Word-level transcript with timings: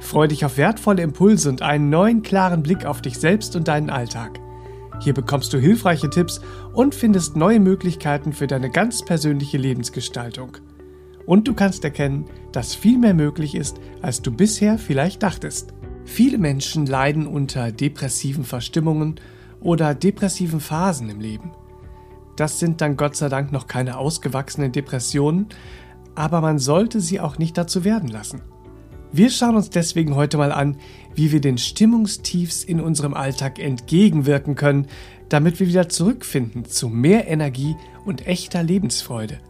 Freu 0.00 0.26
dich 0.26 0.44
auf 0.44 0.56
wertvolle 0.56 1.02
Impulse 1.02 1.48
und 1.48 1.62
einen 1.62 1.90
neuen 1.90 2.22
klaren 2.22 2.62
Blick 2.62 2.84
auf 2.84 3.02
dich 3.02 3.18
selbst 3.18 3.54
und 3.54 3.68
deinen 3.68 3.90
Alltag. 3.90 4.40
Hier 5.00 5.14
bekommst 5.14 5.52
du 5.52 5.58
hilfreiche 5.58 6.10
Tipps 6.10 6.40
und 6.72 6.94
findest 6.94 7.36
neue 7.36 7.60
Möglichkeiten 7.60 8.32
für 8.32 8.46
deine 8.46 8.70
ganz 8.70 9.04
persönliche 9.04 9.56
Lebensgestaltung. 9.56 10.56
Und 11.26 11.46
du 11.46 11.54
kannst 11.54 11.84
erkennen, 11.84 12.24
dass 12.52 12.74
viel 12.74 12.98
mehr 12.98 13.14
möglich 13.14 13.54
ist, 13.54 13.78
als 14.02 14.20
du 14.20 14.32
bisher 14.32 14.78
vielleicht 14.78 15.22
dachtest. 15.22 15.74
Viele 16.04 16.38
Menschen 16.38 16.86
leiden 16.86 17.26
unter 17.26 17.70
depressiven 17.70 18.44
Verstimmungen 18.44 19.20
oder 19.60 19.94
depressiven 19.94 20.60
Phasen 20.60 21.08
im 21.08 21.20
Leben. 21.20 21.52
Das 22.36 22.58
sind 22.58 22.80
dann 22.80 22.96
Gott 22.96 23.16
sei 23.16 23.28
Dank 23.28 23.52
noch 23.52 23.66
keine 23.66 23.98
ausgewachsenen 23.98 24.72
Depressionen, 24.72 25.46
aber 26.14 26.40
man 26.40 26.58
sollte 26.58 27.00
sie 27.00 27.20
auch 27.20 27.38
nicht 27.38 27.56
dazu 27.56 27.84
werden 27.84 28.08
lassen. 28.08 28.40
Wir 29.12 29.30
schauen 29.30 29.56
uns 29.56 29.70
deswegen 29.70 30.14
heute 30.14 30.36
mal 30.36 30.52
an, 30.52 30.76
wie 31.14 31.32
wir 31.32 31.40
den 31.40 31.58
Stimmungstiefs 31.58 32.62
in 32.62 32.80
unserem 32.80 33.14
Alltag 33.14 33.58
entgegenwirken 33.58 34.54
können, 34.54 34.86
damit 35.28 35.58
wir 35.58 35.66
wieder 35.66 35.88
zurückfinden 35.88 36.64
zu 36.64 36.88
mehr 36.88 37.26
Energie 37.26 37.74
und 38.04 38.26
echter 38.26 38.62
Lebensfreude. 38.62 39.40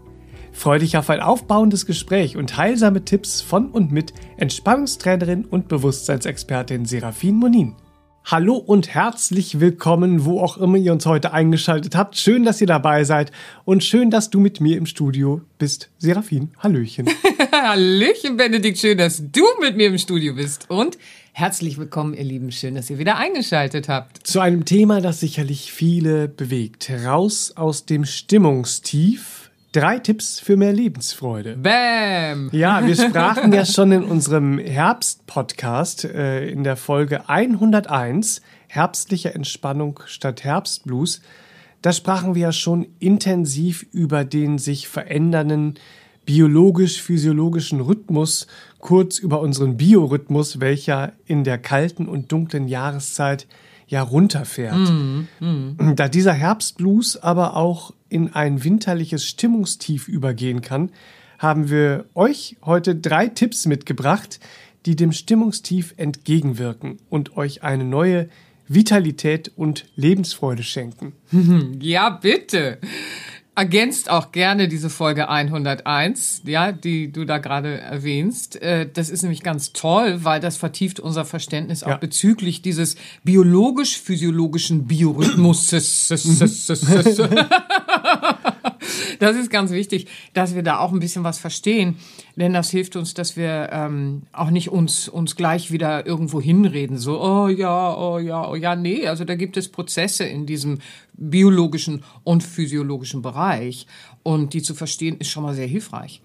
Freu 0.53 0.79
dich 0.79 0.97
auf 0.97 1.11
ein 1.11 1.21
aufbauendes 1.21 1.87
Gespräch 1.87 2.37
und 2.37 2.57
heilsame 2.57 3.05
Tipps 3.05 3.41
von 3.41 3.71
und 3.71 3.93
mit 3.93 4.15
Entspannungstrainerin 4.37 5.45
und 5.45 5.69
Bewusstseinsexpertin 5.69 6.87
Serafin 6.87 7.37
Monin. 7.37 7.77
Hallo 8.25 8.55
und 8.55 8.95
herzlich 8.95 9.59
willkommen, 9.59 10.25
wo 10.25 10.41
auch 10.41 10.59
immer 10.59 10.77
ihr 10.77 10.93
uns 10.93 11.05
heute 11.07 11.33
eingeschaltet 11.33 11.97
habt. 11.97 12.17
Schön, 12.17 12.45
dass 12.45 12.61
ihr 12.61 12.67
dabei 12.67 13.03
seid 13.03 13.33
und 13.65 13.83
schön, 13.83 14.11
dass 14.11 14.31
du 14.31 14.39
mit 14.39 14.61
mir 14.61 14.77
im 14.77 14.87
Studio 14.87 15.41
bist. 15.59 15.91
Serafin, 15.99 16.51
Hallöchen. 16.59 17.09
Hallöchen, 17.53 18.37
Benedikt, 18.37 18.79
schön, 18.79 18.99
dass 18.99 19.23
du 19.33 19.43
mit 19.61 19.77
mir 19.77 19.89
im 19.89 19.99
Studio 19.99 20.35
bist. 20.35 20.71
Und 20.71 20.97
herzlich 21.33 21.77
willkommen, 21.79 22.15
ihr 22.15 22.23
Lieben, 22.23 22.53
schön, 22.53 22.77
dass 22.77 22.89
ihr 22.91 22.99
wieder 22.99 23.17
eingeschaltet 23.17 23.89
habt. 23.89 24.25
Zu 24.25 24.39
einem 24.39 24.65
Thema, 24.65 25.01
das 25.01 25.19
sicherlich 25.19 25.73
viele 25.73 26.29
bewegt. 26.29 26.91
Raus 27.05 27.55
aus 27.57 27.87
dem 27.87 28.05
Stimmungstief 28.05 29.50
Drei 29.73 30.01
Tipps 30.01 30.41
für 30.41 30.57
mehr 30.57 30.73
Lebensfreude. 30.73 31.57
Bam! 31.57 32.51
Ja, 32.51 32.85
wir 32.85 32.97
sprachen 33.09 33.53
ja 33.53 33.65
schon 33.65 33.93
in 33.93 34.03
unserem 34.03 34.59
Herbst-Podcast 34.59 36.07
äh, 36.07 36.49
in 36.49 36.65
der 36.65 36.75
Folge 36.75 37.29
101, 37.29 38.43
Herbstliche 38.67 39.33
Entspannung 39.33 40.01
statt 40.07 40.43
Herbstblues. 40.43 41.23
Da 41.83 41.93
sprachen 41.93 42.35
wir 42.35 42.43
ja 42.43 42.53
schon 42.53 42.89
intensiv 42.99 43.87
über 43.93 44.25
den 44.25 44.59
sich 44.59 44.89
verändernden 44.89 45.75
biologisch-physiologischen 46.27 47.81
Rhythmus, 47.81 48.49
kurz 48.81 49.21
über 49.21 49.41
unseren 49.41 49.77
Biorhythmus, 49.77 50.59
welcher 50.59 51.13
in 51.27 51.45
der 51.45 51.59
kalten 51.59 52.09
und 52.09 52.33
dunklen 52.33 52.67
Jahreszeit 52.67 53.47
ja 53.87 54.03
runterfährt. 54.03 54.77
Mm, 54.79 55.29
mm. 55.39 55.97
Da 55.97 56.09
dieser 56.09 56.33
Herbstblues 56.33 57.17
aber 57.17 57.57
auch 57.57 57.93
in 58.11 58.35
ein 58.35 58.63
winterliches 58.65 59.25
Stimmungstief 59.25 60.09
übergehen 60.09 60.61
kann, 60.61 60.91
haben 61.39 61.71
wir 61.71 62.05
euch 62.15 62.57
heute 62.63 62.95
drei 62.95 63.29
Tipps 63.29 63.65
mitgebracht, 63.65 64.41
die 64.85 64.97
dem 64.97 65.13
Stimmungstief 65.13 65.95
entgegenwirken 65.97 66.99
und 67.09 67.37
euch 67.37 67.63
eine 67.63 67.85
neue 67.85 68.29
Vitalität 68.69 69.51
und 69.57 69.87
Lebensfreude 69.97 70.63
schenken. 70.63 71.13
Ja, 71.81 72.11
bitte 72.11 72.79
ergänzt 73.61 74.09
auch 74.09 74.33
gerne 74.33 74.69
diese 74.69 74.89
Folge 74.89 75.29
101, 75.29 76.45
ja, 76.47 76.73
die 76.73 77.13
du 77.13 77.27
da 77.27 77.37
gerade 77.37 77.79
erwähnst. 77.79 78.57
Äh, 78.63 78.89
das 78.91 79.11
ist 79.11 79.21
nämlich 79.21 79.43
ganz 79.43 79.75
toll, 79.75 80.25
weil 80.25 80.41
das 80.41 80.57
vertieft 80.57 80.99
unser 80.99 81.27
Verständnis 81.27 81.83
auch 81.83 81.91
ja. 81.91 81.97
bezüglich 81.99 82.63
dieses 82.63 82.97
biologisch-physiologischen 83.23 84.87
Biorhythmus. 84.87 85.69
das 89.21 89.37
ist 89.37 89.51
ganz 89.51 89.71
wichtig, 89.71 90.09
dass 90.35 90.55
wir 90.55 90.63
da 90.63 90.79
auch 90.79 90.93
ein 90.93 90.99
bisschen 90.99 91.23
was 91.23 91.39
verstehen, 91.39 91.97
denn 92.37 92.53
das 92.53 92.71
hilft 92.71 92.97
uns, 92.97 93.15
dass 93.15 93.37
wir 93.37 93.69
ähm, 93.71 94.23
auch 94.33 94.51
nicht 94.51 94.71
uns 94.71 95.09
uns 95.09 95.37
gleich 95.37 95.71
wieder 95.71 96.07
irgendwo 96.07 96.41
hinreden, 96.41 96.99
so 96.99 97.23
oh 97.23 97.49
ja, 97.49 97.97
oh 97.97 98.19
ja, 98.19 98.49
oh 98.49 98.57
ja, 98.57 98.75
nee, 98.75 99.07
also 99.07 99.25
da 99.25 99.37
gibt 99.37 99.57
es 99.57 99.69
Prozesse 99.69 100.25
in 100.25 100.47
diesem 100.47 100.79
biologischen 101.13 102.03
und 102.25 102.43
physiologischen 102.43 103.23
Bereich 103.23 103.87
und 104.23 104.55
die 104.55 104.63
zu 104.63 104.75
verstehen 104.75 105.19
ist 105.19 105.29
schon 105.31 105.43
mal 105.43 105.55
sehr 105.55 105.69
hilfreich. 105.69 106.23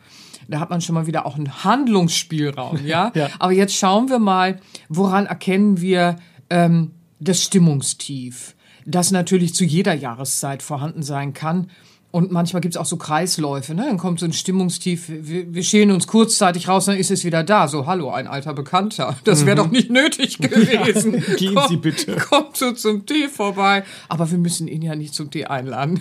Da 0.48 0.60
hat 0.60 0.70
man 0.70 0.82
schon 0.82 0.96
mal 0.96 1.08
wieder 1.08 1.26
auch 1.26 1.36
einen 1.36 1.64
Handlungsspielraum, 1.64 2.86
ja. 2.86 3.12
ja. 3.16 3.30
Aber 3.40 3.52
jetzt 3.52 3.76
schauen 3.76 4.10
wir 4.10 4.20
mal, 4.20 4.60
woran 4.90 5.26
erkennen 5.26 5.82
wir 5.82 6.18
ähm, 6.50 6.92
das 7.20 7.42
Stimmungstief, 7.42 8.56
das 8.86 9.12
natürlich 9.12 9.56
zu 9.56 9.66
jeder 9.66 9.94
Jahreszeit 9.94 10.62
vorhanden 10.62 11.04
sein 11.04 11.34
kann 11.34 11.70
und 12.16 12.32
manchmal 12.32 12.62
gibt 12.62 12.76
es 12.76 12.78
auch 12.80 12.86
so 12.86 12.96
Kreisläufe, 12.96 13.74
ne? 13.76 13.88
Dann 13.88 13.98
kommt 13.98 14.22
so 14.22 14.26
ein 14.26 14.32
Stimmungstief, 14.32 15.10
wir, 15.10 15.54
wir 15.54 15.64
schälen 15.64 15.92
uns 15.92 16.08
kurzzeitig 16.08 16.70
raus, 16.70 16.86
dann 16.86 16.96
ist 16.96 17.12
es 17.12 17.26
wieder 17.26 17.44
da. 17.44 17.68
So, 17.68 17.88
hallo, 17.88 18.10
ein 18.10 18.26
alter 18.26 18.54
Bekannter. 18.54 19.18
Das 19.26 19.46
wäre 19.46 19.58
mhm. 19.58 19.66
doch 19.66 19.70
nicht 19.70 19.92
nötig 19.92 20.38
gewesen. 20.40 21.16
Ja, 21.16 21.36
gehen 21.36 21.56
Komm, 21.56 21.68
Sie 21.68 21.76
bitte. 21.76 22.16
Kommt 22.16 22.56
so 22.56 22.72
zum 22.72 23.06
Tee 23.06 23.28
vorbei. 23.28 23.84
Aber 24.08 24.32
wir 24.32 24.38
müssen 24.38 24.70
ihn 24.70 24.82
ja 24.82 24.96
nicht 24.96 25.14
zum 25.14 25.30
Tee 25.30 25.44
einladen. 25.48 26.00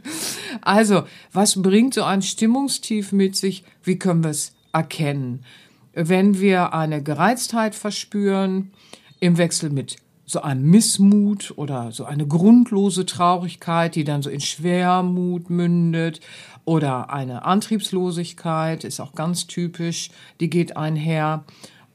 also, 0.60 1.04
was 1.32 1.62
bringt 1.62 1.94
so 1.94 2.02
ein 2.02 2.20
Stimmungstief 2.20 3.12
mit 3.12 3.34
sich? 3.34 3.64
Wie 3.82 3.98
können 3.98 4.22
wir 4.22 4.32
es 4.32 4.52
erkennen? 4.74 5.46
Wenn 5.94 6.40
wir 6.40 6.74
eine 6.74 7.02
Gereiztheit 7.02 7.74
verspüren, 7.74 8.70
im 9.18 9.38
Wechsel 9.38 9.70
mit 9.70 9.96
so 10.28 10.42
ein 10.42 10.62
Missmut 10.62 11.54
oder 11.56 11.90
so 11.90 12.04
eine 12.04 12.26
grundlose 12.26 13.06
Traurigkeit, 13.06 13.94
die 13.94 14.04
dann 14.04 14.22
so 14.22 14.28
in 14.28 14.42
Schwermut 14.42 15.48
mündet 15.48 16.20
oder 16.66 17.10
eine 17.10 17.46
Antriebslosigkeit 17.46 18.84
ist 18.84 19.00
auch 19.00 19.14
ganz 19.14 19.46
typisch, 19.46 20.10
die 20.40 20.50
geht 20.50 20.76
einher 20.76 21.44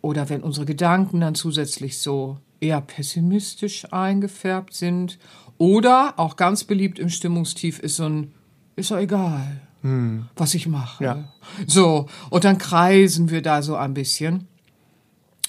oder 0.02 0.30
wenn 0.30 0.42
unsere 0.42 0.66
Gedanken 0.66 1.20
dann 1.20 1.36
zusätzlich 1.36 2.00
so 2.00 2.40
eher 2.60 2.82
pessimistisch 2.82 3.86
eingefärbt 3.94 4.74
sind 4.74 5.20
oder 5.60 6.16
auch 6.18 6.36
ganz 6.36 6.64
beliebt 6.64 6.98
im 6.98 7.10
Stimmungstief 7.10 7.78
ist 7.80 7.98
so 7.98 8.06
ein 8.06 8.34
ist 8.76 8.90
doch 8.90 8.98
egal, 8.98 9.62
hm. 9.84 10.26
was 10.36 10.56
ich 10.56 10.66
mache. 10.66 11.04
Ja. 11.04 11.32
So 11.68 12.08
und 12.32 12.44
dann 12.46 12.58
kreisen 12.58 13.30
wir 13.30 13.44
da 13.44 13.62
so 13.62 13.76
ein 13.76 13.94
bisschen 13.94 14.48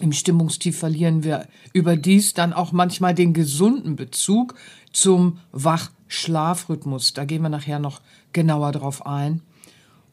im 0.01 0.13
Stimmungstief 0.13 0.79
verlieren 0.79 1.23
wir 1.23 1.47
überdies 1.73 2.35
dann 2.35 2.53
auch 2.53 2.73
manchmal 2.73 3.15
den 3.15 3.33
gesunden 3.33 3.97
Bezug 3.97 4.55
zum 4.93 5.39
Wach-Schlafrhythmus. 5.53 7.15
Da 7.15 7.25
gehen 7.25 7.43
wir 7.43 7.49
nachher 7.49 7.79
noch 7.79 8.01
genauer 8.33 8.73
drauf 8.73 9.07
ein. 9.07 9.41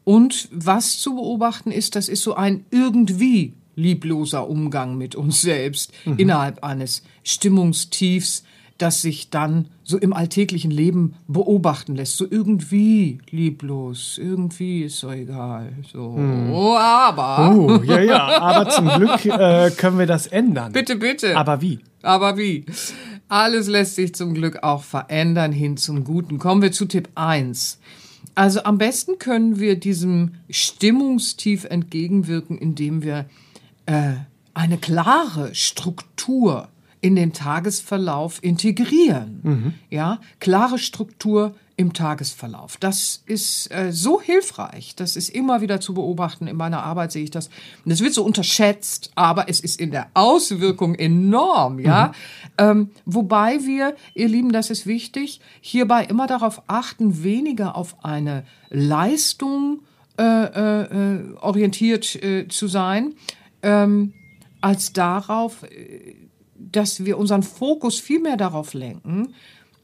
Und 0.04 0.48
was 0.52 0.98
zu 0.98 1.14
beobachten 1.14 1.70
ist, 1.70 1.96
das 1.96 2.08
ist 2.08 2.22
so 2.22 2.34
ein 2.34 2.64
irgendwie 2.70 3.54
liebloser 3.74 4.48
Umgang 4.48 4.98
mit 4.98 5.14
uns 5.14 5.40
selbst 5.40 5.92
mhm. 6.04 6.18
innerhalb 6.18 6.62
eines 6.62 7.02
Stimmungstiefs, 7.24 8.44
das 8.82 9.00
sich 9.00 9.30
dann 9.30 9.68
so 9.84 9.96
im 9.96 10.12
alltäglichen 10.12 10.72
Leben 10.72 11.14
beobachten 11.28 11.94
lässt. 11.94 12.16
So 12.16 12.26
irgendwie 12.28 13.18
lieblos, 13.30 14.18
irgendwie 14.20 14.82
ist 14.82 14.98
so 14.98 15.10
egal. 15.10 15.72
So, 15.92 16.16
hm. 16.16 16.52
aber. 16.52 17.54
Oh, 17.54 17.82
ja, 17.84 18.00
ja, 18.00 18.42
aber 18.42 18.68
zum 18.70 18.88
Glück 18.88 19.24
äh, 19.24 19.70
können 19.70 19.98
wir 19.98 20.06
das 20.06 20.26
ändern. 20.26 20.72
Bitte, 20.72 20.96
bitte. 20.96 21.36
Aber 21.36 21.60
wie? 21.60 21.78
Aber 22.02 22.36
wie? 22.36 22.66
Alles 23.28 23.68
lässt 23.68 23.94
sich 23.94 24.14
zum 24.14 24.34
Glück 24.34 24.64
auch 24.64 24.82
verändern 24.82 25.52
hin 25.52 25.76
zum 25.76 26.02
Guten. 26.02 26.38
Kommen 26.38 26.60
wir 26.60 26.72
zu 26.72 26.86
Tipp 26.86 27.08
1. 27.14 27.78
Also 28.34 28.64
am 28.64 28.78
besten 28.78 29.18
können 29.18 29.60
wir 29.60 29.78
diesem 29.78 30.34
Stimmungstief 30.50 31.64
entgegenwirken, 31.64 32.58
indem 32.58 33.02
wir 33.02 33.26
äh, 33.86 34.14
eine 34.54 34.78
klare 34.78 35.54
Struktur 35.54 36.68
in 37.02 37.16
den 37.16 37.34
Tagesverlauf 37.34 38.38
integrieren. 38.42 39.40
Mhm. 39.42 39.74
Ja, 39.90 40.20
klare 40.40 40.78
Struktur 40.78 41.54
im 41.76 41.92
Tagesverlauf. 41.92 42.76
Das 42.76 43.22
ist 43.26 43.70
äh, 43.72 43.92
so 43.92 44.20
hilfreich. 44.20 44.94
Das 44.94 45.16
ist 45.16 45.28
immer 45.28 45.60
wieder 45.60 45.80
zu 45.80 45.94
beobachten. 45.94 46.46
In 46.46 46.56
meiner 46.56 46.84
Arbeit 46.84 47.10
sehe 47.10 47.24
ich 47.24 47.30
das. 47.30 47.50
Das 47.84 48.00
wird 48.00 48.14
so 48.14 48.24
unterschätzt, 48.24 49.10
aber 49.16 49.48
es 49.48 49.58
ist 49.58 49.80
in 49.80 49.90
der 49.90 50.06
Auswirkung 50.14 50.94
enorm, 50.94 51.80
ja. 51.80 52.08
Mhm. 52.08 52.12
Ähm, 52.58 52.90
wobei 53.04 53.64
wir, 53.64 53.96
ihr 54.14 54.28
Lieben, 54.28 54.52
das 54.52 54.70
ist 54.70 54.86
wichtig, 54.86 55.40
hierbei 55.60 56.04
immer 56.04 56.28
darauf 56.28 56.62
achten, 56.68 57.24
weniger 57.24 57.76
auf 57.76 58.04
eine 58.04 58.44
Leistung 58.70 59.80
äh, 60.18 60.22
äh, 60.22 60.82
äh 60.82 61.34
orientiert 61.40 62.14
äh, 62.22 62.46
zu 62.46 62.68
sein, 62.68 63.14
ähm, 63.62 64.12
als 64.60 64.92
darauf, 64.92 65.64
äh, 65.64 66.14
dass 66.70 67.04
wir 67.04 67.18
unseren 67.18 67.42
Fokus 67.42 67.98
viel 67.98 68.20
mehr 68.20 68.36
darauf 68.36 68.74
lenken, 68.74 69.34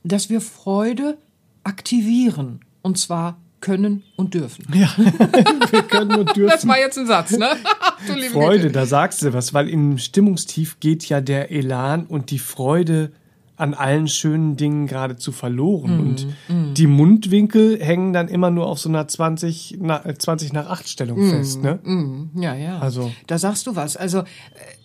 dass 0.04 0.30
wir 0.30 0.40
Freude 0.40 1.18
aktivieren. 1.64 2.60
Und 2.82 2.98
zwar 2.98 3.38
können 3.60 4.04
und 4.16 4.34
dürfen. 4.34 4.66
Ja, 4.72 4.90
wir 5.70 5.82
können 5.82 6.14
und 6.14 6.36
dürfen. 6.36 6.50
Das 6.50 6.66
war 6.66 6.78
jetzt 6.78 6.98
ein 6.98 7.06
Satz, 7.06 7.36
ne? 7.36 7.48
Freude, 8.32 8.70
da 8.70 8.86
sagst 8.86 9.22
du 9.22 9.32
was, 9.32 9.52
weil 9.52 9.68
im 9.68 9.98
Stimmungstief 9.98 10.78
geht 10.80 11.08
ja 11.08 11.20
der 11.20 11.50
Elan 11.50 12.06
und 12.06 12.30
die 12.30 12.38
Freude 12.38 13.12
an 13.58 13.74
allen 13.74 14.06
schönen 14.06 14.56
Dingen 14.56 14.86
geradezu 14.86 15.32
verloren. 15.32 15.96
Mm, 15.96 16.00
und 16.00 16.26
mm. 16.48 16.74
die 16.74 16.86
Mundwinkel 16.86 17.82
hängen 17.82 18.12
dann 18.12 18.28
immer 18.28 18.50
nur 18.50 18.68
auf 18.68 18.78
so 18.78 18.88
einer 18.88 19.06
20 19.06 19.78
nach, 19.80 20.04
20 20.16 20.52
nach 20.52 20.70
8 20.70 20.88
Stellung 20.88 21.18
mm, 21.18 21.30
fest. 21.30 21.62
Ne? 21.62 21.80
Mm. 21.82 22.40
Ja, 22.40 22.54
ja. 22.54 22.78
Also. 22.78 23.10
Da 23.26 23.36
sagst 23.36 23.66
du 23.66 23.74
was. 23.74 23.96
Also, 23.96 24.22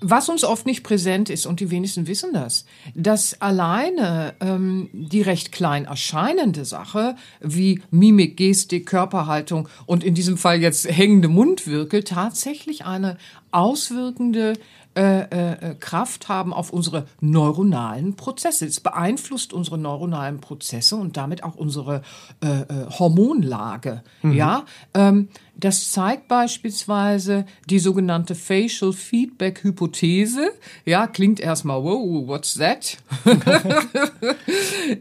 was 0.02 0.28
uns 0.28 0.44
oft 0.44 0.66
nicht 0.66 0.84
präsent 0.84 1.30
ist, 1.30 1.46
und 1.46 1.60
die 1.60 1.70
wenigsten 1.70 2.08
wissen 2.08 2.34
das, 2.34 2.66
dass 2.96 3.40
alleine 3.40 4.34
ähm, 4.40 4.90
die 4.92 5.22
recht 5.22 5.52
klein 5.52 5.86
erscheinende 5.86 6.66
Sache, 6.66 7.16
wie 7.42 7.81
Mimik, 7.92 8.38
Gestik, 8.38 8.88
Körperhaltung 8.88 9.70
und 9.86 10.04
in 10.04 10.16
diesem 10.16 10.38
Fall 10.38 10.60
jetzt 10.60 10.90
hängende 10.90 11.28
Mundwinkel, 11.28 12.04
tatsächlich 12.04 12.86
eine 12.86 13.18
auswirkende 13.52 14.54
äh, 14.95 15.22
äh, 15.22 15.75
Kraft 15.75 16.30
haben 16.30 16.54
auf 16.54 16.72
unsere 16.72 17.07
neuronalen 17.19 18.16
Prozesse. 18.16 18.66
Es 18.66 18.80
beeinflusst 18.80 19.54
unsere 19.54 19.78
neuronalen 19.78 20.40
Prozesse 20.40 20.95
und 20.95 21.18
damit 21.18 21.44
auch 21.44 21.56
unsere 21.56 22.01
äh, 22.44 22.62
äh 22.62 22.66
Hormonlage. 22.90 24.04
Mhm. 24.22 24.34
Ja, 24.34 24.66
ähm, 24.94 25.30
das 25.56 25.92
zeigt 25.92 26.28
beispielsweise 26.28 27.46
die 27.70 27.80
sogenannte 27.80 28.36
Facial 28.36 28.92
Feedback 28.92 29.64
Hypothese. 29.64 30.52
Ja, 30.86 31.08
klingt 31.08 31.40
erstmal, 31.40 31.84
wow, 31.84 32.28
what's 32.28 32.56
that? 32.56 32.98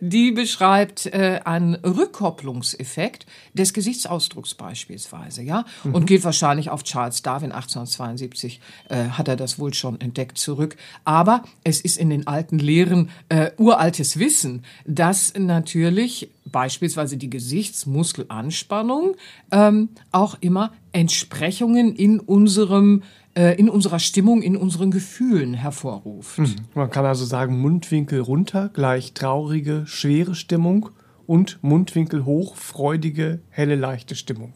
die 0.00 0.30
beschreibt 0.32 1.06
äh, 1.06 1.40
einen 1.44 1.74
Rückkopplungseffekt 1.76 3.26
des 3.54 3.72
Gesichtsausdrucks 3.72 4.54
beispielsweise, 4.54 5.42
ja, 5.42 5.64
mhm. 5.84 5.94
und 5.94 6.06
geht 6.06 6.22
wahrscheinlich 6.24 6.70
auf 6.70 6.84
Charles 6.84 7.22
Darwin 7.22 7.52
1872 7.52 8.60
äh, 8.88 9.08
hat 9.08 9.28
er 9.28 9.36
das 9.36 9.58
wohl 9.58 9.72
schon 9.74 10.00
entdeckt 10.00 10.38
zurück. 10.38 10.76
Aber 11.04 11.42
es 11.64 11.80
ist 11.80 11.96
in 11.96 12.10
den 12.10 12.26
alten 12.26 12.58
Lehren 12.58 13.10
äh, 13.28 13.50
uraltes 13.56 14.18
Wissen, 14.18 14.64
dass 14.86 15.32
natürlich 15.36 16.28
beispielsweise 16.50 17.16
die 17.16 17.30
Gesichtsmuskelanspannung 17.30 19.16
ähm, 19.50 19.90
auch 20.10 20.36
immer 20.40 20.72
Entsprechungen 20.92 21.94
in 21.94 22.20
unserem 22.20 23.02
äh, 23.34 23.58
in 23.58 23.68
unserer 23.68 23.98
Stimmung, 23.98 24.42
in 24.42 24.56
unseren 24.56 24.90
Gefühlen 24.90 25.54
hervorruft. 25.54 26.38
Mhm. 26.38 26.56
Man 26.74 26.90
kann 26.90 27.06
also 27.06 27.24
sagen, 27.24 27.60
Mundwinkel 27.60 28.20
runter 28.20 28.70
gleich 28.72 29.14
traurige, 29.14 29.84
schwere 29.86 30.34
Stimmung 30.34 30.90
und 31.26 31.58
Mundwinkel 31.62 32.24
hoch 32.24 32.56
freudige, 32.56 33.40
helle, 33.48 33.74
leichte 33.76 34.16
Stimmung. 34.16 34.52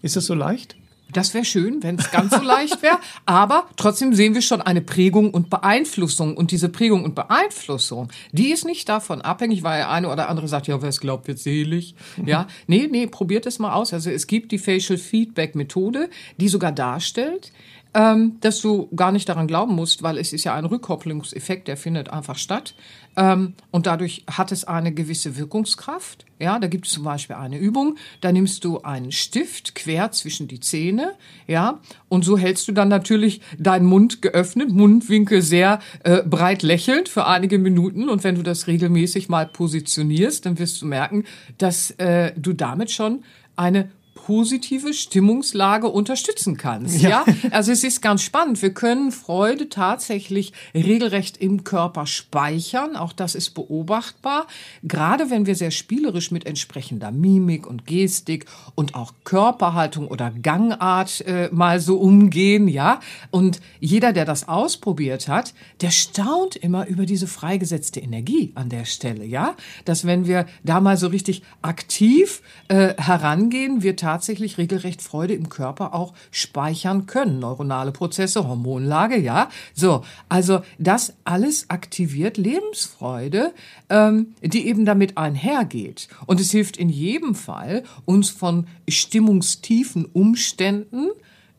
Ist 0.00 0.16
das 0.16 0.26
so 0.26 0.34
leicht? 0.34 0.76
Das 1.14 1.32
wäre 1.32 1.44
schön, 1.44 1.82
wenn 1.82 1.96
es 1.96 2.10
ganz 2.10 2.34
so 2.34 2.42
leicht 2.42 2.82
wäre. 2.82 2.98
Aber 3.24 3.68
trotzdem 3.76 4.14
sehen 4.14 4.34
wir 4.34 4.42
schon 4.42 4.60
eine 4.60 4.80
Prägung 4.80 5.30
und 5.30 5.48
Beeinflussung. 5.48 6.36
Und 6.36 6.50
diese 6.50 6.68
Prägung 6.68 7.04
und 7.04 7.14
Beeinflussung, 7.14 8.08
die 8.32 8.50
ist 8.50 8.64
nicht 8.64 8.88
davon 8.88 9.22
abhängig, 9.22 9.62
weil 9.62 9.78
der 9.78 9.90
eine 9.90 10.10
oder 10.10 10.28
andere 10.28 10.48
sagt, 10.48 10.66
ja, 10.66 10.82
wer 10.82 10.88
es 10.88 11.00
glaubt, 11.00 11.28
wird 11.28 11.38
selig. 11.38 11.94
Ja, 12.24 12.48
nee, 12.66 12.88
nee, 12.90 13.06
probiert 13.06 13.46
es 13.46 13.58
mal 13.58 13.74
aus. 13.74 13.92
Also 13.92 14.10
es 14.10 14.26
gibt 14.26 14.50
die 14.50 14.58
Facial 14.58 14.98
Feedback 14.98 15.54
Methode, 15.54 16.10
die 16.38 16.48
sogar 16.48 16.72
darstellt, 16.72 17.52
ähm, 17.94 18.36
dass 18.40 18.60
du 18.60 18.88
gar 18.94 19.12
nicht 19.12 19.28
daran 19.28 19.46
glauben 19.46 19.74
musst, 19.74 20.02
weil 20.02 20.18
es 20.18 20.32
ist 20.32 20.44
ja 20.44 20.54
ein 20.54 20.64
Rückkopplungseffekt, 20.64 21.68
der 21.68 21.76
findet 21.76 22.10
einfach 22.10 22.36
statt. 22.36 22.74
Ähm, 23.16 23.54
und 23.70 23.86
dadurch 23.86 24.24
hat 24.28 24.50
es 24.50 24.64
eine 24.64 24.92
gewisse 24.92 25.36
Wirkungskraft. 25.36 26.26
Ja, 26.40 26.58
da 26.58 26.66
gibt 26.66 26.86
es 26.86 26.92
zum 26.92 27.04
Beispiel 27.04 27.36
eine 27.36 27.58
Übung, 27.58 27.96
da 28.20 28.32
nimmst 28.32 28.64
du 28.64 28.82
einen 28.82 29.12
Stift 29.12 29.76
quer 29.76 30.10
zwischen 30.10 30.48
die 30.48 30.58
Zähne, 30.58 31.12
ja, 31.46 31.78
und 32.08 32.24
so 32.24 32.36
hältst 32.36 32.66
du 32.66 32.72
dann 32.72 32.88
natürlich 32.88 33.40
deinen 33.56 33.86
Mund 33.86 34.20
geöffnet, 34.20 34.70
Mundwinkel 34.70 35.42
sehr 35.42 35.78
äh, 36.02 36.22
breit 36.22 36.62
lächelnd 36.62 37.08
für 37.08 37.26
einige 37.26 37.58
Minuten. 37.58 38.08
Und 38.08 38.24
wenn 38.24 38.34
du 38.34 38.42
das 38.42 38.66
regelmäßig 38.66 39.28
mal 39.28 39.46
positionierst, 39.46 40.44
dann 40.44 40.58
wirst 40.58 40.82
du 40.82 40.86
merken, 40.86 41.24
dass 41.58 41.92
äh, 41.92 42.32
du 42.36 42.52
damit 42.52 42.90
schon 42.90 43.22
eine 43.54 43.90
positive 44.26 44.94
Stimmungslage 44.94 45.86
unterstützen 45.86 46.56
kannst. 46.56 47.02
Ja. 47.02 47.24
ja. 47.26 47.50
Also 47.50 47.72
es 47.72 47.84
ist 47.84 48.00
ganz 48.00 48.22
spannend. 48.22 48.62
Wir 48.62 48.72
können 48.72 49.12
Freude 49.12 49.68
tatsächlich 49.68 50.54
regelrecht 50.74 51.36
im 51.36 51.62
Körper 51.62 52.06
speichern. 52.06 52.96
Auch 52.96 53.12
das 53.12 53.34
ist 53.34 53.50
beobachtbar. 53.50 54.46
Gerade 54.82 55.28
wenn 55.28 55.44
wir 55.44 55.54
sehr 55.54 55.70
spielerisch 55.70 56.30
mit 56.30 56.46
entsprechender 56.46 57.10
Mimik 57.10 57.66
und 57.66 57.86
Gestik 57.86 58.46
und 58.74 58.94
auch 58.94 59.12
Körperhaltung 59.24 60.08
oder 60.08 60.30
Gangart 60.30 61.20
äh, 61.26 61.50
mal 61.52 61.78
so 61.78 61.98
umgehen. 61.98 62.66
Ja. 62.66 63.00
Und 63.30 63.60
jeder, 63.78 64.14
der 64.14 64.24
das 64.24 64.48
ausprobiert 64.48 65.28
hat, 65.28 65.52
der 65.82 65.90
staunt 65.90 66.56
immer 66.56 66.86
über 66.86 67.04
diese 67.04 67.26
freigesetzte 67.26 68.00
Energie 68.00 68.52
an 68.54 68.70
der 68.70 68.86
Stelle. 68.86 69.26
Ja. 69.26 69.54
Dass 69.84 70.06
wenn 70.06 70.26
wir 70.26 70.46
da 70.62 70.80
mal 70.80 70.96
so 70.96 71.08
richtig 71.08 71.42
aktiv 71.60 72.40
äh, 72.68 72.94
herangehen, 72.96 73.82
wir 73.82 73.96
tatsächlich 73.96 74.13
tatsächlich 74.14 74.58
regelrecht 74.58 75.02
Freude 75.02 75.34
im 75.34 75.48
Körper 75.48 75.92
auch 75.92 76.14
speichern 76.30 77.06
können. 77.06 77.40
Neuronale 77.40 77.90
Prozesse, 77.90 78.46
Hormonlage, 78.46 79.18
ja. 79.18 79.48
So, 79.74 80.04
also 80.28 80.60
das 80.78 81.14
alles 81.24 81.68
aktiviert 81.68 82.36
Lebensfreude, 82.36 83.52
ähm, 83.90 84.34
die 84.40 84.68
eben 84.68 84.84
damit 84.84 85.18
einhergeht. 85.18 86.06
Und 86.26 86.38
es 86.38 86.52
hilft 86.52 86.76
in 86.76 86.90
jedem 86.90 87.34
Fall, 87.34 87.82
uns 88.04 88.30
von 88.30 88.68
stimmungstiefen 88.88 90.04
Umständen 90.04 91.08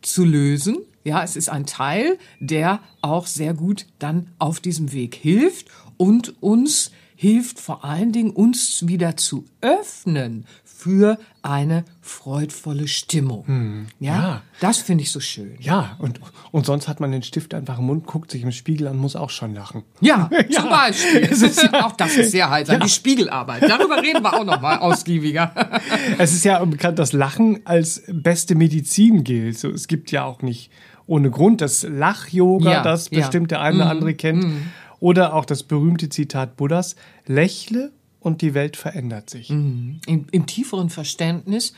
zu 0.02 0.24
lösen. 0.24 0.78
Ja, 1.04 1.24
es 1.24 1.36
ist 1.36 1.50
ein 1.50 1.66
Teil, 1.66 2.18
der 2.40 2.80
auch 3.02 3.28
sehr 3.28 3.54
gut 3.54 3.86
dann 4.00 4.28
auf 4.40 4.62
diesem 4.62 4.94
Weg 4.94 5.14
hilft 5.14 5.68
und 5.98 6.42
uns 6.42 6.92
hilft 7.18 7.60
vor 7.60 7.84
allen 7.84 8.12
Dingen, 8.12 8.32
uns 8.32 8.88
wieder 8.88 9.18
zu 9.18 9.44
öffnen 9.62 10.46
für 10.78 11.18
eine 11.42 11.86
freudvolle 12.02 12.88
Stimmung. 12.88 13.48
Hm, 13.48 13.88
ja, 14.00 14.14
ja, 14.14 14.42
das 14.60 14.80
finde 14.80 15.04
ich 15.04 15.12
so 15.12 15.22
schön. 15.22 15.56
Ja, 15.60 15.96
und, 16.00 16.20
und 16.52 16.66
sonst 16.66 16.90
hat 16.90 17.00
man 17.00 17.12
den 17.14 17.24
Stift 17.24 17.54
einfach 17.54 17.80
im 17.80 17.86
Mund, 17.86 18.06
guckt 18.06 18.30
sich 18.30 18.44
im 18.44 18.52
Spiegel 18.52 18.90
an, 18.90 18.98
muss 18.98 19.16
auch 19.16 19.30
schon 19.30 19.56
lachen. 19.56 19.84
Ja, 20.02 20.30
ja. 20.50 20.62
zum 20.62 20.70
Beispiel. 20.70 21.30
ja, 21.72 21.86
auch 21.86 21.94
das 21.94 22.18
ist 22.18 22.32
sehr 22.32 22.50
heilsam. 22.50 22.82
Die 22.82 22.90
Spiegelarbeit. 22.90 23.64
Darüber 23.64 24.02
reden 24.02 24.22
wir 24.22 24.34
auch 24.34 24.44
noch 24.44 24.60
mal 24.60 24.78
ausgiebiger. 24.80 25.54
es 26.18 26.34
ist 26.34 26.44
ja 26.44 26.64
bekannt, 26.66 27.00
dass 27.00 27.14
Lachen 27.14 27.62
als 27.66 28.04
beste 28.08 28.56
Medizin 28.56 29.24
gilt. 29.24 29.58
So, 29.58 29.70
es 29.70 29.88
gibt 29.88 30.12
ja 30.12 30.26
auch 30.26 30.42
nicht 30.42 30.72
ohne 31.08 31.32
Grund 31.32 31.62
das 31.62 31.84
Lach-Yoga, 31.84 32.84
das 32.84 33.10
bestimmt 33.10 33.52
der 33.52 33.62
eine 33.62 33.78
oder 33.78 33.86
mhm. 33.86 33.92
andere 33.92 34.14
kennt. 34.14 34.44
Mm. 34.44 34.72
Oder 35.00 35.34
auch 35.34 35.46
das 35.46 35.64
berühmte 35.64 36.10
Zitat 36.10 36.58
Buddhas, 36.58 36.96
lächle 37.26 37.92
und 38.26 38.42
die 38.42 38.56
Welt 38.56 38.76
verändert 38.76 39.30
sich. 39.30 39.52
Mhm. 39.52 40.00
Im, 40.08 40.26
Im, 40.32 40.48
tieferen 40.48 40.90
Verständnis 40.90 41.74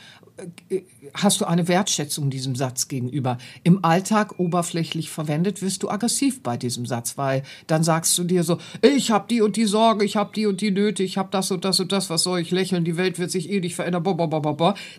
äh, 0.70 0.80
hast 1.12 1.42
du 1.42 1.44
eine 1.44 1.68
Wertschätzung 1.68 2.30
diesem 2.30 2.56
Satz 2.56 2.88
gegenüber. 2.88 3.36
Im 3.64 3.84
Alltag 3.84 4.38
oberflächlich 4.38 5.10
verwendet 5.10 5.60
wirst 5.60 5.82
du 5.82 5.90
aggressiv 5.90 6.42
bei 6.42 6.56
diesem 6.56 6.86
Satz, 6.86 7.18
weil 7.18 7.42
dann 7.66 7.84
sagst 7.84 8.16
du 8.16 8.24
dir 8.24 8.44
so, 8.44 8.56
ich 8.80 9.10
habe 9.10 9.26
die 9.28 9.42
und 9.42 9.56
die 9.56 9.66
Sorge, 9.66 10.06
ich 10.06 10.16
habe 10.16 10.32
die 10.34 10.46
und 10.46 10.62
die 10.62 10.70
Nöte, 10.70 11.02
ich 11.02 11.18
habe 11.18 11.28
das 11.30 11.50
und 11.50 11.66
das 11.66 11.80
und 11.80 11.92
das, 11.92 12.08
was 12.08 12.22
soll 12.22 12.40
ich 12.40 12.50
lächeln, 12.50 12.86
die 12.86 12.96
Welt 12.96 13.18
wird 13.18 13.30
sich 13.30 13.50
eh 13.50 13.60
nicht 13.60 13.74
verändern, 13.74 14.04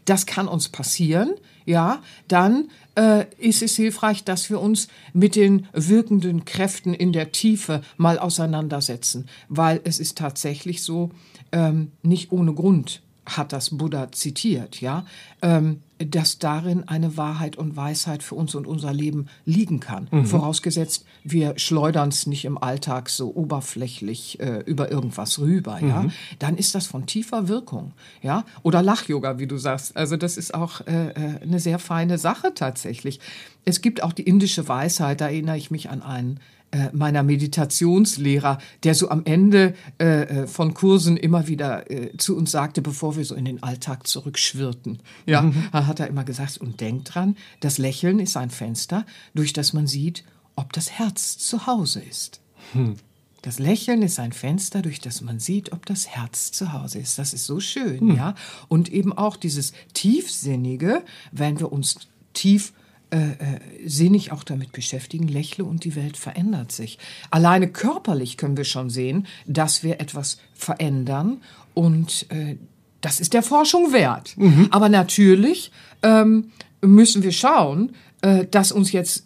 das 0.05 0.27
kann 0.27 0.47
uns 0.47 0.69
passieren, 0.69 1.33
ja, 1.65 2.01
dann 2.27 2.69
äh, 2.95 3.25
ist 3.37 3.61
es 3.61 3.75
hilfreich, 3.75 4.23
dass 4.23 4.49
wir 4.49 4.59
uns 4.59 4.87
mit 5.13 5.35
den 5.35 5.67
wirkenden 5.71 6.45
Kräften 6.45 6.93
in 6.93 7.13
der 7.13 7.31
Tiefe 7.31 7.81
mal 7.97 8.19
auseinandersetzen, 8.19 9.27
weil 9.47 9.79
es 9.83 9.99
ist 9.99 10.17
tatsächlich 10.17 10.83
so, 10.83 11.11
ähm, 11.51 11.91
nicht 12.01 12.31
ohne 12.31 12.53
Grund 12.53 13.01
hat 13.37 13.53
das 13.53 13.77
Buddha 13.77 14.11
zitiert, 14.11 14.81
ja, 14.81 15.05
ähm, 15.41 15.81
dass 15.97 16.39
darin 16.39 16.87
eine 16.87 17.17
Wahrheit 17.17 17.57
und 17.57 17.75
Weisheit 17.75 18.23
für 18.23 18.35
uns 18.35 18.55
und 18.55 18.65
unser 18.65 18.93
Leben 18.93 19.27
liegen 19.45 19.79
kann. 19.79 20.07
Mhm. 20.11 20.25
Vorausgesetzt, 20.25 21.05
wir 21.23 21.57
schleudern 21.57 22.09
es 22.09 22.25
nicht 22.25 22.45
im 22.45 22.57
Alltag 22.57 23.09
so 23.09 23.35
oberflächlich 23.35 24.39
äh, 24.39 24.63
über 24.65 24.91
irgendwas 24.91 25.39
rüber, 25.39 25.79
mhm. 25.81 25.89
ja. 25.89 26.05
Dann 26.39 26.57
ist 26.57 26.75
das 26.75 26.87
von 26.87 27.05
tiefer 27.05 27.47
Wirkung, 27.47 27.91
ja. 28.21 28.45
Oder 28.63 28.81
Lach-Yoga, 28.81 29.39
wie 29.39 29.47
du 29.47 29.57
sagst. 29.57 29.95
Also 29.97 30.15
das 30.15 30.37
ist 30.37 30.53
auch 30.53 30.81
äh, 30.87 31.09
äh, 31.09 31.41
eine 31.41 31.59
sehr 31.59 31.79
feine 31.79 32.17
Sache 32.17 32.53
tatsächlich. 32.55 33.19
Es 33.65 33.81
gibt 33.81 34.01
auch 34.01 34.13
die 34.13 34.23
indische 34.23 34.67
Weisheit, 34.67 35.21
da 35.21 35.25
erinnere 35.25 35.57
ich 35.57 35.69
mich 35.69 35.89
an 35.89 36.01
einen 36.01 36.39
äh, 36.71 36.89
meiner 36.93 37.23
Meditationslehrer, 37.23 38.59
der 38.83 38.95
so 38.95 39.09
am 39.09 39.23
Ende 39.25 39.73
äh, 39.99 40.43
äh, 40.43 40.47
von 40.47 40.73
Kursen 40.73 41.17
immer 41.17 41.47
wieder 41.47 41.89
äh, 41.89 42.15
zu 42.17 42.37
uns 42.37 42.51
sagte, 42.51 42.81
bevor 42.81 43.15
wir 43.15 43.25
so 43.25 43.35
in 43.35 43.45
den 43.45 43.63
Alltag 43.63 44.05
zurückschwirrten. 44.05 44.99
Ja, 45.25 45.41
mhm. 45.41 45.71
hat 45.71 45.99
er 45.99 46.07
immer 46.07 46.23
gesagt, 46.23 46.57
und 46.59 46.79
denkt 46.79 47.15
dran, 47.15 47.35
das 47.59 47.77
Lächeln 47.77 48.19
ist 48.19 48.37
ein 48.37 48.49
Fenster, 48.49 49.05
durch 49.33 49.53
das 49.53 49.73
man 49.73 49.87
sieht, 49.87 50.23
ob 50.55 50.73
das 50.73 50.91
Herz 50.91 51.37
zu 51.37 51.65
Hause 51.65 52.01
ist. 52.01 52.41
Hm. 52.73 52.95
Das 53.41 53.57
Lächeln 53.57 54.01
ist 54.01 54.19
ein 54.19 54.33
Fenster, 54.33 54.81
durch 54.81 54.99
das 54.99 55.21
man 55.21 55.39
sieht, 55.39 55.71
ob 55.71 55.85
das 55.85 56.07
Herz 56.09 56.51
zu 56.51 56.73
Hause 56.73 56.99
ist. 56.99 57.17
Das 57.17 57.33
ist 57.33 57.45
so 57.45 57.59
schön, 57.59 57.99
hm. 57.99 58.15
ja. 58.15 58.35
Und 58.67 58.91
eben 58.91 59.13
auch 59.13 59.37
dieses 59.37 59.71
Tiefsinnige, 59.93 61.03
wenn 61.31 61.59
wir 61.59 61.71
uns 61.71 61.95
tief 62.33 62.73
äh, 63.11 63.17
äh, 63.17 63.59
sinnig 63.85 64.31
auch 64.31 64.43
damit 64.43 64.71
beschäftigen, 64.71 65.27
lächle 65.27 65.63
und 65.63 65.83
die 65.83 65.95
Welt 65.95 66.15
verändert 66.15 66.71
sich. 66.71 66.99
Alleine 67.31 67.67
körperlich 67.67 68.37
können 68.37 68.55
wir 68.55 68.65
schon 68.65 68.89
sehen, 68.89 69.25
dass 69.47 69.81
wir 69.81 69.99
etwas 69.99 70.37
verändern 70.53 71.41
und 71.73 72.27
äh, 72.29 72.57
das 73.01 73.19
ist 73.19 73.33
der 73.33 73.43
Forschung 73.43 73.93
wert. 73.93 74.35
Mhm. 74.37 74.67
Aber 74.71 74.89
natürlich 74.89 75.71
ähm, 76.03 76.51
müssen 76.81 77.23
wir 77.23 77.31
schauen, 77.31 77.93
äh, 78.21 78.45
dass 78.45 78.71
uns 78.71 78.91
jetzt 78.91 79.25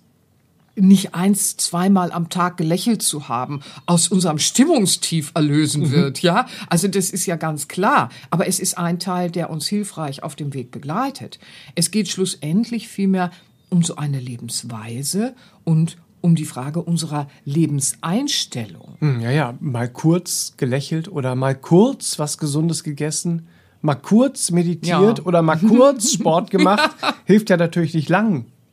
nicht 0.76 1.14
eins, 1.14 1.58
zweimal 1.58 2.12
am 2.12 2.30
Tag 2.30 2.58
gelächelt 2.58 3.02
zu 3.02 3.28
haben, 3.28 3.62
aus 3.86 4.08
unserem 4.08 4.40
Stimmungstief 4.40 5.32
erlösen 5.36 5.84
mhm. 5.84 5.92
wird, 5.92 6.22
ja? 6.22 6.48
Also 6.68 6.88
das 6.88 7.12
ist 7.12 7.26
ja 7.26 7.36
ganz 7.36 7.68
klar. 7.68 8.10
Aber 8.32 8.48
es 8.48 8.60
ist 8.60 8.78
ein 8.78 8.98
Teil, 8.98 9.30
der 9.30 9.50
uns 9.50 9.68
hilfreich 9.68 10.24
auf 10.24 10.36
dem 10.36 10.54
Weg 10.54 10.72
begleitet. 10.72 11.38
Es 11.76 11.92
geht 11.92 12.08
schlussendlich 12.08 12.88
vielmehr 12.88 13.30
um 13.74 13.84
so 13.84 13.96
eine 13.96 14.20
Lebensweise 14.20 15.36
und 15.64 15.98
um 16.22 16.36
die 16.36 16.46
Frage 16.46 16.82
unserer 16.82 17.28
Lebenseinstellung. 17.44 18.96
Hm, 19.00 19.20
ja, 19.20 19.32
ja, 19.32 19.58
mal 19.60 19.90
kurz 19.90 20.54
gelächelt 20.56 21.12
oder 21.12 21.36
mal 21.36 21.56
kurz 21.56 22.18
was 22.18 22.38
Gesundes 22.38 22.84
gegessen, 22.84 23.48
mal 23.82 23.96
kurz 23.96 24.52
meditiert 24.52 25.20
ja. 25.20 25.26
oder 25.26 25.42
mal 25.42 25.58
kurz 25.58 26.14
Sport 26.14 26.50
gemacht, 26.52 26.96
hilft 27.26 27.50
ja 27.50 27.58
natürlich 27.58 27.94
nicht 27.94 28.08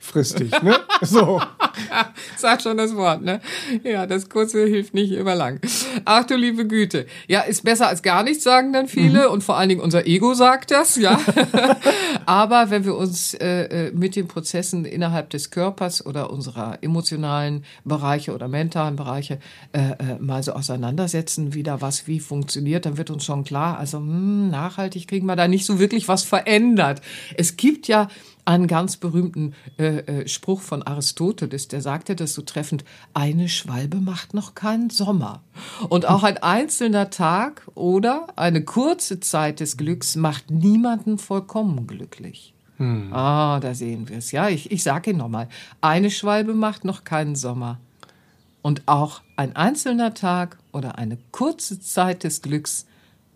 langfristig. 0.01 0.63
Ne? 0.63 0.77
So. 1.03 1.41
Sag 2.37 2.61
schon 2.61 2.77
das 2.77 2.95
Wort, 2.95 3.23
ne? 3.23 3.41
Ja, 3.85 4.07
das 4.07 4.29
Kurze 4.29 4.67
hilft 4.67 4.93
nicht 4.93 5.13
immer 5.13 5.35
lang. 5.35 5.61
Ach 6.05 6.27
du 6.27 6.37
liebe 6.37 6.67
Güte. 6.67 7.07
Ja, 7.27 7.41
ist 7.41 7.65
besser 7.65 7.89
als 7.89 8.03
gar 8.03 8.23
nichts, 8.23 8.45
sagen 8.45 8.75
dann 8.75 8.87
viele. 8.87 9.27
Mhm. 9.27 9.33
Und 9.33 9.45
vor 9.45 9.57
allen 9.57 9.71
Dingen 9.71 9.81
unser 9.81 10.07
Ego 10.07 10.35
sagt 10.35 10.73
das, 10.73 10.97
ja. 10.97 11.19
Aber 12.27 12.69
wenn 12.69 12.85
wir 12.85 12.97
uns 12.97 13.33
äh, 13.33 13.87
äh, 13.87 13.93
mit 13.93 14.15
den 14.15 14.29
Prozessen 14.29 14.85
innerhalb 14.85 15.31
des 15.31 15.51
Körpers 15.51 16.05
oder 16.05 16.31
unserer 16.31 16.77
emotionalen 16.83 17.65
Bereiche 17.85 18.35
oder 18.35 18.47
mentalen 18.47 18.97
Bereiche 18.97 19.39
äh, 19.73 19.79
äh, 19.79 20.19
mal 20.19 20.43
so 20.43 20.53
auseinandersetzen, 20.53 21.55
wie 21.55 21.63
da 21.63 21.81
was 21.81 22.07
wie 22.07 22.21
funktioniert, 22.21 22.85
dann 22.85 22.99
wird 22.99 23.09
uns 23.09 23.25
schon 23.25 23.43
klar, 23.43 23.79
also 23.79 23.97
hm, 23.99 24.51
nachhaltig 24.51 25.09
kriegen 25.09 25.27
wir 25.27 25.37
da 25.37 25.49
nicht 25.49 25.65
so 25.65 25.79
wirklich 25.79 26.09
was 26.09 26.25
verändert. 26.25 27.01
Es 27.39 27.57
gibt 27.57 27.89
ja 27.89 28.09
einen 28.51 28.67
ganz 28.67 28.97
berühmten 28.97 29.55
äh, 29.79 29.99
äh, 29.99 30.29
Spruch 30.29 30.61
von 30.61 30.83
Aristoteles, 30.83 31.69
der 31.69 31.81
sagte 31.81 32.17
das 32.17 32.35
so 32.35 32.43
treffend, 32.43 32.85
eine 33.15 33.49
Schwalbe 33.49 33.99
macht 33.99 34.35
noch 34.35 34.55
keinen 34.55 34.91
Sommer. 34.91 35.43
Und 35.89 36.07
auch 36.07 36.25
ein 36.25 36.39
einzelner 36.39 37.11
Tag 37.11 37.63
oder 37.75 38.27
eine 38.37 38.65
kurze 38.65 39.21
Zeit 39.21 39.61
des 39.61 39.77
Glücks 39.77 40.17
macht 40.17 40.51
niemanden 40.51 41.19
vollkommen 41.19 41.87
glücklich. 41.87 42.53
Hm. 42.79 43.13
Ah, 43.13 43.61
da 43.61 43.75
sehen 43.75 44.09
wir 44.09 44.19
es. 44.19 44.33
Ja, 44.33 44.49
ich, 44.49 44.73
ich 44.73 44.83
sage 44.83 45.11
Ihnen 45.11 45.21
nochmal, 45.21 45.49
eine 45.81 46.11
Schwalbe 46.11 46.55
macht 46.55 46.85
noch 46.85 47.05
keinen 47.05 47.37
Sommer. 47.37 47.79
Und 48.63 48.83
auch 48.87 49.23
ein 49.37 49.55
einzelner 49.55 50.13
Tag 50.13 50.59
oder 50.73 50.99
eine 50.99 51.19
kurze 51.31 51.81
Zeit 51.81 52.25
des 52.25 52.43
Glücks 52.43 52.87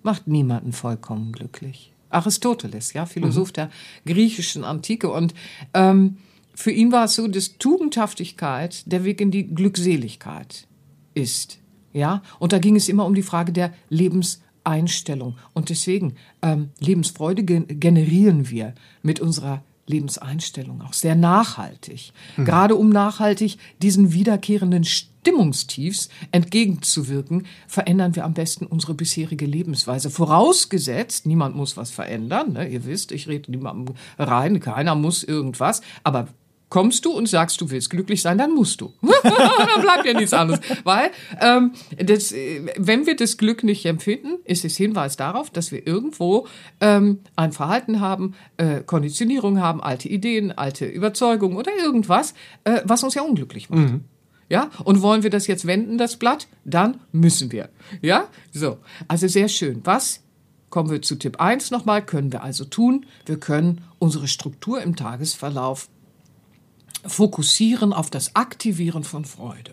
macht 0.03 0.27
niemanden 0.27 0.73
vollkommen 0.73 1.33
glücklich. 1.33 1.94
Aristoteles, 2.15 2.93
ja, 2.93 3.07
Philosoph 3.07 3.49
mhm. 3.49 3.55
der 3.55 3.71
griechischen 4.07 4.65
Antike. 4.65 5.11
Und 5.11 5.35
ähm, 5.75 6.19
für 6.55 6.71
ihn 6.71 6.93
war 6.93 7.05
es 7.05 7.15
so, 7.15 7.27
dass 7.27 7.59
Tugendhaftigkeit 7.59 8.91
der 8.91 9.05
Weg 9.05 9.21
in 9.21 9.31
die 9.31 9.47
Glückseligkeit 9.47 10.67
ist. 11.15 11.59
Ja, 11.93 12.23
und 12.39 12.53
da 12.53 12.59
ging 12.59 12.77
es 12.77 12.89
immer 12.89 13.07
um 13.07 13.15
die 13.15 13.23
Frage 13.23 13.53
der 13.53 13.73
Lebenseinstellung. 13.89 15.37
Und 15.53 15.69
deswegen, 15.69 16.15
ähm, 16.43 16.71
Lebensfreude 16.81 17.45
generieren 17.45 18.51
wir 18.51 18.75
mit 19.03 19.21
unserer 19.21 19.63
Lebenseinstellung 19.87 20.83
auch 20.83 20.93
sehr 20.93 21.15
nachhaltig. 21.15 22.13
Mhm. 22.37 22.45
Gerade 22.45 22.77
um 22.77 22.89
nachhaltig 22.89 23.59
diesen 23.83 24.13
wiederkehrenden 24.13 24.85
Stimmungstiefs 24.85 26.09
entgegenzuwirken, 26.33 27.47
verändern 27.67 28.15
wir 28.15 28.25
am 28.25 28.35
besten 28.35 28.67
unsere 28.67 28.95
bisherige 28.95 29.47
Lebensweise. 29.47 30.11
Vorausgesetzt, 30.11 31.27
niemand 31.27 31.57
muss 31.57 31.77
was 31.77 31.91
verändern. 31.91 32.53
Ne? 32.53 32.69
Ihr 32.69 32.85
wisst, 32.85 33.13
ich 33.13 33.29
rede 33.29 33.51
niemandem 33.51 33.95
rein, 34.19 34.61
keiner 34.61 34.95
muss 34.95 35.25
irgendwas. 35.25 35.83
Aber 36.03 36.29
kommst 36.75 37.05
du 37.05 37.13
und 37.13 37.29
sagst, 37.29 37.61
du 37.61 37.71
willst 37.71 37.89
glücklich 37.89 38.21
sein, 38.21 38.37
dann 38.37 38.53
musst 38.53 38.81
du. 38.81 38.93
dann 39.23 39.81
bleibt 39.81 40.07
ja 40.07 40.13
nichts 40.13 40.33
anderes. 40.33 40.59
Weil 40.83 41.13
ähm, 41.41 41.71
das, 42.05 42.33
äh, 42.33 42.67
wenn 42.77 43.07
wir 43.07 43.15
das 43.15 43.37
Glück 43.37 43.63
nicht 43.63 43.87
empfinden, 43.87 44.41
ist 44.43 44.65
es 44.65 44.77
Hinweis 44.77 45.17
darauf, 45.17 45.51
dass 45.51 45.71
wir 45.71 45.87
irgendwo 45.87 46.49
ähm, 46.81 47.21
ein 47.37 47.53
Verhalten 47.53 48.01
haben, 48.01 48.35
äh, 48.57 48.81
Konditionierung 48.81 49.61
haben, 49.61 49.81
alte 49.81 50.09
Ideen, 50.09 50.51
alte 50.51 50.87
Überzeugungen 50.87 51.57
oder 51.57 51.71
irgendwas, 51.81 52.35
äh, 52.65 52.81
was 52.83 53.05
uns 53.05 53.15
ja 53.15 53.23
unglücklich 53.23 53.71
macht. 53.71 53.93
Mhm. 53.93 54.01
Ja, 54.49 54.71
und 54.83 55.01
wollen 55.01 55.23
wir 55.23 55.31
das 55.31 55.47
jetzt 55.47 55.69
wenden, 55.69 55.97
das 55.97 56.17
Blatt, 56.17 56.49
dann 56.65 56.99
müssen 57.13 57.53
wir. 57.53 57.69
Ja, 58.03 58.27
so. 58.51 58.79
Also 59.07 59.29
sehr 59.29 59.47
schön. 59.47 59.81
Was 59.85 60.25
kommen 60.71 60.91
wir 60.91 61.03
zu 61.03 61.15
Tipp 61.15 61.41
1 61.41 61.71
nochmal, 61.71 62.05
können 62.05 62.33
wir 62.33 62.43
also 62.43 62.65
tun? 62.65 63.07
Wir 63.27 63.39
können 63.39 63.83
unsere 64.01 64.27
Struktur 64.27 64.83
im 64.83 64.97
Tagesverlauf 64.97 65.89
fokussieren 67.07 67.93
auf 67.93 68.11
das 68.11 68.35
Aktivieren 68.35 69.05
von 69.05 69.25
Freude. 69.25 69.73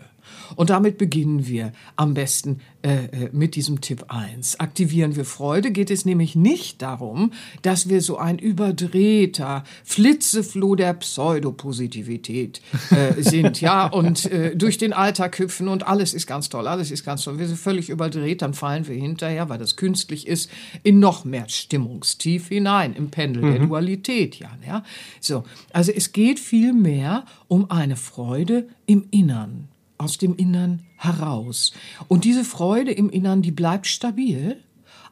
Und 0.56 0.70
damit 0.70 0.98
beginnen 0.98 1.46
wir 1.46 1.72
am 1.96 2.14
besten 2.14 2.60
äh, 2.84 3.04
äh, 3.04 3.28
mit 3.30 3.54
diesem 3.54 3.80
Tipp 3.80 4.06
1. 4.08 4.58
Aktivieren 4.58 5.14
wir 5.14 5.24
Freude, 5.24 5.70
geht 5.70 5.88
es 5.88 6.04
nämlich 6.04 6.34
nicht 6.34 6.82
darum, 6.82 7.32
dass 7.62 7.88
wir 7.88 8.00
so 8.00 8.16
ein 8.18 8.40
überdrehter 8.40 9.62
Flitzefloh 9.84 10.74
der 10.74 10.94
Pseudopositivität 10.94 12.60
äh, 12.90 13.12
sind, 13.22 13.60
ja, 13.60 13.86
und 13.86 14.26
äh, 14.32 14.56
durch 14.56 14.78
den 14.78 14.92
Alltag 14.92 15.38
hüpfen 15.38 15.68
und 15.68 15.86
alles 15.86 16.12
ist 16.12 16.26
ganz 16.26 16.48
toll, 16.48 16.66
alles 16.66 16.90
ist 16.90 17.04
ganz 17.04 17.22
toll. 17.22 17.38
Wir 17.38 17.46
sind 17.46 17.58
völlig 17.58 17.88
überdreht, 17.88 18.42
dann 18.42 18.52
fallen 18.52 18.88
wir 18.88 18.96
hinterher, 18.96 19.48
weil 19.48 19.58
das 19.58 19.76
künstlich 19.76 20.26
ist, 20.26 20.50
in 20.82 20.98
noch 20.98 21.24
mehr 21.24 21.48
Stimmungstief 21.48 22.48
hinein, 22.48 22.94
im 22.94 23.10
Pendel 23.10 23.44
mhm. 23.44 23.52
der 23.52 23.66
Dualität, 23.66 24.40
ja, 24.40 24.50
ja. 24.66 24.82
So, 25.20 25.44
also 25.72 25.92
es 25.92 26.10
geht 26.10 26.40
vielmehr 26.40 27.26
um 27.46 27.70
eine 27.70 27.94
Freude 27.94 28.66
im 28.86 29.06
Innern 29.12 29.68
aus 30.02 30.18
dem 30.18 30.36
Innern 30.36 30.82
heraus. 30.96 31.72
Und 32.08 32.24
diese 32.24 32.44
Freude 32.44 32.92
im 32.92 33.08
Innern, 33.10 33.42
die 33.42 33.52
bleibt 33.52 33.86
stabil, 33.86 34.62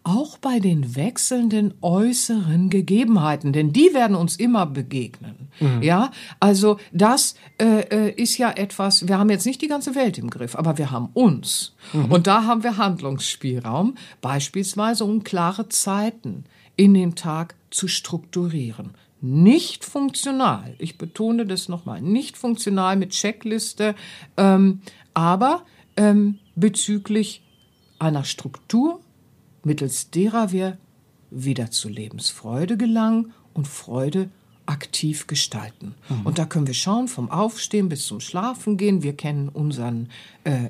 auch 0.02 0.38
bei 0.38 0.60
den 0.60 0.96
wechselnden 0.96 1.74
äußeren 1.82 2.70
Gegebenheiten, 2.70 3.52
denn 3.52 3.72
die 3.72 3.92
werden 3.92 4.16
uns 4.16 4.36
immer 4.36 4.64
begegnen. 4.64 5.48
Mhm. 5.60 5.82
Ja, 5.82 6.10
also 6.40 6.78
das 6.90 7.34
äh, 7.58 7.80
äh, 7.80 8.10
ist 8.10 8.38
ja 8.38 8.50
etwas, 8.50 9.08
wir 9.08 9.18
haben 9.18 9.28
jetzt 9.28 9.44
nicht 9.44 9.60
die 9.60 9.68
ganze 9.68 9.94
Welt 9.94 10.16
im 10.16 10.30
Griff, 10.30 10.56
aber 10.56 10.78
wir 10.78 10.90
haben 10.90 11.10
uns. 11.12 11.74
Mhm. 11.92 12.06
Und 12.06 12.26
da 12.26 12.44
haben 12.44 12.62
wir 12.62 12.78
Handlungsspielraum, 12.78 13.94
beispielsweise 14.22 15.04
um 15.04 15.22
klare 15.22 15.68
Zeiten 15.68 16.44
in 16.76 16.94
den 16.94 17.14
Tag 17.14 17.54
zu 17.70 17.86
strukturieren 17.86 18.92
nicht 19.20 19.84
funktional. 19.84 20.74
Ich 20.78 20.98
betone 20.98 21.46
das 21.46 21.68
nochmal, 21.68 22.00
nicht 22.00 22.36
funktional 22.36 22.96
mit 22.96 23.10
Checkliste, 23.10 23.94
ähm, 24.36 24.80
aber 25.14 25.64
ähm, 25.96 26.38
bezüglich 26.54 27.42
einer 27.98 28.24
Struktur, 28.24 29.00
mittels 29.62 30.10
derer 30.10 30.52
wir 30.52 30.78
wieder 31.30 31.70
zu 31.70 31.88
Lebensfreude 31.88 32.76
gelangen 32.76 33.32
und 33.52 33.68
Freude 33.68 34.30
aktiv 34.66 35.26
gestalten. 35.26 35.94
Mhm. 36.08 36.26
Und 36.26 36.38
da 36.38 36.44
können 36.44 36.66
wir 36.66 36.74
schauen, 36.74 37.08
vom 37.08 37.30
Aufstehen 37.30 37.88
bis 37.88 38.06
zum 38.06 38.20
Schlafen 38.20 38.76
gehen. 38.76 39.02
Wir 39.02 39.14
kennen 39.16 39.48
unseren 39.48 40.08
äh, 40.44 40.52
äh, 40.52 40.68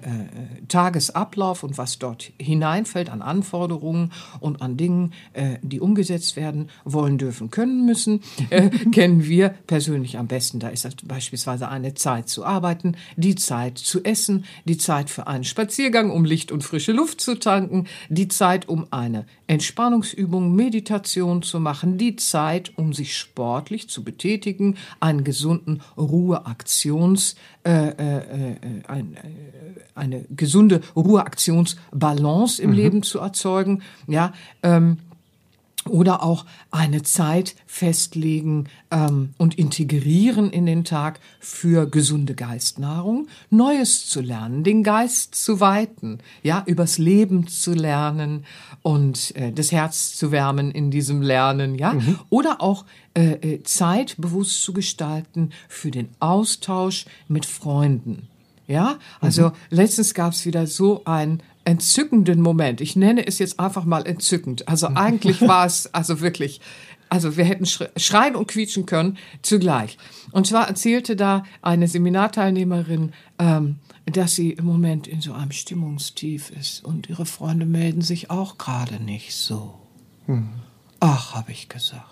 Tagesablauf 0.66 1.62
und 1.62 1.78
was 1.78 2.00
dort 2.00 2.32
hineinfällt 2.40 3.08
an 3.08 3.22
Anforderungen 3.22 4.10
und 4.40 4.62
an 4.62 4.76
Dingen, 4.76 5.12
äh, 5.32 5.58
die 5.62 5.78
umgesetzt 5.78 6.34
werden 6.34 6.70
wollen, 6.84 7.18
dürfen, 7.18 7.50
können, 7.50 7.86
müssen, 7.86 8.20
äh, 8.50 8.68
kennen 8.92 9.24
wir 9.24 9.50
persönlich 9.68 10.18
am 10.18 10.26
besten. 10.26 10.58
Da 10.58 10.68
ist 10.70 11.06
beispielsweise 11.06 11.68
eine 11.68 11.94
Zeit 11.94 12.28
zu 12.28 12.44
arbeiten, 12.44 12.96
die 13.16 13.36
Zeit 13.36 13.78
zu 13.78 14.02
essen, 14.02 14.44
die 14.64 14.76
Zeit 14.76 15.08
für 15.08 15.28
einen 15.28 15.44
Spaziergang, 15.44 16.10
um 16.10 16.24
Licht 16.24 16.50
und 16.50 16.64
frische 16.64 16.92
Luft 16.92 17.20
zu 17.20 17.38
tanken, 17.38 17.86
die 18.08 18.26
Zeit, 18.26 18.68
um 18.68 18.88
eine 18.90 19.24
Entspannungsübung, 19.46 20.54
Meditation 20.54 21.42
zu 21.42 21.60
machen, 21.60 21.96
die 21.96 22.16
Zeit, 22.16 22.72
um 22.76 22.92
sich 22.92 23.16
sportlich 23.16 23.88
zu 23.88 24.02
betätigen, 24.02 24.76
einen 24.98 25.22
gesunden 25.22 25.82
Ruheaktions, 25.96 27.36
äh, 27.64 27.88
äh, 27.88 28.52
äh 28.52 28.56
ein, 28.86 29.14
äh, 29.14 29.20
eine 29.94 30.24
gesunde 30.30 30.80
Ruheaktionsbalance 30.96 32.62
im 32.62 32.70
mhm. 32.70 32.76
Leben 32.76 33.02
zu 33.02 33.18
erzeugen, 33.18 33.82
ja, 34.06 34.32
ähm, 34.62 34.98
oder 35.88 36.22
auch 36.22 36.44
eine 36.70 37.02
Zeit 37.02 37.54
festlegen 37.66 38.68
ähm, 38.90 39.30
und 39.38 39.54
integrieren 39.54 40.50
in 40.50 40.66
den 40.66 40.84
Tag 40.84 41.20
für 41.40 41.86
gesunde 41.86 42.34
Geistnahrung, 42.34 43.28
Neues 43.48 44.06
zu 44.06 44.20
lernen, 44.20 44.62
den 44.62 44.82
Geist 44.82 45.34
zu 45.34 45.60
weiten, 45.60 46.18
ja, 46.42 46.62
übers 46.66 46.98
Leben 46.98 47.46
zu 47.46 47.72
lernen 47.72 48.44
und 48.82 49.34
äh, 49.36 49.52
das 49.52 49.72
Herz 49.72 50.14
zu 50.16 50.30
wärmen 50.32 50.70
in 50.70 50.90
diesem 50.90 51.22
Lernen, 51.22 51.76
ja, 51.76 51.94
mhm. 51.94 52.18
oder 52.28 52.60
auch 52.60 52.84
äh, 53.14 53.32
äh 53.54 53.62
Zeit 53.62 54.16
bewusst 54.18 54.62
zu 54.62 54.74
gestalten 54.74 55.50
für 55.68 55.90
den 55.90 56.10
Austausch 56.18 57.06
mit 57.26 57.46
Freunden. 57.46 58.28
Ja, 58.70 58.98
also 59.20 59.48
mhm. 59.48 59.52
letztens 59.70 60.14
gab 60.14 60.32
es 60.32 60.46
wieder 60.46 60.68
so 60.68 61.02
ein 61.04 61.42
entzückenden 61.64 62.40
Moment. 62.40 62.80
Ich 62.80 62.96
nenne 62.96 63.26
es 63.26 63.38
jetzt 63.38 63.60
einfach 63.60 63.84
mal 63.84 64.06
entzückend. 64.06 64.68
Also 64.68 64.88
eigentlich 64.94 65.40
war 65.42 65.66
es 65.66 65.92
also 65.94 66.20
wirklich, 66.20 66.60
also 67.08 67.36
wir 67.36 67.44
hätten 67.44 67.66
schreien 67.66 68.36
und 68.36 68.48
quietschen 68.48 68.86
können 68.86 69.18
zugleich. 69.42 69.98
Und 70.32 70.46
zwar 70.46 70.68
erzählte 70.68 71.16
da 71.16 71.44
eine 71.62 71.88
Seminarteilnehmerin, 71.88 73.12
ähm, 73.38 73.76
dass 74.06 74.34
sie 74.34 74.50
im 74.52 74.64
Moment 74.64 75.06
in 75.06 75.20
so 75.20 75.32
einem 75.32 75.52
Stimmungstief 75.52 76.50
ist 76.50 76.84
und 76.84 77.08
ihre 77.08 77.26
Freunde 77.26 77.66
melden 77.66 78.02
sich 78.02 78.30
auch 78.30 78.58
gerade 78.58 79.02
nicht 79.02 79.34
so. 79.34 79.74
Hm. 80.26 80.48
Ach, 81.00 81.34
habe 81.34 81.52
ich 81.52 81.68
gesagt. 81.68 82.04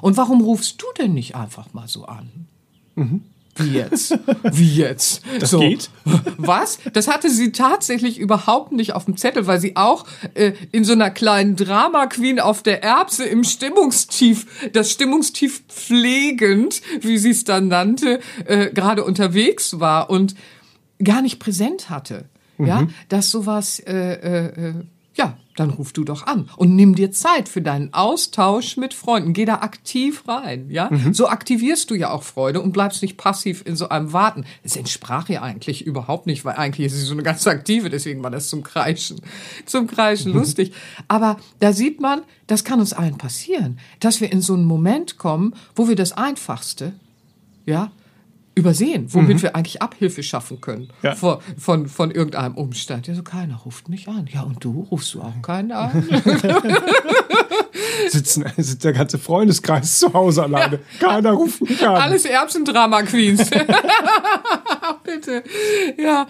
Und 0.00 0.16
warum 0.16 0.40
rufst 0.40 0.80
du 0.82 0.86
denn 0.98 1.14
nicht 1.14 1.34
einfach 1.34 1.72
mal 1.72 1.88
so 1.88 2.04
an? 2.06 2.46
Mhm. 2.94 3.22
Wie 3.56 3.72
jetzt? 3.72 4.18
Wie 4.52 4.74
jetzt? 4.76 5.22
Das 5.38 5.50
so. 5.50 5.58
geht? 5.58 5.90
Was? 6.36 6.78
Das 6.92 7.08
hatte 7.08 7.30
sie 7.30 7.52
tatsächlich 7.52 8.18
überhaupt 8.18 8.72
nicht 8.72 8.94
auf 8.94 9.04
dem 9.04 9.16
Zettel, 9.16 9.46
weil 9.46 9.60
sie 9.60 9.76
auch 9.76 10.06
äh, 10.34 10.52
in 10.72 10.84
so 10.84 10.92
einer 10.92 11.10
kleinen 11.10 11.56
Drama 11.56 12.06
Queen 12.06 12.40
auf 12.40 12.62
der 12.62 12.82
Erbse 12.82 13.24
im 13.24 13.44
Stimmungstief, 13.44 14.70
das 14.72 14.90
Stimmungstief 14.90 15.64
pflegend, 15.68 16.80
wie 17.00 17.18
sie 17.18 17.30
es 17.30 17.44
dann 17.44 17.68
nannte, 17.68 18.20
äh, 18.46 18.70
gerade 18.70 19.04
unterwegs 19.04 19.78
war 19.78 20.10
und 20.10 20.34
gar 21.02 21.22
nicht 21.22 21.38
präsent 21.38 21.90
hatte. 21.90 22.24
Mhm. 22.58 22.66
Ja, 22.66 22.86
dass 23.08 23.30
sowas 23.30 23.80
äh, 23.80 23.92
äh, 23.92 24.68
äh 24.68 24.74
ja, 25.16 25.36
dann 25.56 25.70
ruf 25.70 25.92
du 25.92 26.04
doch 26.04 26.26
an 26.26 26.48
und 26.56 26.76
nimm 26.76 26.94
dir 26.94 27.10
Zeit 27.10 27.48
für 27.48 27.62
deinen 27.62 27.92
Austausch 27.94 28.76
mit 28.76 28.92
Freunden. 28.92 29.32
Geh 29.32 29.46
da 29.46 29.56
aktiv 29.56 30.28
rein, 30.28 30.70
ja? 30.70 30.90
Mhm. 30.90 31.14
So 31.14 31.28
aktivierst 31.28 31.90
du 31.90 31.94
ja 31.94 32.10
auch 32.10 32.22
Freude 32.22 32.60
und 32.60 32.72
bleibst 32.72 33.02
nicht 33.02 33.16
passiv 33.16 33.62
in 33.64 33.76
so 33.76 33.88
einem 33.88 34.12
Warten. 34.12 34.44
Es 34.62 34.76
entsprach 34.76 35.28
ja 35.28 35.42
eigentlich 35.42 35.86
überhaupt 35.86 36.26
nicht, 36.26 36.44
weil 36.44 36.56
eigentlich 36.56 36.86
ist 36.86 36.94
sie 36.94 37.04
so 37.04 37.14
eine 37.14 37.22
ganz 37.22 37.46
aktive, 37.46 37.88
deswegen 37.88 38.22
war 38.22 38.30
das 38.30 38.48
zum 38.48 38.62
Kreischen, 38.62 39.20
zum 39.64 39.86
Kreischen 39.86 40.32
mhm. 40.32 40.38
lustig. 40.38 40.72
Aber 41.08 41.38
da 41.60 41.72
sieht 41.72 42.00
man, 42.00 42.22
das 42.46 42.64
kann 42.64 42.80
uns 42.80 42.92
allen 42.92 43.16
passieren, 43.16 43.78
dass 44.00 44.20
wir 44.20 44.30
in 44.30 44.42
so 44.42 44.54
einen 44.54 44.64
Moment 44.64 45.16
kommen, 45.16 45.54
wo 45.74 45.88
wir 45.88 45.96
das 45.96 46.12
Einfachste, 46.12 46.92
ja, 47.64 47.90
übersehen, 48.56 49.06
womit 49.12 49.36
mhm. 49.36 49.42
wir 49.42 49.54
eigentlich 49.54 49.82
Abhilfe 49.82 50.22
schaffen 50.22 50.60
können 50.60 50.88
ja. 51.02 51.14
von, 51.14 51.38
von, 51.58 51.88
von 51.88 52.10
irgendeinem 52.10 52.54
Umstand. 52.54 53.06
Ja, 53.06 53.14
so 53.14 53.22
keiner 53.22 53.56
ruft 53.56 53.88
mich 53.88 54.08
an. 54.08 54.28
Ja, 54.32 54.42
und 54.42 54.64
du 54.64 54.88
rufst 54.90 55.14
du 55.14 55.20
auch 55.20 55.42
keinen 55.42 55.72
an? 55.72 56.08
Sitzen, 58.08 58.44
sitzt 58.56 58.84
der 58.84 58.94
ganze 58.94 59.18
Freundeskreis 59.18 59.98
zu 59.98 60.12
Hause 60.12 60.44
alleine. 60.44 60.80
Ja. 61.00 61.08
Keiner 61.08 61.32
ruft 61.32 61.60
mich 61.60 61.86
an. 61.86 61.96
Alles 61.96 62.24
Erbsendrama-Queens. 62.24 63.50
Bitte. 65.04 65.42
Ja. 65.98 66.26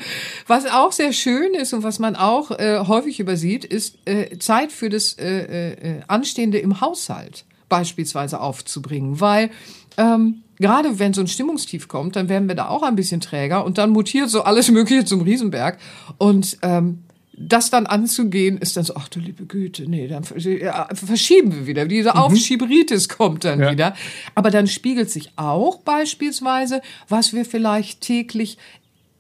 Was 0.49 0.66
auch 0.66 0.90
sehr 0.90 1.12
schön 1.12 1.54
ist 1.54 1.73
und 1.75 1.85
was 1.85 2.00
man 2.00 2.16
auch 2.16 2.50
äh, 2.50 2.80
häufig 2.87 3.21
übersieht, 3.21 3.64
ist 3.64 3.99
äh, 4.04 4.37
Zeit 4.38 4.73
für 4.73 4.88
das 4.88 5.12
äh, 5.18 5.75
äh, 5.75 6.00
Anstehende 6.09 6.59
im 6.59 6.80
Haushalt 6.80 7.44
beispielsweise 7.68 8.40
aufzubringen, 8.40 9.20
weil 9.20 9.51
ähm, 9.96 10.42
gerade 10.59 10.98
wenn 10.98 11.12
so 11.12 11.20
ein 11.20 11.26
Stimmungstief 11.26 11.88
kommt, 11.88 12.16
dann 12.16 12.28
werden 12.28 12.48
wir 12.48 12.54
da 12.54 12.68
auch 12.68 12.82
ein 12.82 12.96
bisschen 12.96 13.20
träger 13.20 13.64
und 13.64 13.78
dann 13.78 13.90
mutiert 13.90 14.30
so 14.30 14.42
alles 14.42 14.70
Mögliche 14.70 15.04
zum 15.04 15.22
Riesenberg. 15.22 15.78
Und 16.18 16.59
ähm, 16.62 17.02
das 17.38 17.68
dann 17.68 17.87
anzugehen, 17.87 18.56
ist 18.56 18.76
dann 18.76 18.85
so, 18.85 18.94
ach 18.96 19.09
du 19.09 19.20
liebe 19.20 19.44
Güte, 19.44 19.88
nee, 19.88 20.09
dann 20.09 20.24
ja, 20.38 20.88
verschieben 20.94 21.54
wir 21.54 21.66
wieder. 21.66 21.85
Diese 21.85 22.11
mhm. 22.11 22.16
Aufschieberitis 22.16 23.09
kommt 23.09 23.44
dann 23.44 23.61
ja. 23.61 23.70
wieder. 23.72 23.94
Aber 24.35 24.50
dann 24.50 24.66
spiegelt 24.66 25.11
sich 25.11 25.32
auch 25.37 25.80
beispielsweise, 25.80 26.80
was 27.09 27.35
wir 27.35 27.44
vielleicht 27.44 28.00
täglich 28.00 28.56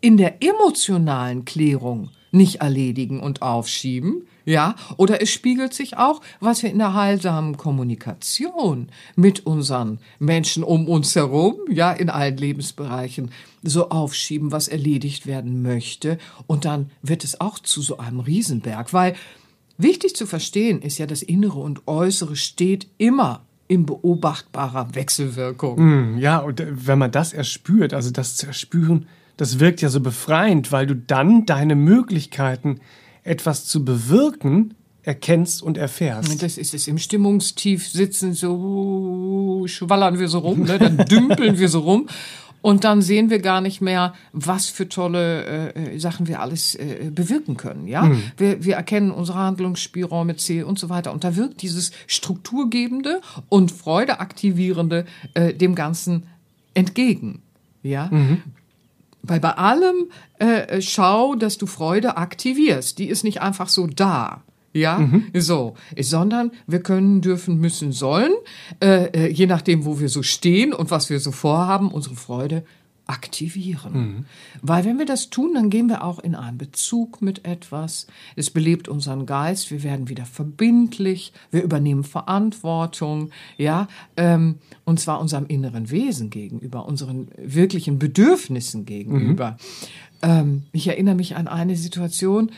in 0.00 0.16
der 0.16 0.42
emotionalen 0.42 1.44
Klärung 1.44 2.10
nicht 2.30 2.60
erledigen 2.60 3.20
und 3.20 3.42
aufschieben, 3.42 4.26
ja, 4.46 4.76
oder 4.96 5.20
es 5.20 5.30
spiegelt 5.30 5.74
sich 5.74 5.96
auch, 5.96 6.20
was 6.38 6.62
wir 6.62 6.70
in 6.70 6.78
der 6.78 6.94
heilsamen 6.94 7.56
Kommunikation 7.56 8.88
mit 9.16 9.44
unseren 9.44 9.98
Menschen 10.20 10.62
um 10.62 10.88
uns 10.88 11.16
herum, 11.16 11.56
ja, 11.68 11.90
in 11.92 12.08
allen 12.08 12.36
Lebensbereichen 12.36 13.32
so 13.64 13.90
aufschieben, 13.90 14.52
was 14.52 14.68
erledigt 14.68 15.26
werden 15.26 15.62
möchte. 15.62 16.16
Und 16.46 16.64
dann 16.64 16.90
wird 17.02 17.24
es 17.24 17.40
auch 17.40 17.58
zu 17.58 17.82
so 17.82 17.98
einem 17.98 18.20
Riesenberg, 18.20 18.92
weil 18.92 19.16
wichtig 19.78 20.14
zu 20.14 20.26
verstehen 20.26 20.80
ist 20.80 20.98
ja, 20.98 21.06
das 21.06 21.22
Innere 21.22 21.58
und 21.58 21.88
Äußere 21.88 22.36
steht 22.36 22.86
immer 22.98 23.42
in 23.66 23.84
beobachtbarer 23.84 24.94
Wechselwirkung. 24.94 26.14
Mm, 26.14 26.18
ja, 26.18 26.38
und 26.38 26.60
äh, 26.60 26.68
wenn 26.70 27.00
man 27.00 27.10
das 27.10 27.32
erspürt, 27.32 27.92
also 27.92 28.12
das 28.12 28.36
zu 28.36 28.46
erspüren, 28.46 29.08
das 29.36 29.58
wirkt 29.58 29.82
ja 29.82 29.88
so 29.88 30.00
befreiend, 30.00 30.70
weil 30.70 30.86
du 30.86 30.94
dann 30.94 31.46
deine 31.46 31.74
Möglichkeiten 31.74 32.80
etwas 33.26 33.66
zu 33.66 33.84
bewirken, 33.84 34.74
erkennst 35.02 35.62
und 35.62 35.78
erfährst. 35.78 36.42
Das 36.42 36.58
ist 36.58 36.74
es. 36.74 36.88
Im 36.88 36.98
Stimmungstief 36.98 37.88
sitzen 37.88 38.34
so, 38.34 39.64
schwallern 39.66 40.18
wir 40.18 40.28
so 40.28 40.40
rum, 40.40 40.62
ne? 40.62 40.78
dann 40.78 40.96
dümpeln 41.10 41.58
wir 41.58 41.68
so 41.68 41.80
rum. 41.80 42.08
Und 42.62 42.82
dann 42.82 43.00
sehen 43.00 43.30
wir 43.30 43.38
gar 43.38 43.60
nicht 43.60 43.80
mehr, 43.80 44.14
was 44.32 44.68
für 44.68 44.88
tolle 44.88 45.74
äh, 45.74 45.98
Sachen 46.00 46.26
wir 46.26 46.40
alles 46.40 46.74
äh, 46.74 47.12
bewirken 47.14 47.56
können. 47.56 47.86
Ja, 47.86 48.02
mhm. 48.02 48.22
wir, 48.36 48.64
wir 48.64 48.74
erkennen 48.74 49.12
unsere 49.12 49.38
Handlungsspielräume, 49.38 50.36
Ziel 50.36 50.64
und 50.64 50.76
so 50.76 50.88
weiter. 50.88 51.12
Und 51.12 51.22
da 51.22 51.36
wirkt 51.36 51.62
dieses 51.62 51.92
strukturgebende 52.08 53.20
und 53.48 53.70
freudeaktivierende 53.70 55.04
äh, 55.34 55.54
dem 55.54 55.76
Ganzen 55.76 56.24
entgegen. 56.74 57.42
Ja, 57.84 58.08
mhm. 58.10 58.42
Weil 59.26 59.40
bei 59.40 59.52
allem 59.52 60.10
äh, 60.38 60.80
schau, 60.80 61.34
dass 61.34 61.58
du 61.58 61.66
Freude 61.66 62.16
aktivierst. 62.16 62.98
Die 62.98 63.08
ist 63.08 63.24
nicht 63.24 63.40
einfach 63.40 63.68
so 63.68 63.86
da. 63.86 64.42
Ja, 64.72 64.98
mhm. 64.98 65.30
so, 65.32 65.74
sondern 65.98 66.50
wir 66.66 66.82
können, 66.82 67.22
dürfen, 67.22 67.58
müssen, 67.58 67.92
sollen, 67.92 68.32
äh, 68.82 69.06
äh, 69.06 69.32
je 69.32 69.46
nachdem, 69.46 69.86
wo 69.86 70.00
wir 70.00 70.10
so 70.10 70.22
stehen 70.22 70.74
und 70.74 70.90
was 70.90 71.08
wir 71.08 71.18
so 71.18 71.32
vorhaben, 71.32 71.90
unsere 71.90 72.14
Freude 72.14 72.62
aktivieren. 73.06 73.92
Mhm. 73.92 74.24
Weil 74.62 74.84
wenn 74.84 74.98
wir 74.98 75.06
das 75.06 75.30
tun, 75.30 75.54
dann 75.54 75.70
gehen 75.70 75.88
wir 75.88 76.02
auch 76.02 76.18
in 76.18 76.34
einen 76.34 76.58
Bezug 76.58 77.22
mit 77.22 77.44
etwas. 77.44 78.06
Es 78.34 78.50
belebt 78.50 78.88
unseren 78.88 79.26
Geist. 79.26 79.70
Wir 79.70 79.82
werden 79.82 80.08
wieder 80.08 80.24
verbindlich. 80.24 81.32
Wir 81.50 81.62
übernehmen 81.62 82.04
Verantwortung. 82.04 83.30
Ja, 83.56 83.88
ähm, 84.16 84.56
und 84.84 84.98
zwar 85.00 85.20
unserem 85.20 85.46
inneren 85.46 85.90
Wesen 85.90 86.30
gegenüber, 86.30 86.86
unseren 86.86 87.28
wirklichen 87.36 87.98
Bedürfnissen 87.98 88.84
gegenüber. 88.84 89.52
Mhm. 89.52 89.56
Ähm, 90.22 90.62
ich 90.72 90.88
erinnere 90.88 91.14
mich 91.14 91.36
an 91.36 91.46
eine 91.46 91.76
Situation, 91.76 92.50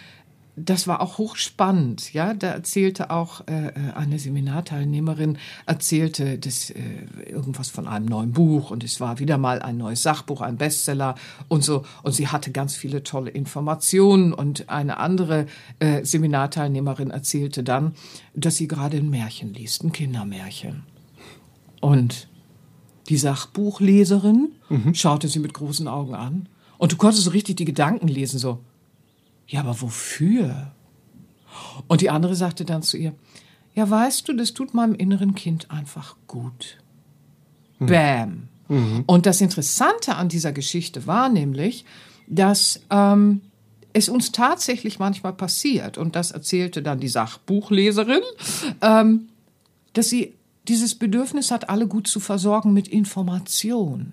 das 0.64 0.87
war 0.87 1.01
auch 1.01 1.18
hochspannend. 1.18 2.12
Ja, 2.12 2.35
da 2.35 2.49
erzählte 2.49 3.11
auch 3.11 3.47
äh, 3.47 3.68
äh, 3.68 3.73
eine 3.94 4.18
Seminarteilnehmerin 4.18 5.38
erzählte 5.66 6.38
das 6.38 6.71
äh, 6.71 6.83
irgendwas 7.27 7.68
von 7.71 7.87
einem 7.87 8.07
neuen 8.07 8.33
Buch 8.33 8.71
und 8.71 8.85
es 8.85 9.01
war 9.01 9.18
wieder 9.18 9.38
mal 9.38 9.62
ein 9.62 9.77
neues 9.77 10.03
Sachbuch, 10.03 10.40
ein 10.40 10.57
Bestseller 10.57 11.14
und 11.49 11.64
so 11.64 11.85
und 12.03 12.12
sie 12.12 12.29
hatte 12.29 12.51
ganz 12.53 12.77
viele 12.77 13.03
tolle 13.03 13.31
Informationen 13.31 14.33
und 14.33 14.68
eine 14.68 14.99
andere 14.99 15.47
äh, 15.79 16.05
Seminarteilnehmerin 16.05 17.11
erzählte 17.11 17.62
dann, 17.62 17.94
dass 18.35 18.57
sie 18.57 18.68
gerade 18.68 18.99
ein 18.99 19.11
Märchen 19.11 19.55
liest, 19.55 19.85
ein 19.85 19.92
Kindermärchen 19.92 20.83
und 21.81 22.29
Die 23.09 23.16
Sachbuchleserin 23.16 24.53
schaute 24.92 25.29
sie 25.29 25.38
mit 25.38 25.55
großen 25.55 25.88
Augen 25.88 26.14
an. 26.14 26.49
Und 26.77 26.92
du 26.92 26.97
konntest 26.97 27.25
so 27.25 27.31
richtig 27.31 27.57
die 27.57 27.64
Gedanken 27.64 28.07
lesen, 28.07 28.38
so, 28.38 28.61
ja, 29.49 29.61
aber 29.61 29.81
wofür? 29.81 30.73
Und 31.89 32.01
die 32.03 32.11
andere 32.11 32.35
sagte 32.35 32.65
dann 32.65 32.83
zu 32.83 32.97
ihr, 32.97 33.15
ja, 33.75 33.89
weißt 33.89 34.29
du, 34.29 34.35
das 34.35 34.55
tut 34.55 34.75
meinem 34.75 34.95
inneren 34.95 35.35
Kind 35.35 35.71
einfach 35.71 36.17
gut. 36.27 36.79
Bam. 37.79 38.49
Und 39.07 39.27
das 39.27 39.41
Interessante 39.41 40.17
an 40.17 40.29
dieser 40.29 40.53
Geschichte 40.53 41.07
war 41.07 41.29
nämlich, 41.29 41.85
dass 42.27 42.81
ähm, 42.91 43.41
es 43.95 44.09
uns 44.09 44.33
tatsächlich 44.33 44.99
manchmal 44.99 45.33
passiert, 45.33 45.97
und 45.97 46.15
das 46.15 46.31
erzählte 46.31 46.83
dann 46.83 47.01
die 47.01 47.09
Sachbuchleserin, 47.09 48.23
ähm, 48.83 49.29
dass 49.95 50.11
sie 50.11 50.35
dieses 50.69 50.95
Bedürfnis 50.95 51.51
hat, 51.51 51.71
alle 51.71 51.87
gut 51.87 52.07
zu 52.07 52.21
versorgen 52.21 52.75
mit 52.75 52.89
Information. 52.89 54.13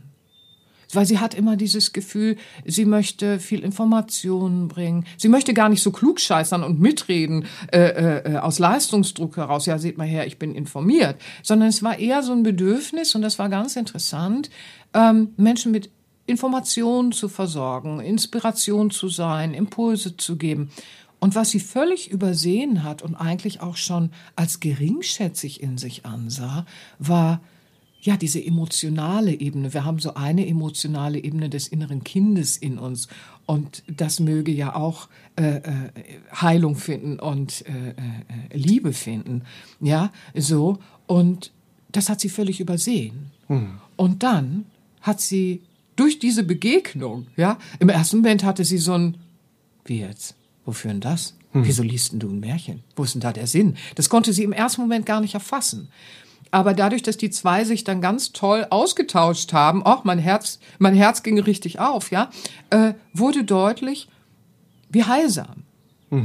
Weil 0.96 1.06
sie 1.06 1.20
hat 1.20 1.34
immer 1.34 1.56
dieses 1.56 1.94
Gefühl, 1.94 2.38
sie 2.66 2.86
möchte 2.86 3.40
viel 3.40 3.64
Informationen 3.64 4.68
bringen. 4.68 5.06
Sie 5.18 5.30
möchte 5.30 5.54
gar 5.54 5.70
nicht 5.70 5.82
so 5.84 5.92
klug 5.92 6.20
scheißern 6.20 6.64
und 6.64 6.80
mitreden 6.80 7.46
äh, 7.72 8.34
äh, 8.34 8.38
aus 8.38 8.60
Leistungsdruck 8.60 9.38
heraus. 9.38 9.66
Ja, 9.66 9.78
seht 9.78 9.98
mal 9.98 10.08
her, 10.08 10.28
ich 10.28 10.40
bin 10.40 10.56
informiert. 10.56 11.18
Sondern 11.44 11.70
es 11.70 11.84
war 11.84 12.00
eher 12.00 12.24
so 12.24 12.32
ein 12.32 12.44
Bedürfnis, 12.44 13.16
und 13.16 13.22
das 13.22 13.40
war 13.40 13.50
ganz 13.50 13.76
interessant, 13.76 14.50
ähm, 14.94 15.30
Menschen 15.38 15.72
mit 15.72 15.90
Informationen 16.28 17.12
zu 17.12 17.30
versorgen, 17.30 18.00
Inspiration 18.00 18.90
zu 18.90 19.10
sein, 19.10 19.54
Impulse 19.54 20.18
zu 20.18 20.38
geben. 20.38 20.72
Und 21.20 21.36
was 21.36 21.50
sie 21.52 21.60
völlig 21.60 22.12
übersehen 22.12 22.84
hat 22.84 23.02
und 23.02 23.16
eigentlich 23.16 23.62
auch 23.62 23.78
schon 23.78 24.12
als 24.36 24.60
geringschätzig 24.60 25.62
in 25.62 25.78
sich 25.78 26.06
ansah, 26.06 26.66
war 27.00 27.42
ja 28.06 28.18
diese 28.18 28.44
emotionale 28.44 29.34
Ebene. 29.34 29.74
Wir 29.74 29.84
haben 29.84 30.00
so 30.00 30.14
eine 30.14 30.48
emotionale 30.48 31.20
Ebene 31.20 31.50
des 31.50 31.68
inneren 31.68 32.04
Kindes 32.04 32.56
in 32.56 32.78
uns 32.78 33.08
und 33.46 33.84
das 33.88 34.20
möge 34.20 34.52
ja 34.52 34.76
auch 34.76 35.10
äh, 35.36 35.58
äh, 35.58 35.62
Heilung 36.34 36.76
finden 36.76 37.20
und 37.20 37.66
äh, 37.68 37.90
äh, 37.90 38.58
Liebe 38.58 38.94
finden, 38.94 39.42
ja 39.82 40.12
so 40.36 40.78
und 41.08 41.52
das 41.92 42.10
hat 42.10 42.22
sie 42.22 42.30
völlig 42.30 42.60
übersehen. 42.60 43.32
Und 43.96 44.24
dann 44.24 44.66
hat 45.02 45.22
sie 45.22 45.62
durch 45.96 46.20
diese 46.20 46.44
Begegnung, 46.44 47.28
ja, 47.38 47.58
im 47.80 47.90
ersten 47.90 48.18
Moment 48.18 48.44
hatte 48.44 48.66
sie 48.66 48.80
so 48.80 48.94
ein, 48.94 49.18
wie 49.86 50.00
jetzt? 50.00 50.36
Wofür 50.66 50.92
denn 50.92 51.00
das? 51.00 51.36
Wieso 51.54 51.84
liest 51.84 52.12
denn 52.12 52.20
du 52.20 52.28
ein 52.28 52.42
Märchen? 52.42 52.84
Wo 52.98 53.04
ist 53.04 53.14
denn 53.14 53.22
da 53.22 53.32
der 53.32 53.48
Sinn? 53.48 53.78
Das 53.96 54.10
konnte 54.10 54.34
sie 54.34 54.44
im 54.44 54.52
ersten 54.52 54.82
Moment 54.82 55.06
gar 55.06 55.22
nicht 55.22 55.36
erfassen. 55.36 55.88
Aber 56.56 56.74
dadurch, 56.74 57.04
dass 57.04 57.18
die 57.18 57.32
zwei 57.32 57.66
sich 57.66 57.84
dann 57.84 58.00
ganz 58.00 58.32
toll 58.32 58.66
ausgetauscht 58.70 59.52
haben, 59.52 59.84
auch 59.84 60.06
mein 60.06 60.20
Herz, 60.20 60.60
mein 60.80 60.96
Herz 60.96 61.22
ging 61.22 61.38
richtig 61.38 61.82
auf, 61.82 62.12
ja, 62.12 62.30
äh, 62.70 62.94
wurde 63.12 63.44
deutlich, 63.44 64.08
wie 64.88 65.04
heilsam 65.04 65.66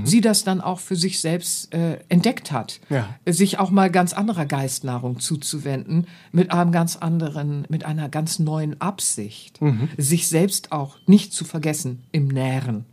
sie 0.05 0.21
das 0.21 0.45
dann 0.45 0.61
auch 0.61 0.79
für 0.79 0.95
sich 0.95 1.21
selbst 1.21 1.75
äh, 1.75 1.99
entdeckt 2.09 2.53
hat, 2.53 2.81
Ja. 2.91 3.09
sich 3.27 3.59
auch 3.59 3.71
mal 3.71 3.91
ganz 3.91 4.13
anderer 4.13 4.47
Geistnahrung 4.47 5.19
zuzuwenden, 5.19 6.07
mit 6.33 6.53
einem 6.53 6.71
ganz 6.71 6.97
anderen, 6.97 7.67
mit 7.69 7.85
einer 7.85 8.09
ganz 8.09 8.39
neuen 8.39 8.81
Absicht, 8.81 9.59
sich 9.97 10.29
selbst 10.29 10.71
auch 10.71 10.97
nicht 11.07 11.33
zu 11.33 11.45
vergessen 11.45 12.05
im 12.13 12.29
Nähren. 12.29 12.85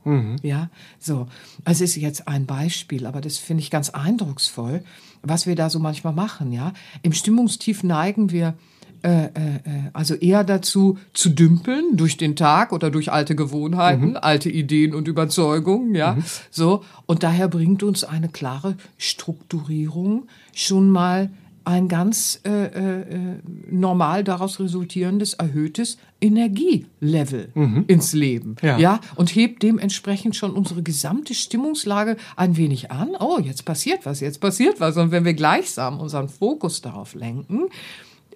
Ja, 0.41 0.69
so. 0.99 1.27
Also 1.65 1.83
ist 1.83 1.95
jetzt 1.97 2.27
ein 2.27 2.45
Beispiel, 2.45 3.05
aber 3.05 3.21
das 3.21 3.37
finde 3.37 3.61
ich 3.61 3.69
ganz 3.69 3.89
eindrucksvoll, 3.91 4.83
was 5.21 5.45
wir 5.45 5.55
da 5.55 5.69
so 5.69 5.79
manchmal 5.79 6.13
machen. 6.13 6.51
Ja, 6.51 6.73
im 7.03 7.11
Stimmungstief 7.13 7.83
neigen 7.83 8.31
wir 8.31 8.53
äh, 9.03 9.25
äh, 9.25 9.27
äh, 9.27 9.29
also 9.93 10.15
eher 10.15 10.43
dazu 10.43 10.97
zu 11.13 11.29
dümpeln 11.29 11.97
durch 11.97 12.17
den 12.17 12.35
Tag 12.35 12.71
oder 12.73 12.89
durch 12.89 13.11
alte 13.11 13.35
Gewohnheiten, 13.35 14.17
alte 14.17 14.49
Ideen 14.49 14.95
und 14.95 15.07
Überzeugungen, 15.07 15.95
ja, 15.95 16.17
so. 16.49 16.83
Und 17.05 17.23
daher 17.23 17.47
bringt 17.47 17.83
uns 17.83 18.03
eine 18.03 18.29
klare 18.29 18.75
Strukturierung 18.97 20.27
schon 20.53 20.89
mal 20.89 21.29
ein 21.67 21.89
ganz 21.89 22.39
äh, 22.45 22.65
äh, 22.67 23.39
normal 23.69 24.23
daraus 24.23 24.59
resultierendes 24.61 25.33
erhöhtes 25.33 25.97
Energielevel 26.21 27.51
ins 27.87 28.13
Leben. 28.13 28.55
Ja. 28.61 28.77
ja, 28.77 29.01
und 29.15 29.35
hebt 29.35 29.61
dementsprechend 29.63 30.37
schon 30.37 30.51
unsere 30.51 30.81
gesamte 30.81 31.33
Stimmungslage 31.33 32.15
ein 32.37 32.55
wenig 32.55 32.89
an. 32.89 33.09
Oh, 33.19 33.37
jetzt 33.39 33.65
passiert 33.65 34.05
was, 34.05 34.21
jetzt 34.21 34.39
passiert 34.39 34.79
was. 34.79 34.95
Und 34.95 35.11
wenn 35.11 35.25
wir 35.25 35.33
gleichsam 35.33 35.99
unseren 35.99 36.29
Fokus 36.29 36.81
darauf 36.81 37.13
lenken, 37.15 37.65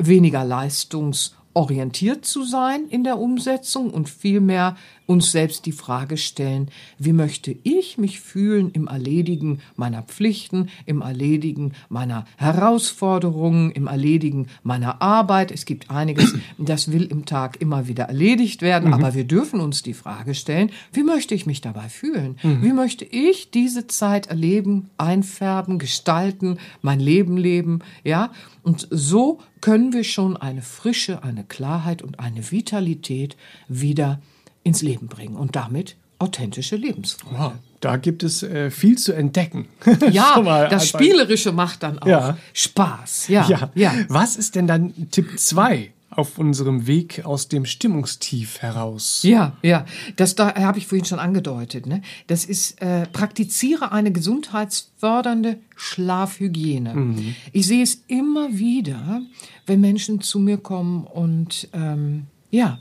weniger 0.08 0.44
leistungsorientiert 0.44 2.26
zu 2.26 2.44
sein 2.44 2.88
in 2.88 3.04
der 3.04 3.20
Umsetzung 3.20 3.92
und 3.92 4.10
vielmehr 4.10 4.76
uns 5.12 5.32
selbst 5.32 5.66
die 5.66 5.72
Frage 5.74 6.18
stellen, 6.18 6.70
wie 6.98 7.14
möchte 7.14 7.56
ich 7.64 7.98
mich 7.98 8.22
fühlen 8.22 8.72
im 8.72 8.88
Erledigen 8.88 9.60
meiner 9.76 10.02
Pflichten, 10.04 10.70
im 10.86 11.02
Erledigen 11.02 11.74
meiner 11.90 12.26
Herausforderungen, 12.38 13.72
im 13.72 13.88
Erledigen 13.88 14.48
meiner 14.64 15.02
Arbeit. 15.02 15.52
Es 15.52 15.66
gibt 15.66 15.92
einiges, 15.92 16.34
das 16.58 16.92
will 16.92 17.04
im 17.04 17.26
Tag 17.26 17.60
immer 17.60 17.88
wieder 17.88 18.06
erledigt 18.06 18.62
werden, 18.62 18.94
aber 18.94 19.14
wir 19.14 19.26
dürfen 19.26 19.60
uns 19.60 19.84
die 19.84 19.94
Frage 19.94 20.34
stellen, 20.34 20.72
wie 20.94 21.04
möchte 21.04 21.36
ich 21.36 21.46
mich 21.46 21.62
dabei 21.62 21.90
fühlen? 21.90 22.38
Wie 22.42 22.74
möchte 22.74 23.06
ich 23.06 23.52
diese 23.52 23.88
Zeit 23.88 24.28
erleben, 24.28 24.90
einfärben, 24.98 25.78
gestalten, 25.78 26.58
mein 26.82 27.00
Leben 27.00 27.38
leben, 27.38 27.80
ja? 28.04 28.32
Und 28.64 28.88
so 28.92 29.40
können 29.60 29.92
wir 29.92 30.04
schon 30.04 30.38
eine 30.38 30.62
Frische, 30.62 31.24
eine 31.24 31.44
Klarheit 31.44 32.02
und 32.02 32.20
eine 32.20 32.52
Vitalität 32.52 33.36
wieder 33.68 34.22
ins 34.64 34.82
Leben 34.82 35.08
bringen 35.08 35.36
und 35.36 35.56
damit 35.56 35.96
authentische 36.20 36.76
Lebensfreude. 36.76 37.36
Wow, 37.38 37.52
da 37.80 37.98
gibt 37.98 38.22
es 38.24 38.44
äh, 38.44 38.70
viel 38.70 38.98
zu 38.98 39.12
entdecken. 39.14 39.68
Ja, 40.12 40.68
das 40.70 40.88
Spielerische 40.88 41.52
macht 41.52 41.82
dann 41.84 41.98
auch 42.00 42.08
Ja. 42.08 42.38
Spaß. 42.54 43.28
Ja, 43.30 43.48
Ja. 43.48 43.72
ja. 43.76 43.94
Was 44.08 44.36
ist 44.36 44.56
denn 44.56 44.68
dann 44.68 44.94
Tipp 45.10 45.40
2 45.40 45.92
auf 46.12 46.38
unserem 46.38 46.86
Weg 46.88 47.26
aus 47.26 47.48
dem 47.48 47.66
Stimmungstief 47.66 48.60
heraus? 48.62 49.22
Ja, 49.24 49.58
ja, 49.64 49.86
das 50.18 50.36
da 50.36 50.54
habe 50.56 50.78
ich 50.78 50.86
vorhin 50.86 51.06
schon 51.06 51.20
angedeutet. 51.20 51.88
Ne? 51.88 52.02
Das 52.28 52.46
ist 52.46 52.80
äh, 52.82 53.08
praktiziere 53.08 53.92
eine 53.92 54.12
gesundheitsfördernde 54.12 55.58
Schlafhygiene. 55.76 57.16
Ich 57.52 57.66
sehe 57.68 57.82
es 57.84 58.04
immer 58.08 58.50
wieder, 58.58 59.22
wenn 59.66 59.82
Menschen 59.82 60.22
zu 60.22 60.40
mir 60.40 60.58
kommen 60.58 61.06
und 61.06 61.70
ähm, 61.74 62.28
ja 62.52 62.80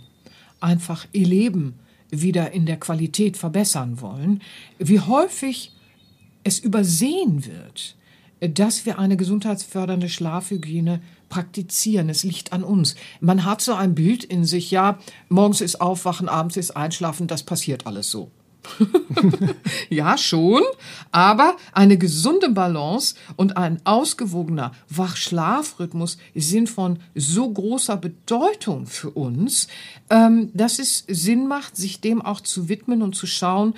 einfach 0.60 1.06
ihr 1.12 1.26
Leben 1.26 1.74
wieder 2.10 2.52
in 2.52 2.66
der 2.66 2.78
Qualität 2.78 3.36
verbessern 3.36 4.00
wollen, 4.00 4.42
wie 4.78 5.00
häufig 5.00 5.72
es 6.44 6.58
übersehen 6.58 7.44
wird, 7.46 7.96
dass 8.40 8.86
wir 8.86 8.98
eine 8.98 9.16
gesundheitsfördernde 9.16 10.08
Schlafhygiene 10.08 11.00
praktizieren. 11.28 12.08
Es 12.08 12.24
liegt 12.24 12.52
an 12.52 12.64
uns. 12.64 12.96
Man 13.20 13.44
hat 13.44 13.60
so 13.60 13.74
ein 13.74 13.94
Bild 13.94 14.24
in 14.24 14.44
sich, 14.44 14.70
ja, 14.70 14.98
morgens 15.28 15.60
ist 15.60 15.80
Aufwachen, 15.80 16.28
abends 16.28 16.56
ist 16.56 16.72
Einschlafen, 16.72 17.26
das 17.26 17.42
passiert 17.42 17.86
alles 17.86 18.10
so. 18.10 18.30
ja, 19.88 20.16
schon, 20.18 20.62
aber 21.12 21.56
eine 21.72 21.98
gesunde 21.98 22.50
Balance 22.50 23.14
und 23.36 23.56
ein 23.56 23.80
ausgewogener 23.84 24.72
Wach-Schlafrhythmus 24.88 26.18
sind 26.34 26.68
von 26.68 26.98
so 27.14 27.50
großer 27.50 27.96
Bedeutung 27.96 28.86
für 28.86 29.10
uns, 29.10 29.68
ähm, 30.08 30.50
dass 30.54 30.78
es 30.78 31.04
Sinn 31.08 31.46
macht, 31.46 31.76
sich 31.76 32.00
dem 32.00 32.22
auch 32.22 32.40
zu 32.40 32.68
widmen 32.68 33.02
und 33.02 33.14
zu 33.14 33.26
schauen, 33.26 33.74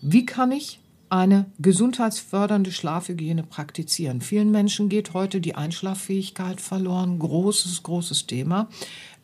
wie 0.00 0.26
kann 0.26 0.52
ich 0.52 0.80
eine 1.12 1.44
gesundheitsfördernde 1.58 2.72
Schlafhygiene 2.72 3.42
praktizieren. 3.42 4.22
Vielen 4.22 4.50
Menschen 4.50 4.88
geht 4.88 5.12
heute 5.12 5.42
die 5.42 5.54
Einschlaffähigkeit 5.54 6.58
verloren. 6.58 7.18
Großes, 7.18 7.82
großes 7.82 8.26
Thema. 8.26 8.68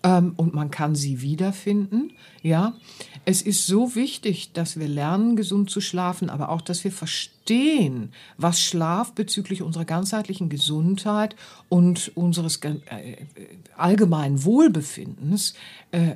Ähm, 0.03 0.35
und 0.37 0.53
man 0.53 0.71
kann 0.71 0.95
sie 0.95 1.23
wiederfinden. 1.23 2.13
Ja, 2.43 2.75
es 3.29 3.43
ist 3.43 3.67
so 3.67 3.95
wichtig, 3.95 4.55
dass 4.55 4.79
wir 4.79 4.89
lernen, 4.89 5.37
gesund 5.37 5.69
zu 5.69 5.83
schlafen, 5.83 6.31
aber 6.31 6.49
auch, 6.49 6.63
dass 6.63 6.83
wir 6.83 6.91
verstehen, 6.91 7.38
was 8.37 8.61
Schlaf 8.61 9.13
bezüglich 9.15 9.63
unserer 9.63 9.85
ganzheitlichen 9.85 10.49
Gesundheit 10.49 11.37
und 11.69 12.13
unseres 12.15 12.57
äh, 12.65 12.69
äh, 12.71 13.17
allgemeinen 13.77 14.45
Wohlbefindens 14.45 15.55
äh, 15.91 16.11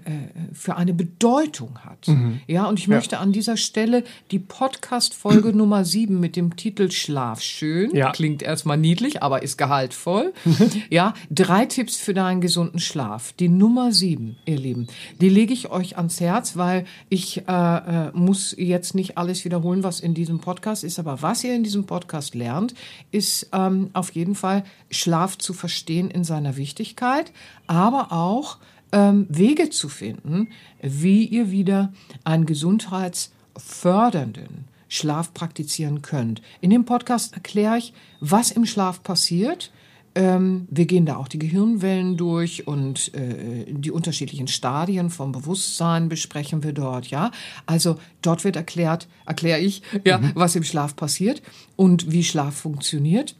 für 0.52 0.76
eine 0.76 0.92
Bedeutung 0.92 1.78
hat. 1.84 2.06
Ja, 2.46 2.66
und 2.66 2.78
ich 2.78 2.88
möchte 2.88 3.18
an 3.18 3.32
dieser 3.32 3.56
Stelle 3.56 4.04
die 4.30 4.38
Podcast-Folge 4.38 5.52
Nummer 5.56 5.84
7 5.84 6.18
mit 6.20 6.36
dem 6.36 6.56
Titel 6.56 6.90
Schlaf 6.90 7.40
schön, 7.40 7.94
Ja. 7.94 8.12
klingt 8.12 8.42
erstmal 8.42 8.76
niedlich, 8.76 9.22
aber 9.22 9.42
ist 9.42 9.56
gehaltvoll. 9.56 10.32
ja, 10.90 11.14
drei 11.30 11.64
Tipps 11.66 11.96
für 11.96 12.12
deinen 12.14 12.40
gesunden 12.40 12.80
Schlaf. 12.80 13.32
Die 13.32 13.48
Nummer 13.48 13.92
7, 13.92 14.36
ihr 14.44 14.58
Lieben, 14.58 14.86
die 15.20 15.28
lege 15.30 15.54
ich 15.54 15.70
euch 15.70 15.96
ans 15.96 16.20
Herz, 16.20 16.56
weil 16.56 16.84
ich 17.08 17.46
äh, 17.48 18.10
muss 18.12 18.54
jetzt 18.58 18.94
nicht 18.94 19.16
alles 19.16 19.44
wiederholen, 19.44 19.82
was 19.82 20.00
in 20.00 20.12
diesem 20.14 20.40
Podcast 20.40 20.84
ist, 20.84 20.98
aber 20.98 21.21
was 21.22 21.44
ihr 21.44 21.54
in 21.54 21.64
diesem 21.64 21.86
Podcast 21.86 22.34
lernt, 22.34 22.74
ist 23.10 23.48
ähm, 23.52 23.90
auf 23.92 24.10
jeden 24.10 24.34
Fall 24.34 24.64
Schlaf 24.90 25.38
zu 25.38 25.52
verstehen 25.52 26.10
in 26.10 26.24
seiner 26.24 26.56
Wichtigkeit, 26.56 27.32
aber 27.66 28.12
auch 28.12 28.58
ähm, 28.92 29.26
Wege 29.28 29.70
zu 29.70 29.88
finden, 29.88 30.48
wie 30.80 31.24
ihr 31.24 31.50
wieder 31.50 31.92
einen 32.24 32.46
gesundheitsfördernden 32.46 34.64
Schlaf 34.88 35.32
praktizieren 35.32 36.02
könnt. 36.02 36.42
In 36.60 36.70
dem 36.70 36.84
Podcast 36.84 37.32
erkläre 37.32 37.78
ich, 37.78 37.94
was 38.20 38.50
im 38.50 38.66
Schlaf 38.66 39.02
passiert. 39.02 39.72
Ähm, 40.14 40.66
wir 40.70 40.84
gehen 40.84 41.06
da 41.06 41.16
auch 41.16 41.28
die 41.28 41.38
Gehirnwellen 41.38 42.16
durch 42.16 42.66
und 42.66 43.14
äh, 43.14 43.64
die 43.66 43.90
unterschiedlichen 43.90 44.46
Stadien 44.46 45.08
vom 45.08 45.32
Bewusstsein 45.32 46.08
besprechen 46.08 46.62
wir 46.62 46.72
dort, 46.72 47.06
ja. 47.06 47.30
Also 47.64 47.98
dort 48.20 48.44
wird 48.44 48.56
erklärt, 48.56 49.08
erkläre 49.24 49.60
ich, 49.60 49.82
ja, 50.04 50.18
mhm. 50.18 50.32
was 50.34 50.54
im 50.54 50.64
Schlaf 50.64 50.96
passiert 50.96 51.42
und 51.76 52.12
wie 52.12 52.24
Schlaf 52.24 52.54
funktioniert. 52.54 53.36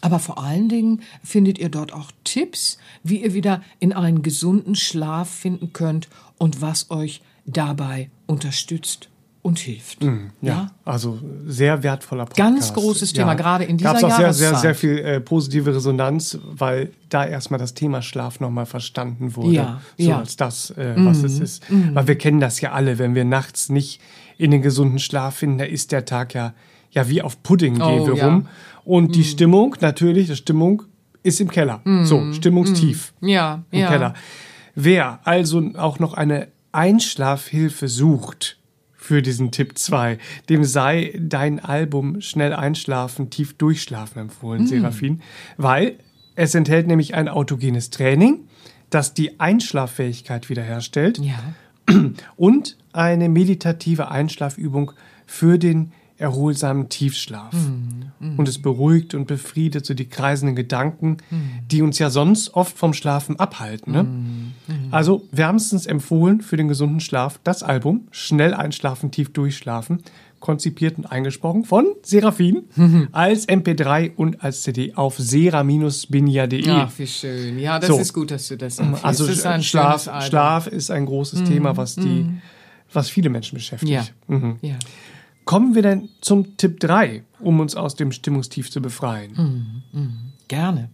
Aber 0.00 0.18
vor 0.18 0.42
allen 0.42 0.68
Dingen 0.68 1.02
findet 1.22 1.58
ihr 1.58 1.68
dort 1.68 1.92
auch 1.92 2.10
Tipps, 2.24 2.78
wie 3.02 3.22
ihr 3.22 3.34
wieder 3.34 3.62
in 3.78 3.92
einen 3.92 4.22
gesunden 4.22 4.74
Schlaf 4.74 5.28
finden 5.30 5.72
könnt 5.72 6.08
und 6.38 6.62
was 6.62 6.90
euch 6.90 7.20
dabei 7.44 8.10
unterstützt 8.26 9.09
und 9.42 9.58
hilft. 9.58 10.04
Mm, 10.04 10.30
ja, 10.42 10.52
ja, 10.52 10.70
also 10.84 11.18
sehr 11.46 11.82
wertvoller 11.82 12.26
Podcast. 12.26 12.38
Ganz 12.38 12.74
großes 12.74 13.12
Thema, 13.12 13.28
ja. 13.28 13.34
gerade 13.34 13.64
in 13.64 13.78
dieser 13.78 13.92
Gab's 13.92 14.04
auch 14.04 14.16
sehr, 14.16 14.32
sehr, 14.34 14.54
sehr 14.56 14.74
viel 14.74 14.98
äh, 14.98 15.20
positive 15.20 15.74
Resonanz, 15.74 16.38
weil 16.44 16.90
da 17.08 17.24
erstmal 17.24 17.58
das 17.58 17.74
Thema 17.74 18.02
Schlaf 18.02 18.40
nochmal 18.40 18.66
verstanden 18.66 19.36
wurde. 19.36 19.54
Ja, 19.54 19.80
so 19.96 20.10
ja. 20.10 20.18
als 20.18 20.36
das, 20.36 20.70
äh, 20.72 20.94
was 20.96 21.22
mm, 21.22 21.24
es 21.24 21.40
ist. 21.40 21.70
Mm. 21.70 21.94
Weil 21.94 22.08
wir 22.08 22.18
kennen 22.18 22.40
das 22.40 22.60
ja 22.60 22.72
alle, 22.72 22.98
wenn 22.98 23.14
wir 23.14 23.24
nachts 23.24 23.70
nicht 23.70 24.00
in 24.36 24.50
den 24.50 24.60
gesunden 24.60 24.98
Schlaf 24.98 25.36
finden, 25.36 25.58
da 25.58 25.64
ist 25.64 25.92
der 25.92 26.04
Tag 26.04 26.34
ja, 26.34 26.52
ja 26.90 27.08
wie 27.08 27.22
auf 27.22 27.42
Pudding 27.42 27.74
gehen 27.74 28.00
oh, 28.00 28.06
wir 28.06 28.22
rum. 28.22 28.46
Und 28.84 29.14
die 29.14 29.20
mm. 29.20 29.24
Stimmung, 29.24 29.76
natürlich, 29.80 30.26
die 30.28 30.36
Stimmung 30.36 30.82
ist 31.22 31.40
im 31.40 31.50
Keller. 31.50 31.80
Mm. 31.84 32.04
So, 32.04 32.32
stimmungstief. 32.32 33.14
Mm. 33.20 33.28
Ja, 33.28 33.64
im. 33.70 33.86
Keller. 33.86 34.14
Wer 34.74 35.20
also 35.24 35.62
auch 35.76 35.98
noch 35.98 36.14
eine 36.14 36.48
Einschlafhilfe 36.72 37.88
sucht, 37.88 38.59
für 39.10 39.22
diesen 39.22 39.50
Tipp 39.50 39.76
2. 39.76 40.18
Dem 40.48 40.62
sei 40.62 41.12
dein 41.18 41.58
Album 41.58 42.20
Schnell 42.20 42.52
einschlafen, 42.52 43.28
tief 43.28 43.54
durchschlafen 43.54 44.22
empfohlen, 44.22 44.62
mhm. 44.62 44.66
Serafin, 44.68 45.22
weil 45.56 45.98
es 46.36 46.54
enthält 46.54 46.86
nämlich 46.86 47.16
ein 47.16 47.28
autogenes 47.28 47.90
Training, 47.90 48.44
das 48.88 49.12
die 49.12 49.40
Einschlaffähigkeit 49.40 50.48
wiederherstellt 50.48 51.18
ja. 51.18 51.40
und 52.36 52.76
eine 52.92 53.28
meditative 53.28 54.12
Einschlafübung 54.12 54.92
für 55.26 55.58
den 55.58 55.90
erholsamen 56.20 56.88
Tiefschlaf. 56.88 57.52
Mm, 57.52 58.26
mm. 58.34 58.38
Und 58.38 58.48
es 58.48 58.60
beruhigt 58.60 59.14
und 59.14 59.26
befriedet 59.26 59.86
so 59.86 59.94
die 59.94 60.08
kreisenden 60.08 60.54
Gedanken, 60.54 61.16
mm. 61.30 61.36
die 61.70 61.82
uns 61.82 61.98
ja 61.98 62.10
sonst 62.10 62.54
oft 62.54 62.76
vom 62.76 62.92
Schlafen 62.92 63.40
abhalten. 63.40 63.92
Ne? 63.92 64.02
Mm, 64.04 64.52
mm. 64.66 64.74
Also 64.90 65.26
wärmstens 65.32 65.86
empfohlen 65.86 66.42
für 66.42 66.56
den 66.56 66.68
gesunden 66.68 67.00
Schlaf 67.00 67.40
das 67.42 67.62
Album 67.62 68.08
Schnell 68.10 68.52
einschlafen, 68.52 69.10
tief 69.10 69.32
durchschlafen, 69.32 70.02
konzipiert 70.40 70.98
und 70.98 71.06
eingesprochen 71.06 71.64
von 71.64 71.86
Serafin 72.02 72.64
als 73.12 73.48
MP3 73.48 74.14
und 74.14 74.44
als 74.44 74.62
CD 74.62 74.94
auf 74.94 75.18
sera-binja.de. 75.18 76.70
Ach, 76.70 76.92
wie 76.98 77.06
schön. 77.06 77.58
Ja, 77.58 77.78
das 77.78 77.88
so. 77.88 77.98
ist 77.98 78.12
gut, 78.12 78.30
dass 78.30 78.48
du 78.48 78.56
das 78.56 78.78
empfiehlst. 78.78 79.04
Also 79.04 79.26
das 79.26 79.38
ist 79.38 79.64
Schlaf, 79.64 80.08
Schlaf 80.26 80.66
ist 80.66 80.90
ein 80.90 81.06
großes 81.06 81.44
Thema, 81.44 81.78
was 81.78 81.94
die, 81.94 82.26
was 82.92 83.08
viele 83.08 83.30
Menschen 83.30 83.54
beschäftigt. 83.54 83.90
Ja. 83.90 84.04
Mhm. 84.26 84.56
ja. 84.60 84.76
Kommen 85.50 85.74
wir 85.74 85.82
denn 85.82 86.10
zum 86.20 86.56
Tipp 86.58 86.78
3, 86.78 87.24
um 87.40 87.58
uns 87.58 87.74
aus 87.74 87.96
dem 87.96 88.12
Stimmungstief 88.12 88.70
zu 88.70 88.80
befreien? 88.80 89.82
Mm, 89.92 89.98
mm, 89.98 90.32
gerne. 90.46 90.90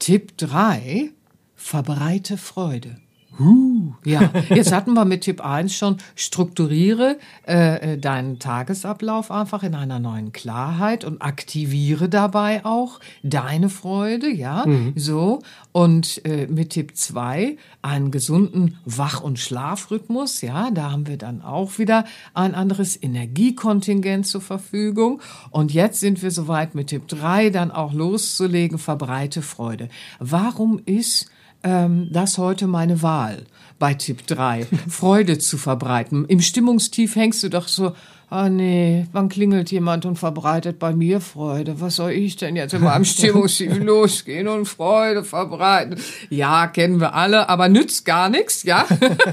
Tipp 0.00 0.36
3, 0.38 1.12
verbreite 1.54 2.36
Freude. 2.36 2.96
Uh. 3.38 3.92
Ja, 4.04 4.30
jetzt 4.50 4.72
hatten 4.72 4.94
wir 4.94 5.04
mit 5.04 5.22
Tipp 5.22 5.44
1 5.44 5.74
schon, 5.74 5.96
strukturiere 6.16 7.18
äh, 7.46 7.94
äh, 7.94 7.98
deinen 7.98 8.38
Tagesablauf 8.38 9.30
einfach 9.30 9.62
in 9.62 9.74
einer 9.74 9.98
neuen 9.98 10.32
Klarheit 10.32 11.04
und 11.04 11.22
aktiviere 11.22 12.08
dabei 12.08 12.64
auch 12.64 13.00
deine 13.22 13.68
Freude, 13.68 14.28
ja, 14.28 14.64
mhm. 14.66 14.92
so. 14.96 15.40
Und 15.72 16.24
äh, 16.26 16.46
mit 16.46 16.70
Tipp 16.70 16.96
2 16.96 17.56
einen 17.80 18.10
gesunden 18.10 18.78
Wach- 18.84 19.22
und 19.22 19.38
Schlafrhythmus, 19.38 20.42
ja, 20.42 20.70
da 20.70 20.90
haben 20.90 21.06
wir 21.06 21.16
dann 21.16 21.42
auch 21.42 21.78
wieder 21.78 22.04
ein 22.34 22.54
anderes 22.54 23.00
Energiekontingent 23.00 24.26
zur 24.26 24.40
Verfügung. 24.40 25.20
Und 25.50 25.72
jetzt 25.72 26.00
sind 26.00 26.22
wir 26.22 26.30
soweit 26.30 26.74
mit 26.74 26.88
Tipp 26.88 27.08
3 27.08 27.50
dann 27.50 27.70
auch 27.70 27.92
loszulegen, 27.92 28.78
verbreite 28.78 29.42
Freude. 29.42 29.88
Warum 30.18 30.80
ist 30.84 31.30
ähm, 31.62 32.08
das 32.10 32.38
heute 32.38 32.66
meine 32.66 33.02
Wahl 33.02 33.44
bei 33.78 33.94
Tipp 33.94 34.26
3. 34.26 34.66
Freude 34.88 35.38
zu 35.38 35.58
verbreiten. 35.58 36.24
Im 36.26 36.40
Stimmungstief 36.40 37.16
hängst 37.16 37.42
du 37.42 37.48
doch 37.48 37.68
so, 37.68 37.94
ah 38.30 38.46
oh 38.46 38.48
nee, 38.48 39.06
wann 39.12 39.28
klingelt 39.28 39.70
jemand 39.70 40.06
und 40.06 40.16
verbreitet 40.16 40.78
bei 40.78 40.94
mir 40.94 41.20
Freude? 41.20 41.80
Was 41.80 41.96
soll 41.96 42.12
ich 42.12 42.36
denn 42.36 42.56
jetzt 42.56 42.74
in 42.74 42.82
meinem 42.82 43.04
Stimmungstief 43.06 43.76
losgehen 43.78 44.48
und 44.48 44.66
Freude 44.66 45.24
verbreiten? 45.24 45.96
Ja, 46.30 46.66
kennen 46.68 47.00
wir 47.00 47.14
alle, 47.14 47.48
aber 47.48 47.68
nützt 47.68 48.04
gar 48.04 48.28
nichts, 48.28 48.62
ja? 48.62 48.86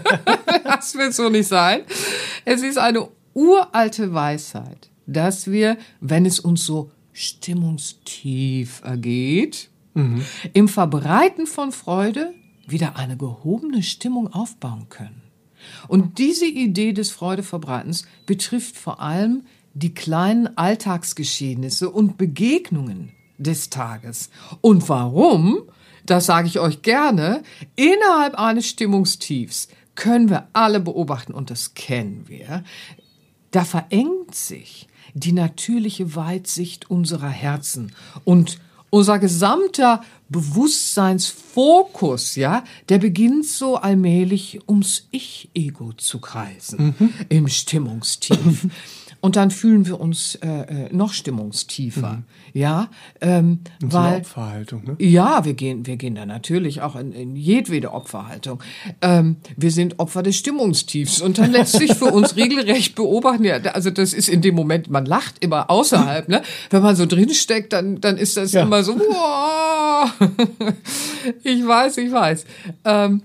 das 0.63 0.95
wird 0.95 1.13
so 1.13 1.29
nicht 1.29 1.47
sein. 1.47 1.81
Es 2.43 2.61
ist 2.61 2.77
eine 2.77 3.07
uralte 3.33 4.13
Weisheit, 4.13 4.89
dass 5.05 5.49
wir, 5.49 5.77
wenn 6.01 6.25
es 6.25 6.39
uns 6.39 6.65
so 6.65 6.91
stimmungstief 7.13 8.81
ergeht, 8.83 9.68
mhm. 9.93 10.25
im 10.53 10.67
Verbreiten 10.67 11.47
von 11.47 11.71
Freude 11.71 12.33
wieder 12.67 12.95
eine 12.95 13.17
gehobene 13.17 13.83
Stimmung 13.83 14.31
aufbauen 14.31 14.87
können. 14.89 15.21
Und 15.87 16.17
diese 16.17 16.45
Idee 16.45 16.93
des 16.93 17.11
Freudeverbreitens 17.11 18.05
betrifft 18.25 18.77
vor 18.77 19.01
allem 19.01 19.43
die 19.73 19.93
kleinen 19.93 20.57
Alltagsgeschehnisse 20.57 21.89
und 21.89 22.17
Begegnungen 22.17 23.11
des 23.37 23.69
Tages. 23.69 24.29
Und 24.61 24.87
warum? 24.89 25.63
Das 26.05 26.25
sage 26.25 26.47
ich 26.47 26.59
euch 26.59 26.81
gerne. 26.81 27.43
Innerhalb 27.75 28.35
eines 28.35 28.67
Stimmungstiefs 28.67 29.67
können 29.95 30.29
wir 30.29 30.47
alle 30.53 30.79
beobachten, 30.79 31.33
und 31.33 31.49
das 31.49 31.73
kennen 31.73 32.23
wir, 32.27 32.63
da 33.51 33.65
verengt 33.65 34.33
sich 34.33 34.87
die 35.13 35.31
natürliche 35.33 36.15
Weitsicht 36.15 36.89
unserer 36.89 37.29
Herzen 37.29 37.93
und 38.23 38.59
unser 38.89 39.19
gesamter 39.19 40.03
Bewusstseinsfokus, 40.29 42.35
ja, 42.35 42.63
der 42.89 42.97
beginnt 42.99 43.45
so 43.45 43.77
allmählich 43.77 44.59
ums 44.67 45.07
Ich-Ego 45.11 45.93
zu 45.93 46.19
kreisen 46.19 46.95
mhm. 46.97 47.13
im 47.29 47.47
Stimmungstief. 47.47 48.67
Und 49.21 49.35
dann 49.35 49.51
fühlen 49.51 49.85
wir 49.85 49.99
uns 49.99 50.35
äh, 50.35 50.47
äh 50.47 50.93
noch 50.93 51.13
stimmungstiefer, 51.13 52.13
mhm. 52.13 52.23
ja, 52.53 52.89
ähm, 53.19 53.59
in 53.81 53.91
weil 53.91 54.11
so 54.11 54.17
Opferhaltung, 54.19 54.83
ne? 54.85 54.95
Ja, 54.99 55.43
wir 55.43 55.53
gehen, 55.53 55.85
wir 55.85 55.97
gehen 55.97 56.15
da 56.15 56.25
natürlich 56.25 56.81
auch 56.81 56.95
in, 56.95 57.11
in 57.11 57.35
jedwede 57.35 57.91
Opferhaltung. 57.91 58.63
Ähm, 59.01 59.37
wir 59.57 59.71
sind 59.71 59.99
Opfer 59.99 60.23
des 60.23 60.37
Stimmungstiefs 60.37 61.21
und 61.21 61.37
dann 61.37 61.51
lässt 61.51 61.73
sich 61.73 61.95
für 61.95 62.05
uns 62.05 62.35
regelrecht 62.37 62.95
beobachten. 62.95 63.43
Ja, 63.43 63.57
also 63.57 63.89
das 63.89 64.13
ist 64.13 64.29
in 64.29 64.41
dem 64.41 64.55
Moment, 64.55 64.89
man 64.89 65.05
lacht 65.05 65.43
immer 65.43 65.69
außerhalb, 65.69 66.29
ne? 66.29 66.41
Wenn 66.69 66.81
man 66.81 66.95
so 66.95 67.05
drinsteckt, 67.05 67.73
dann 67.73 67.99
dann 67.99 68.17
ist 68.17 68.37
das 68.37 68.53
ja. 68.53 68.63
immer 68.63 68.83
so. 68.83 68.97
Wow. 68.97 70.11
ich 71.43 71.65
weiß, 71.65 71.97
ich 71.97 72.11
weiß. 72.11 72.45
Ähm, 72.85 73.23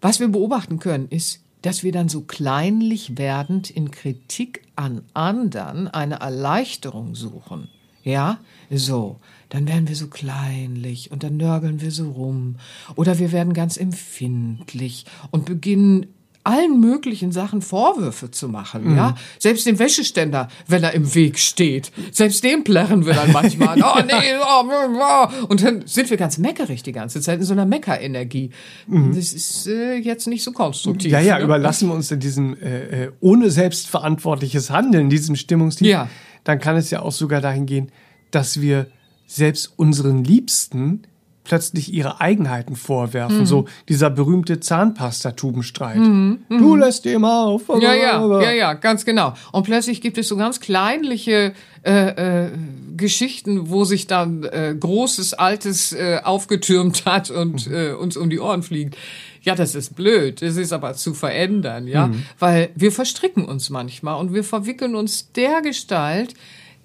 was 0.00 0.18
wir 0.18 0.28
beobachten 0.28 0.78
können, 0.78 1.08
ist 1.10 1.40
dass 1.62 1.82
wir 1.82 1.92
dann 1.92 2.08
so 2.08 2.22
kleinlich 2.22 3.18
werdend 3.18 3.70
in 3.70 3.90
Kritik 3.90 4.62
an 4.76 5.02
anderen 5.14 5.88
eine 5.88 6.20
Erleichterung 6.20 7.14
suchen. 7.14 7.68
Ja, 8.02 8.38
so, 8.70 9.20
dann 9.50 9.68
werden 9.68 9.88
wir 9.88 9.96
so 9.96 10.06
kleinlich 10.08 11.10
und 11.10 11.22
dann 11.22 11.36
nörgeln 11.36 11.82
wir 11.82 11.90
so 11.90 12.10
rum. 12.10 12.56
Oder 12.96 13.18
wir 13.18 13.30
werden 13.30 13.52
ganz 13.52 13.76
empfindlich 13.76 15.04
und 15.30 15.44
beginnen 15.44 16.06
allen 16.42 16.80
möglichen 16.80 17.32
Sachen 17.32 17.60
Vorwürfe 17.60 18.30
zu 18.30 18.48
machen, 18.48 18.92
mhm. 18.92 18.96
ja. 18.96 19.14
Selbst 19.38 19.66
dem 19.66 19.78
Wäscheständer, 19.78 20.48
wenn 20.66 20.82
er 20.82 20.92
im 20.92 21.14
Weg 21.14 21.38
steht. 21.38 21.92
Selbst 22.12 22.42
den 22.44 22.64
plärren 22.64 23.04
wir 23.04 23.14
dann 23.14 23.32
manchmal. 23.32 23.78
oh 23.82 24.00
nee, 24.06 24.34
oh, 24.42 24.64
oh. 24.64 25.46
Und 25.48 25.62
dann 25.62 25.86
sind 25.86 26.08
wir 26.08 26.16
ganz 26.16 26.38
meckerig 26.38 26.82
die 26.82 26.92
ganze 26.92 27.20
Zeit 27.20 27.40
in 27.40 27.44
so 27.44 27.52
einer 27.52 27.66
Meckerenergie. 27.66 28.50
Mhm. 28.86 29.14
Das 29.14 29.32
ist 29.32 29.66
äh, 29.66 29.96
jetzt 29.96 30.26
nicht 30.28 30.42
so 30.42 30.52
konstruktiv. 30.52 31.12
Ja, 31.12 31.20
ja, 31.20 31.38
ne? 31.38 31.44
überlassen 31.44 31.88
wir 31.88 31.94
uns 31.94 32.10
in 32.10 32.20
diesem 32.20 32.56
äh, 32.56 33.04
äh, 33.04 33.12
ohne 33.20 33.50
selbstverantwortliches 33.50 34.70
Handeln, 34.70 35.10
diesem 35.10 35.36
Stimmungstief. 35.36 35.88
Ja. 35.88 36.08
Dann 36.44 36.58
kann 36.58 36.76
es 36.76 36.90
ja 36.90 37.02
auch 37.02 37.12
sogar 37.12 37.40
dahin 37.40 37.66
gehen, 37.66 37.92
dass 38.30 38.60
wir 38.60 38.86
selbst 39.26 39.74
unseren 39.76 40.24
Liebsten 40.24 41.02
plötzlich 41.50 41.92
ihre 41.92 42.20
Eigenheiten 42.20 42.76
vorwerfen. 42.76 43.40
Mhm. 43.40 43.46
So 43.46 43.64
dieser 43.88 44.08
berühmte 44.08 44.60
Zahnpastatubenstreit. 44.60 45.96
Mhm. 45.96 46.44
Du 46.48 46.76
lässt 46.76 47.04
die 47.04 47.08
immer 47.08 47.40
auf. 47.40 47.62
Ja, 47.80 47.92
ja, 47.92 48.40
ja, 48.40 48.52
ja, 48.52 48.74
ganz 48.74 49.04
genau. 49.04 49.34
Und 49.50 49.64
plötzlich 49.64 50.00
gibt 50.00 50.16
es 50.16 50.28
so 50.28 50.36
ganz 50.36 50.60
kleinliche 50.60 51.52
äh, 51.82 52.44
äh, 52.44 52.50
Geschichten, 52.96 53.68
wo 53.68 53.84
sich 53.84 54.06
dann 54.06 54.44
äh, 54.44 54.76
großes 54.78 55.34
Altes 55.34 55.92
äh, 55.92 56.20
aufgetürmt 56.22 57.04
hat 57.04 57.32
und 57.32 57.66
mhm. 57.66 57.74
äh, 57.74 57.92
uns 57.94 58.16
um 58.16 58.30
die 58.30 58.38
Ohren 58.38 58.62
fliegt. 58.62 58.96
Ja, 59.42 59.56
das 59.56 59.74
ist 59.74 59.96
blöd. 59.96 60.42
Das 60.42 60.56
ist 60.56 60.72
aber 60.72 60.94
zu 60.94 61.14
verändern, 61.14 61.88
ja, 61.88 62.06
mhm. 62.06 62.22
weil 62.38 62.70
wir 62.76 62.92
verstricken 62.92 63.44
uns 63.44 63.70
manchmal 63.70 64.20
und 64.20 64.32
wir 64.32 64.44
verwickeln 64.44 64.94
uns 64.94 65.32
der 65.32 65.62
Gestalt, 65.62 66.34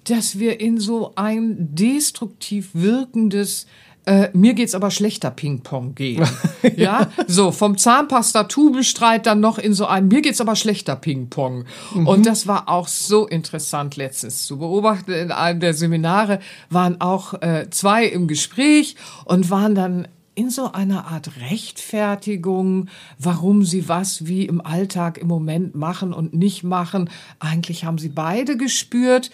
dass 0.08 0.40
wir 0.40 0.60
in 0.60 0.80
so 0.80 1.12
ein 1.14 1.68
destruktiv 1.72 2.70
wirkendes 2.72 3.66
äh, 4.06 4.30
mir 4.32 4.54
geht's 4.54 4.74
aber 4.74 4.90
schlechter 4.90 5.30
Ping-Pong 5.30 5.94
gehen. 5.94 6.26
ja, 6.76 7.10
so 7.26 7.50
vom 7.50 7.76
Zahnpasta-Tubenstreit 7.76 9.26
dann 9.26 9.40
noch 9.40 9.58
in 9.58 9.74
so 9.74 9.86
ein 9.86 10.08
mir 10.08 10.22
geht's 10.22 10.40
aber 10.40 10.56
schlechter 10.56 10.96
Ping-Pong. 10.96 11.64
Mhm. 11.94 12.06
Und 12.06 12.24
das 12.24 12.46
war 12.46 12.68
auch 12.68 12.88
so 12.88 13.26
interessant 13.26 13.96
letztens 13.96 14.46
zu 14.46 14.58
beobachten. 14.58 15.10
In 15.12 15.32
einem 15.32 15.60
der 15.60 15.74
Seminare 15.74 16.38
waren 16.70 17.00
auch 17.00 17.34
äh, 17.42 17.68
zwei 17.70 18.06
im 18.06 18.28
Gespräch 18.28 18.94
und 19.24 19.50
waren 19.50 19.74
dann 19.74 20.08
in 20.36 20.50
so 20.50 20.70
einer 20.70 21.06
Art 21.06 21.30
Rechtfertigung, 21.50 22.88
warum 23.18 23.64
sie 23.64 23.88
was 23.88 24.26
wie 24.26 24.44
im 24.44 24.60
Alltag 24.60 25.18
im 25.18 25.28
Moment 25.28 25.74
machen 25.74 26.12
und 26.12 26.34
nicht 26.34 26.62
machen. 26.62 27.10
Eigentlich 27.40 27.84
haben 27.84 27.98
sie 27.98 28.10
beide 28.10 28.56
gespürt, 28.56 29.30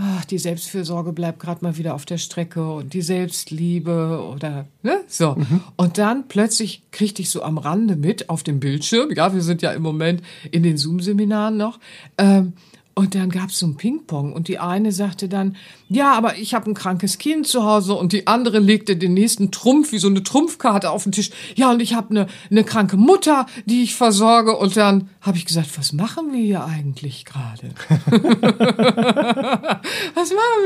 ach, 0.00 0.24
die 0.24 0.38
Selbstfürsorge 0.38 1.12
bleibt 1.12 1.40
gerade 1.40 1.62
mal 1.62 1.76
wieder 1.76 1.94
auf 1.94 2.06
der 2.06 2.18
Strecke 2.18 2.72
und 2.72 2.94
die 2.94 3.02
Selbstliebe 3.02 4.24
oder 4.32 4.66
ne, 4.82 5.00
so. 5.06 5.34
Mhm. 5.34 5.60
Und 5.76 5.98
dann 5.98 6.26
plötzlich 6.28 6.82
kriegte 6.90 7.20
ich 7.20 7.30
so 7.30 7.42
am 7.42 7.58
Rande 7.58 7.96
mit 7.96 8.30
auf 8.30 8.42
dem 8.42 8.60
Bildschirm, 8.60 9.10
ja, 9.14 9.34
wir 9.34 9.42
sind 9.42 9.62
ja 9.62 9.72
im 9.72 9.82
Moment 9.82 10.22
in 10.50 10.62
den 10.62 10.78
Zoom-Seminaren 10.78 11.56
noch, 11.56 11.78
ähm, 12.16 12.54
und 13.00 13.14
dann 13.14 13.30
gab's 13.30 13.58
so 13.58 13.66
ein 13.66 13.76
Ping-Pong 13.76 14.32
und 14.34 14.48
die 14.48 14.58
eine 14.58 14.92
sagte 14.92 15.26
dann, 15.28 15.56
ja, 15.88 16.12
aber 16.12 16.36
ich 16.36 16.52
habe 16.52 16.70
ein 16.70 16.74
krankes 16.74 17.16
Kind 17.16 17.46
zu 17.46 17.64
Hause 17.64 17.94
und 17.94 18.12
die 18.12 18.26
andere 18.26 18.58
legte 18.58 18.94
den 18.94 19.14
nächsten 19.14 19.50
Trumpf 19.50 19.92
wie 19.92 19.98
so 19.98 20.08
eine 20.08 20.22
Trumpfkarte 20.22 20.90
auf 20.90 21.04
den 21.04 21.12
Tisch. 21.12 21.30
Ja, 21.54 21.70
und 21.70 21.80
ich 21.80 21.94
habe 21.94 22.10
eine, 22.10 22.26
eine 22.50 22.62
kranke 22.62 22.98
Mutter, 22.98 23.46
die 23.64 23.82
ich 23.84 23.94
versorge. 23.94 24.54
Und 24.54 24.76
dann 24.76 25.08
habe 25.22 25.38
ich 25.38 25.46
gesagt, 25.46 25.78
was 25.78 25.94
machen 25.94 26.32
wir 26.32 26.40
hier 26.40 26.64
eigentlich 26.64 27.24
gerade? 27.24 27.70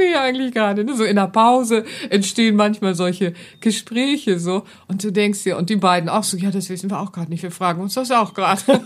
wir 0.04 0.10
hier 0.10 0.20
eigentlich 0.20 0.52
gerade? 0.52 0.86
So 0.94 1.04
in 1.04 1.16
der 1.16 1.28
Pause 1.28 1.84
entstehen 2.10 2.56
manchmal 2.56 2.94
solche 2.94 3.34
Gespräche 3.60 4.38
so 4.38 4.64
und 4.88 5.02
du 5.02 5.10
denkst 5.10 5.42
dir 5.44 5.56
und 5.56 5.70
die 5.70 5.76
beiden 5.76 6.08
auch 6.08 6.24
so, 6.24 6.36
ja, 6.36 6.50
das 6.50 6.68
wissen 6.68 6.90
wir 6.90 7.00
auch 7.00 7.12
gerade 7.12 7.30
nicht. 7.30 7.42
Wir 7.42 7.50
fragen 7.50 7.80
uns 7.80 7.94
das 7.94 8.10
auch 8.10 8.34
gerade. 8.34 8.62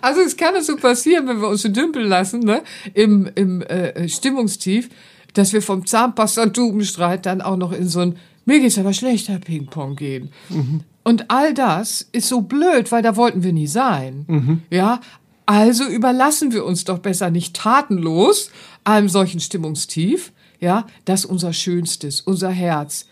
also 0.00 0.20
es 0.20 0.36
kann 0.36 0.54
es 0.56 0.66
so 0.66 0.76
passieren, 0.76 1.26
wenn 1.28 1.40
wir 1.40 1.48
uns 1.48 1.62
so 1.62 1.68
dümpeln 1.68 2.08
lassen, 2.08 2.40
ne, 2.40 2.62
im, 2.94 3.30
im 3.34 3.62
äh, 3.62 4.08
Stimmungstief, 4.08 4.88
dass 5.34 5.52
wir 5.52 5.62
vom 5.62 5.86
Zahnpasta 5.86 6.42
und 6.42 6.54
Tubenstreit 6.54 7.26
dann 7.26 7.40
auch 7.40 7.56
noch 7.56 7.72
in 7.72 7.88
so 7.88 8.00
ein 8.00 8.16
mir 8.48 8.60
geht's 8.60 8.78
aber 8.78 8.94
schlechter 8.94 9.38
Ping-Pong 9.38 9.94
gehen. 9.94 10.30
Mhm. 10.48 10.80
Und 11.04 11.30
all 11.30 11.52
das 11.52 12.08
ist 12.12 12.28
so 12.28 12.40
blöd, 12.40 12.90
weil 12.90 13.02
da 13.02 13.14
wollten 13.14 13.42
wir 13.42 13.52
nie 13.52 13.66
sein. 13.66 14.24
Mhm. 14.26 14.62
Ja, 14.70 15.00
also 15.44 15.84
überlassen 15.84 16.52
wir 16.52 16.64
uns 16.64 16.84
doch 16.84 16.98
besser 16.98 17.30
nicht 17.30 17.56
tatenlos 17.56 18.50
einem 18.88 19.08
solchen 19.08 19.40
Stimmungstief, 19.40 20.32
ja, 20.60 20.86
das 21.04 21.24
unser 21.24 21.52
Schönstes, 21.52 22.20
unser 22.20 22.50
Herz, 22.50 23.06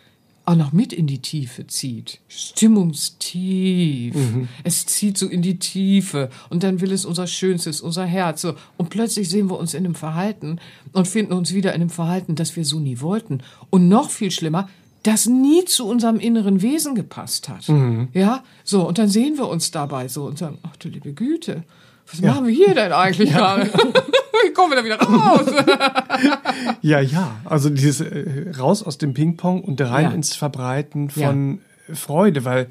auch 0.47 0.55
noch 0.55 0.73
mit 0.73 0.93
in 0.93 1.09
die 1.09 1.19
Tiefe 1.19 1.67
zieht. 1.67 2.21
Stimmungstief. 2.29 4.15
Mhm. 4.15 4.49
Es 4.63 4.87
zieht 4.87 5.19
so 5.19 5.27
in 5.27 5.43
die 5.43 5.59
Tiefe 5.59 6.31
und 6.51 6.63
dann 6.63 6.81
will 6.81 6.93
es 6.93 7.05
unser 7.05 7.27
Schönstes, 7.27 7.81
unser 7.81 8.05
Herz. 8.05 8.43
So. 8.43 8.55
Und 8.77 8.91
plötzlich 8.91 9.29
sehen 9.29 9.51
wir 9.51 9.59
uns 9.59 9.75
in 9.75 9.85
einem 9.85 9.97
Verhalten 9.97 10.61
und 10.93 11.09
finden 11.09 11.33
uns 11.33 11.53
wieder 11.53 11.71
in 11.75 11.81
einem 11.81 11.91
Verhalten, 11.91 12.37
das 12.37 12.55
wir 12.55 12.65
so 12.65 12.79
nie 12.79 13.01
wollten. 13.01 13.41
Und 13.71 13.89
noch 13.89 14.11
viel 14.11 14.31
schlimmer, 14.31 14.69
das 15.03 15.27
nie 15.27 15.65
zu 15.65 15.87
unserem 15.87 16.21
inneren 16.21 16.63
Wesen 16.63 16.95
gepasst 16.95 17.49
hat. 17.49 17.69
Mhm. 17.69 18.09
Ja, 18.13 18.45
so. 18.63 18.87
Und 18.87 18.99
dann 18.99 19.09
sehen 19.09 19.39
wir 19.39 19.49
uns 19.49 19.73
dabei 19.73 20.07
so 20.07 20.27
und 20.27 20.39
sagen, 20.39 20.59
ach 20.63 20.77
du 20.77 20.89
liebe 20.89 21.13
Güte, 21.13 21.65
was 22.09 22.21
ja. 22.21 22.33
machen 22.33 22.47
wir 22.47 22.55
hier 22.55 22.75
denn 22.75 22.93
eigentlich 22.93 23.31
ja. 23.31 23.57
gerade? 23.57 23.71
Wie 24.57 24.61
kommen 24.61 24.73
wir 24.73 24.77
da 24.77 24.85
wieder 24.85 24.99
raus? 24.99 26.39
ja, 26.81 27.01
ja. 27.01 27.37
Also 27.45 27.69
dieses 27.69 28.01
äh, 28.01 28.53
raus 28.59 28.83
aus 28.83 28.97
dem 28.97 29.13
Ping-Pong 29.13 29.63
und 29.63 29.81
rein 29.83 30.05
ja. 30.05 30.11
ins 30.13 30.35
Verbreiten 30.35 31.11
von 31.11 31.61
ja. 31.89 31.95
Freude, 31.95 32.45
weil 32.47 32.71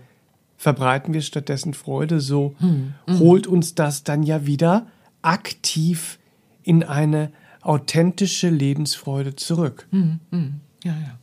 verbreiten 0.58 1.14
wir 1.14 1.22
stattdessen 1.22 1.76
Freude, 1.76 2.22
so 2.22 2.56
hm. 2.58 2.96
Mhm. 3.06 3.20
holt 3.20 3.46
uns 3.46 3.76
das 3.76 4.04
dann 4.04 4.24
ja 4.24 4.48
wieder 4.48 4.88
aktiv 5.22 6.18
in 6.64 6.84
eine 6.84 7.32
authentische 7.62 8.50
Lebensfreude 8.50 9.36
zurück. 9.36 9.86
Hm. 9.92 10.20
Hm. 10.32 10.62
Ja, 10.84 10.94
ja. 10.94 11.20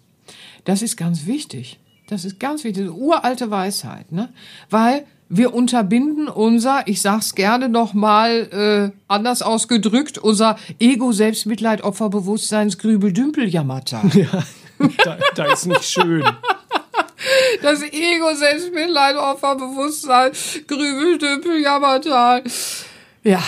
Das 0.65 0.83
ist 0.83 0.97
ganz 0.97 1.27
wichtig. 1.27 1.81
Das 2.07 2.25
ist 2.25 2.39
ganz 2.39 2.63
wichtig. 2.63 2.85
Das 2.85 2.95
ist 2.95 3.01
uralte 3.01 3.51
Weisheit, 3.51 4.13
ne? 4.13 4.29
Weil 4.71 5.07
wir 5.35 5.55
unterbinden 5.55 6.29
unser, 6.29 6.87
ich 6.87 7.01
sag's 7.01 7.35
gerne 7.35 7.71
nochmal 7.71 8.93
äh, 8.93 8.99
anders 9.09 9.41
ausgedrückt, 9.41 10.19
unser 10.19 10.59
Ego, 10.79 11.13
Selbstmitleid, 11.13 11.83
Opferbewusstseins, 11.83 12.77
Grübel, 12.77 13.13
Dümpel, 13.13 13.49
Jammertal. 13.49 14.03
Ja, 14.15 14.45
da, 15.05 15.19
da 15.37 15.53
ist 15.53 15.67
nicht 15.67 15.85
schön. 15.85 16.25
Das 17.63 17.83
Ego, 17.83 18.35
Selbstmitleid, 18.35 19.17
Opferbewusstsein, 19.17 20.33
Grübel, 20.67 21.19
Dümpel, 21.19 21.63
Jammertal. 21.63 22.43
Ja, 23.23 23.43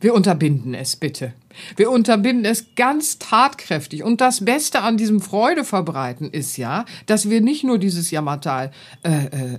wir 0.00 0.14
unterbinden 0.14 0.74
es 0.74 0.96
bitte. 0.96 1.34
Wir 1.76 1.90
unterbinden 1.90 2.44
es 2.44 2.74
ganz 2.74 3.18
tatkräftig. 3.18 4.02
Und 4.02 4.20
das 4.20 4.44
Beste 4.44 4.80
an 4.80 4.96
diesem 4.96 5.20
Freudeverbreiten 5.20 6.30
ist 6.30 6.56
ja, 6.56 6.86
dass 7.06 7.28
wir 7.28 7.40
nicht 7.40 7.62
nur 7.62 7.78
dieses 7.78 8.10
Jammertal 8.10 8.72
äh, 9.04 9.10
äh, 9.10 9.54
äh 9.54 9.58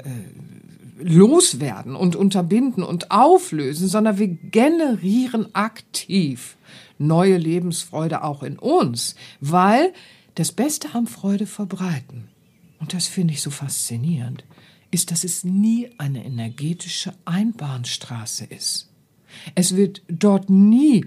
loswerden 1.01 1.95
und 1.95 2.15
unterbinden 2.15 2.83
und 2.83 3.11
auflösen, 3.11 3.87
sondern 3.87 4.17
wir 4.17 4.27
generieren 4.27 5.53
aktiv 5.53 6.57
neue 6.97 7.37
Lebensfreude 7.37 8.23
auch 8.23 8.43
in 8.43 8.59
uns, 8.59 9.15
weil 9.39 9.93
das 10.35 10.51
Beste 10.51 10.89
am 10.93 11.07
Freude 11.07 11.45
verbreiten, 11.45 12.27
und 12.79 12.93
das 12.93 13.07
finde 13.07 13.33
ich 13.33 13.41
so 13.41 13.49
faszinierend, 13.49 14.45
ist, 14.91 15.11
dass 15.11 15.23
es 15.23 15.43
nie 15.43 15.89
eine 15.97 16.25
energetische 16.25 17.13
Einbahnstraße 17.25 18.45
ist. 18.45 18.89
Es 19.55 19.75
wird 19.75 20.01
dort 20.07 20.49
nie 20.49 21.05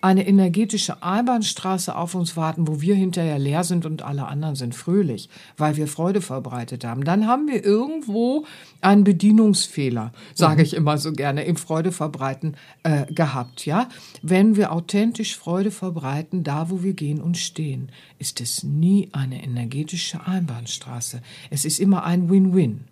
eine 0.00 0.26
energetische 0.26 1.02
Einbahnstraße 1.02 1.96
auf 1.96 2.14
uns 2.14 2.36
warten, 2.36 2.68
wo 2.68 2.80
wir 2.80 2.94
hinterher 2.94 3.38
leer 3.38 3.64
sind 3.64 3.86
und 3.86 4.02
alle 4.02 4.26
anderen 4.26 4.54
sind 4.54 4.74
fröhlich, 4.74 5.28
weil 5.56 5.76
wir 5.76 5.88
Freude 5.88 6.20
verbreitet 6.20 6.84
haben. 6.84 7.04
Dann 7.04 7.26
haben 7.26 7.48
wir 7.48 7.64
irgendwo 7.64 8.44
einen 8.80 9.04
Bedienungsfehler, 9.04 10.12
sage 10.34 10.62
ich 10.62 10.74
immer 10.74 10.98
so 10.98 11.12
gerne, 11.12 11.44
im 11.44 11.56
Freude 11.56 11.92
verbreiten 11.92 12.56
äh, 12.82 13.12
gehabt. 13.12 13.66
Ja, 13.66 13.88
wenn 14.22 14.56
wir 14.56 14.72
authentisch 14.72 15.36
Freude 15.36 15.70
verbreiten, 15.70 16.44
da 16.44 16.70
wo 16.70 16.82
wir 16.82 16.92
gehen 16.92 17.20
und 17.20 17.36
stehen, 17.36 17.90
ist 18.18 18.40
es 18.40 18.62
nie 18.62 19.08
eine 19.12 19.42
energetische 19.42 20.26
Einbahnstraße. 20.26 21.22
Es 21.50 21.64
ist 21.64 21.80
immer 21.80 22.04
ein 22.04 22.30
Win-Win. 22.30 22.84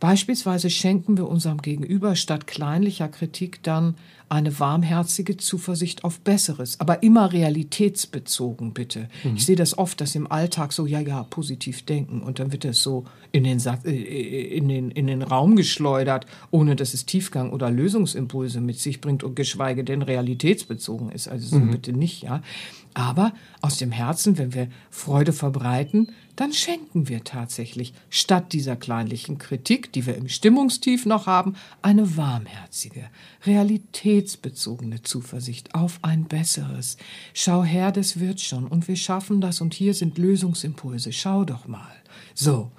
Beispielsweise 0.00 0.70
schenken 0.70 1.16
wir 1.16 1.28
unserem 1.28 1.60
Gegenüber 1.60 2.14
statt 2.16 2.46
kleinlicher 2.46 3.08
Kritik 3.08 3.62
dann 3.62 3.94
eine 4.28 4.58
warmherzige 4.60 5.38
Zuversicht 5.38 6.04
auf 6.04 6.20
Besseres, 6.20 6.80
aber 6.80 7.02
immer 7.02 7.32
realitätsbezogen, 7.32 8.74
bitte. 8.74 9.08
Mhm. 9.24 9.36
Ich 9.36 9.46
sehe 9.46 9.56
das 9.56 9.78
oft, 9.78 10.00
dass 10.00 10.14
im 10.14 10.30
Alltag 10.30 10.72
so, 10.72 10.86
ja, 10.86 11.00
ja, 11.00 11.22
positiv 11.24 11.84
denken 11.86 12.20
und 12.20 12.38
dann 12.38 12.52
wird 12.52 12.64
das 12.64 12.82
so 12.82 13.04
in 13.32 13.44
den, 13.44 13.58
äh, 13.84 13.90
in 13.90 14.68
den, 14.68 14.90
in 14.90 15.06
den 15.06 15.22
Raum 15.22 15.56
geschleudert, 15.56 16.26
ohne 16.50 16.76
dass 16.76 16.92
es 16.92 17.06
Tiefgang 17.06 17.52
oder 17.52 17.70
Lösungsimpulse 17.70 18.60
mit 18.60 18.78
sich 18.78 19.00
bringt 19.00 19.24
und 19.24 19.34
geschweige 19.34 19.82
denn 19.82 20.02
realitätsbezogen 20.02 21.10
ist. 21.10 21.28
Also 21.28 21.48
so 21.48 21.58
mhm. 21.58 21.70
bitte 21.70 21.92
nicht, 21.92 22.22
ja. 22.22 22.42
Aber 22.94 23.32
aus 23.60 23.78
dem 23.78 23.92
Herzen, 23.92 24.38
wenn 24.38 24.54
wir 24.54 24.68
Freude 24.90 25.32
verbreiten, 25.32 26.08
dann 26.38 26.52
schenken 26.52 27.08
wir 27.08 27.24
tatsächlich 27.24 27.92
statt 28.10 28.52
dieser 28.52 28.76
kleinlichen 28.76 29.38
Kritik, 29.38 29.92
die 29.92 30.06
wir 30.06 30.14
im 30.14 30.28
Stimmungstief 30.28 31.04
noch 31.04 31.26
haben, 31.26 31.56
eine 31.82 32.16
warmherzige, 32.16 33.06
realitätsbezogene 33.44 35.02
Zuversicht 35.02 35.74
auf 35.74 35.98
ein 36.02 36.26
Besseres. 36.26 36.96
Schau 37.34 37.64
her, 37.64 37.90
das 37.90 38.20
wird 38.20 38.40
schon 38.40 38.68
und 38.68 38.86
wir 38.86 38.94
schaffen 38.94 39.40
das 39.40 39.60
und 39.60 39.74
hier 39.74 39.94
sind 39.94 40.16
Lösungsimpulse. 40.16 41.12
Schau 41.12 41.44
doch 41.44 41.66
mal. 41.66 41.90
So. 42.34 42.70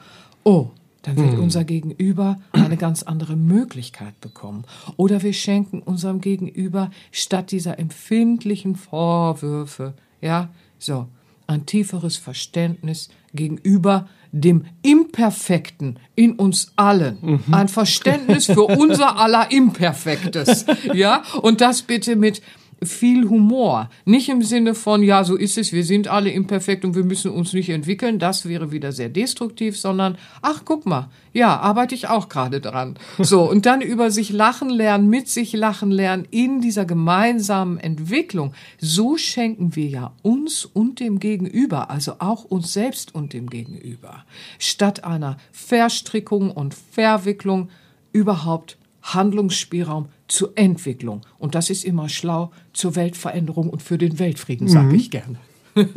Oh, 0.45 0.69
dann 1.01 1.17
wird 1.17 1.33
hm. 1.33 1.43
unser 1.43 1.65
Gegenüber 1.65 2.39
eine 2.53 2.77
ganz 2.77 3.03
andere 3.03 3.35
Möglichkeit 3.35 4.21
bekommen. 4.21 4.63
Oder 4.95 5.21
wir 5.21 5.33
schenken 5.33 5.81
unserem 5.81 6.21
Gegenüber 6.21 6.91
statt 7.11 7.51
dieser 7.51 7.77
empfindlichen 7.77 8.77
Vorwürfe, 8.77 9.95
ja, 10.21 10.47
so, 10.77 11.07
ein 11.45 11.65
tieferes 11.65 12.15
Verständnis 12.15 13.09
gegenüber 13.33 14.07
dem 14.31 14.65
Imperfekten 14.83 15.97
in 16.15 16.33
uns 16.33 16.71
allen. 16.75 17.17
Mhm. 17.21 17.53
Ein 17.53 17.67
Verständnis 17.67 18.45
für 18.45 18.63
unser 18.63 19.17
aller 19.19 19.51
Imperfektes. 19.51 20.65
Ja, 20.93 21.23
und 21.41 21.61
das 21.61 21.81
bitte 21.81 22.15
mit 22.15 22.41
viel 22.83 23.27
Humor. 23.27 23.89
Nicht 24.05 24.29
im 24.29 24.41
Sinne 24.41 24.75
von, 24.75 25.03
ja, 25.03 25.23
so 25.23 25.35
ist 25.35 25.57
es, 25.57 25.73
wir 25.73 25.83
sind 25.83 26.07
alle 26.07 26.29
imperfekt 26.29 26.85
und 26.85 26.95
wir 26.95 27.03
müssen 27.03 27.31
uns 27.31 27.53
nicht 27.53 27.69
entwickeln. 27.69 28.19
Das 28.19 28.47
wäre 28.47 28.71
wieder 28.71 28.91
sehr 28.91 29.09
destruktiv, 29.09 29.77
sondern, 29.77 30.17
ach, 30.41 30.61
guck 30.65 30.85
mal, 30.85 31.09
ja, 31.33 31.57
arbeite 31.59 31.95
ich 31.95 32.07
auch 32.07 32.29
gerade 32.29 32.61
dran. 32.61 32.95
So, 33.17 33.43
und 33.49 33.65
dann 33.65 33.81
über 33.81 34.11
sich 34.11 34.31
lachen 34.31 34.69
lernen, 34.69 35.09
mit 35.09 35.27
sich 35.27 35.53
lachen 35.53 35.91
lernen, 35.91 36.27
in 36.31 36.61
dieser 36.61 36.85
gemeinsamen 36.85 37.77
Entwicklung. 37.77 38.53
So 38.79 39.17
schenken 39.17 39.75
wir 39.75 39.87
ja 39.87 40.13
uns 40.21 40.65
und 40.65 40.99
dem 40.99 41.19
Gegenüber, 41.19 41.89
also 41.89 42.15
auch 42.19 42.45
uns 42.45 42.73
selbst 42.73 43.13
und 43.13 43.33
dem 43.33 43.49
Gegenüber, 43.49 44.25
statt 44.57 45.03
einer 45.03 45.37
Verstrickung 45.51 46.51
und 46.51 46.73
Verwicklung 46.73 47.69
überhaupt 48.11 48.77
Handlungsspielraum 49.01 50.09
zur 50.29 50.53
Entwicklung. 50.55 51.21
Und 51.37 51.55
das 51.55 51.69
ist 51.69 51.83
immer 51.83 52.09
schlau 52.09 52.51
zur 52.73 52.95
Weltveränderung 52.95 53.69
und 53.69 53.81
für 53.81 53.97
den 53.97 54.19
Weltfrieden, 54.19 54.67
sage 54.67 54.89
mhm. 54.89 54.95
ich 54.95 55.11
gerne. 55.11 55.39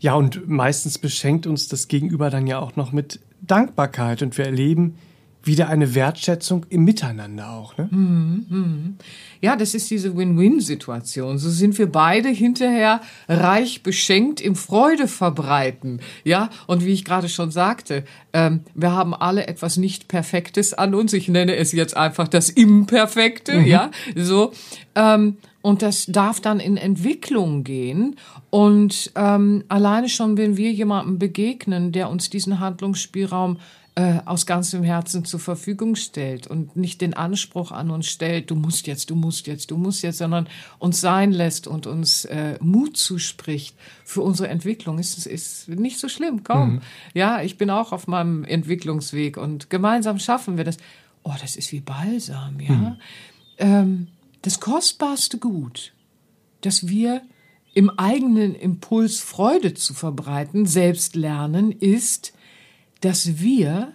ja, 0.00 0.14
und 0.14 0.48
meistens 0.48 0.98
beschenkt 0.98 1.46
uns 1.46 1.68
das 1.68 1.88
Gegenüber 1.88 2.30
dann 2.30 2.46
ja 2.46 2.58
auch 2.58 2.76
noch 2.76 2.92
mit 2.92 3.20
Dankbarkeit 3.40 4.22
und 4.22 4.38
wir 4.38 4.46
erleben, 4.46 4.96
wieder 5.44 5.68
eine 5.68 5.94
Wertschätzung 5.94 6.66
im 6.68 6.84
Miteinander 6.84 7.50
auch. 7.50 7.76
Ne? 7.76 7.88
Mhm, 7.90 8.46
mhm. 8.48 8.96
Ja, 9.40 9.56
das 9.56 9.74
ist 9.74 9.90
diese 9.90 10.16
Win-Win-Situation. 10.16 11.38
So 11.38 11.50
sind 11.50 11.76
wir 11.78 11.90
beide 11.90 12.28
hinterher 12.28 13.00
reich 13.28 13.82
beschenkt 13.82 14.40
im 14.40 14.54
Freude 14.54 15.08
verbreiten. 15.08 16.00
Ja, 16.24 16.50
und 16.66 16.84
wie 16.84 16.92
ich 16.92 17.04
gerade 17.04 17.28
schon 17.28 17.50
sagte, 17.50 18.04
ähm, 18.32 18.60
wir 18.74 18.92
haben 18.92 19.14
alle 19.14 19.48
etwas 19.48 19.76
nicht 19.78 20.08
Perfektes 20.08 20.74
an 20.74 20.94
uns. 20.94 21.12
Ich 21.12 21.28
nenne 21.28 21.56
es 21.56 21.72
jetzt 21.72 21.96
einfach 21.96 22.28
das 22.28 22.48
Imperfekte. 22.48 23.60
Mhm. 23.60 23.66
Ja, 23.66 23.90
so. 24.14 24.52
Ähm, 24.94 25.38
und 25.62 25.82
das 25.82 26.06
darf 26.06 26.40
dann 26.40 26.60
in 26.60 26.76
Entwicklung 26.76 27.64
gehen. 27.64 28.16
Und 28.50 29.12
ähm, 29.14 29.64
alleine 29.68 30.08
schon, 30.08 30.36
wenn 30.36 30.56
wir 30.56 30.72
jemandem 30.72 31.18
begegnen, 31.18 31.92
der 31.92 32.10
uns 32.10 32.30
diesen 32.30 32.60
Handlungsspielraum 32.60 33.58
äh, 33.94 34.20
aus 34.24 34.46
ganzem 34.46 34.82
Herzen 34.82 35.26
zur 35.26 35.38
Verfügung 35.38 35.96
stellt 35.96 36.46
und 36.46 36.76
nicht 36.76 37.02
den 37.02 37.12
Anspruch 37.12 37.72
an 37.72 37.90
uns 37.90 38.06
stellt, 38.06 38.50
du 38.50 38.54
musst 38.54 38.86
jetzt, 38.86 39.10
du 39.10 39.16
musst 39.16 39.46
jetzt, 39.46 39.70
du 39.70 39.76
musst 39.76 40.02
jetzt, 40.02 40.18
sondern 40.18 40.48
uns 40.78 41.00
sein 41.00 41.30
lässt 41.30 41.66
und 41.66 41.86
uns 41.86 42.24
äh, 42.24 42.56
Mut 42.60 42.96
zuspricht 42.96 43.76
für 44.04 44.22
unsere 44.22 44.48
Entwicklung, 44.48 44.98
ist, 44.98 45.26
ist 45.26 45.68
nicht 45.68 45.98
so 45.98 46.08
schlimm. 46.08 46.42
Komm, 46.42 46.74
mhm. 46.74 46.80
ja, 47.12 47.42
ich 47.42 47.58
bin 47.58 47.68
auch 47.68 47.92
auf 47.92 48.06
meinem 48.06 48.44
Entwicklungsweg 48.44 49.36
und 49.36 49.68
gemeinsam 49.68 50.18
schaffen 50.18 50.56
wir 50.56 50.64
das. 50.64 50.78
Oh, 51.22 51.34
das 51.40 51.56
ist 51.56 51.70
wie 51.70 51.80
Balsam, 51.80 52.60
ja. 52.60 52.72
Mhm. 52.72 52.96
Ähm, 53.58 54.08
das 54.40 54.58
kostbarste 54.58 55.36
Gut, 55.36 55.92
das 56.62 56.88
wir 56.88 57.22
im 57.74 57.90
eigenen 57.90 58.54
Impuls 58.54 59.20
Freude 59.20 59.74
zu 59.74 59.94
verbreiten, 59.94 60.66
selbst 60.66 61.14
lernen, 61.14 61.72
ist, 61.72 62.32
dass 63.02 63.40
wir, 63.40 63.92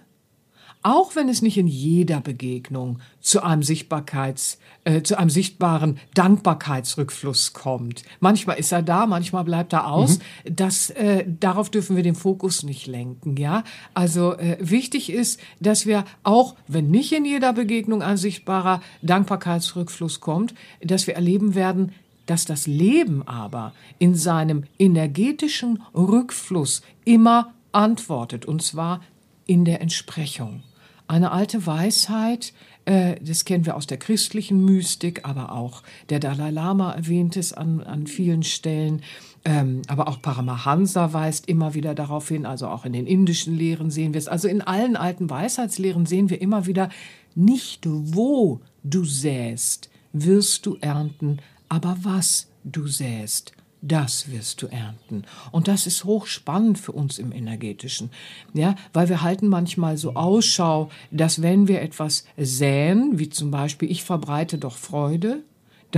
auch 0.84 1.16
wenn 1.16 1.28
es 1.28 1.42
nicht 1.42 1.58
in 1.58 1.68
jeder 1.68 2.22
Begegnung 2.22 3.00
zu 3.20 3.44
einem 3.44 3.64
Sichtbarkeits, 3.64 4.60
äh, 4.84 5.02
zu 5.02 5.18
einem 5.18 5.30
sichtbaren 5.30 6.00
Dankbarkeitsrückfluss 6.14 7.54
kommt. 7.54 8.04
Manchmal 8.20 8.58
ist 8.58 8.72
er 8.72 8.84
da, 8.84 9.06
manchmal 9.06 9.44
bleibt 9.44 9.74
er 9.74 9.92
aus. 9.92 10.20
Mhm. 10.20 10.56
Das, 10.56 10.90
äh, 10.92 11.26
darauf 11.28 11.70
dürfen 11.70 11.96
wir 11.96 12.04
den 12.04 12.16
Fokus 12.16 12.64
nicht 12.64 12.86
lenken, 12.88 13.36
ja. 13.38 13.64
Also 13.94 14.38
äh, 14.38 14.58
wichtig 14.60 15.10
ist, 15.12 15.40
dass 15.60 15.86
wir 15.86 16.06
auch, 16.24 16.56
wenn 16.68 16.90
nicht 16.90 17.12
in 17.12 17.26
jeder 17.26 17.54
Begegnung 17.54 18.02
ein 18.02 18.18
sichtbarer 18.18 18.82
Dankbarkeitsrückfluss 19.02 20.22
kommt, 20.22 20.54
dass 20.82 21.08
wir 21.08 21.16
erleben 21.16 21.56
werden, 21.56 21.92
dass 22.28 22.46
das 22.46 22.68
Leben 22.68 23.28
aber 23.28 23.74
in 24.00 24.14
seinem 24.14 24.66
energetischen 24.78 25.82
Rückfluss 25.96 26.82
immer 27.04 27.54
antwortet, 27.72 28.46
und 28.46 28.62
zwar 28.62 29.02
in 29.46 29.66
der 29.66 29.82
Entsprechung. 29.82 30.64
Eine 31.08 31.32
alte 31.32 31.66
Weisheit, 31.66 32.54
äh, 32.86 33.16
das 33.22 33.46
kennen 33.46 33.66
wir 33.66 33.76
aus 33.76 33.88
der 33.88 33.98
christlichen 33.98 34.64
Mystik, 34.66 35.22
aber 35.24 35.52
auch 35.54 35.84
der 36.10 36.20
Dalai 36.20 36.52
Lama 36.52 36.92
erwähnt 36.92 37.38
es 37.38 37.54
an, 37.54 37.82
an 37.82 38.08
vielen 38.08 38.44
Stellen. 38.44 39.02
Ähm, 39.46 39.82
aber 39.88 40.10
auch 40.10 40.22
Paramahansa 40.22 41.14
weist 41.14 41.48
immer 41.48 41.74
wieder 41.74 41.96
darauf 41.96 42.28
hin, 42.28 42.46
also 42.46 42.68
auch 42.68 42.84
in 42.84 42.94
den 42.94 43.08
indischen 43.08 43.56
Lehren 43.56 43.92
sehen 43.92 44.14
wir 44.14 44.20
es. 44.20 44.28
Also 44.28 44.48
in 44.48 44.62
allen 44.62 44.98
alten 44.98 45.30
Weisheitslehren 45.30 46.06
sehen 46.06 46.30
wir 46.30 46.42
immer 46.42 46.66
wieder, 46.66 46.90
nicht 47.36 47.86
wo 47.86 48.62
du 48.84 49.06
säst, 49.06 49.90
wirst 50.12 50.66
du 50.66 50.78
ernten, 50.82 51.38
aber 51.70 51.98
was 52.02 52.48
du 52.64 52.88
säst, 52.88 53.54
das 53.88 54.32
wirst 54.32 54.62
du 54.62 54.68
ernten. 54.68 55.24
Und 55.52 55.68
das 55.68 55.88
ist 55.88 56.04
hochspannend 56.04 56.78
für 56.80 56.92
uns 56.92 57.20
im 57.20 57.32
Energetischen. 57.32 58.12
Ja, 58.54 58.76
weil 58.94 59.10
wir 59.10 59.22
halten 59.22 59.48
manchmal 59.48 59.98
so 59.98 60.16
Ausschau, 60.16 60.90
dass 61.12 61.42
wenn 61.42 61.68
wir 61.68 61.82
etwas 61.82 62.26
säen, 62.38 63.20
wie 63.20 63.30
zum 63.30 63.52
Beispiel 63.52 63.90
ich 63.90 64.04
verbreite 64.04 64.58
doch 64.58 64.76
Freude, 64.76 65.44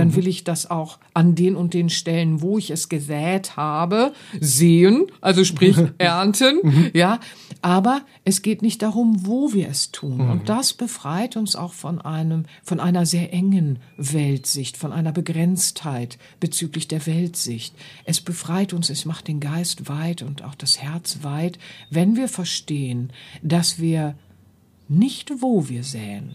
dann 0.00 0.08
mhm. 0.08 0.16
will 0.16 0.28
ich 0.28 0.44
das 0.44 0.70
auch 0.70 0.98
an 1.12 1.34
den 1.34 1.56
und 1.56 1.74
den 1.74 1.90
Stellen, 1.90 2.40
wo 2.40 2.56
ich 2.56 2.70
es 2.70 2.88
gesät 2.88 3.56
habe, 3.56 4.12
sehen, 4.40 5.06
also 5.20 5.44
sprich 5.44 5.76
ernten, 5.98 6.60
mhm. 6.62 6.90
ja. 6.94 7.20
Aber 7.60 8.00
es 8.24 8.40
geht 8.40 8.62
nicht 8.62 8.80
darum, 8.80 9.26
wo 9.26 9.52
wir 9.52 9.68
es 9.68 9.92
tun. 9.92 10.16
Mhm. 10.16 10.30
Und 10.30 10.48
das 10.48 10.72
befreit 10.72 11.36
uns 11.36 11.54
auch 11.54 11.74
von 11.74 12.00
einem, 12.00 12.46
von 12.62 12.80
einer 12.80 13.04
sehr 13.04 13.34
engen 13.34 13.78
Weltsicht, 13.98 14.78
von 14.78 14.92
einer 14.92 15.12
Begrenztheit 15.12 16.16
bezüglich 16.40 16.88
der 16.88 17.06
Weltsicht. 17.06 17.74
Es 18.06 18.22
befreit 18.22 18.72
uns, 18.72 18.88
es 18.88 19.04
macht 19.04 19.28
den 19.28 19.40
Geist 19.40 19.90
weit 19.90 20.22
und 20.22 20.42
auch 20.42 20.54
das 20.54 20.80
Herz 20.80 21.18
weit, 21.20 21.58
wenn 21.90 22.16
wir 22.16 22.28
verstehen, 22.28 23.12
dass 23.42 23.78
wir 23.78 24.14
nicht 24.88 25.42
wo 25.42 25.68
wir 25.68 25.84
säen, 25.84 26.34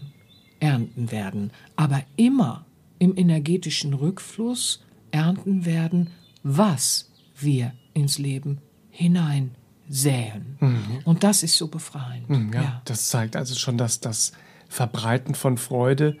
ernten 0.60 1.10
werden, 1.10 1.50
aber 1.74 2.02
immer 2.16 2.65
im 2.98 3.16
energetischen 3.16 3.94
Rückfluss 3.94 4.84
ernten 5.10 5.64
werden, 5.64 6.10
was 6.42 7.10
wir 7.38 7.72
ins 7.94 8.18
Leben 8.18 8.58
hinein 8.90 9.54
säen. 9.88 10.56
Mhm. 10.60 10.98
Und 11.04 11.22
das 11.22 11.42
ist 11.42 11.56
so 11.56 11.68
befreiend. 11.68 12.28
Mhm, 12.28 12.52
ja, 12.52 12.62
ja, 12.62 12.82
Das 12.84 13.08
zeigt 13.08 13.36
also 13.36 13.54
schon, 13.54 13.78
dass 13.78 14.00
das 14.00 14.32
Verbreiten 14.68 15.34
von 15.34 15.58
Freude 15.58 16.16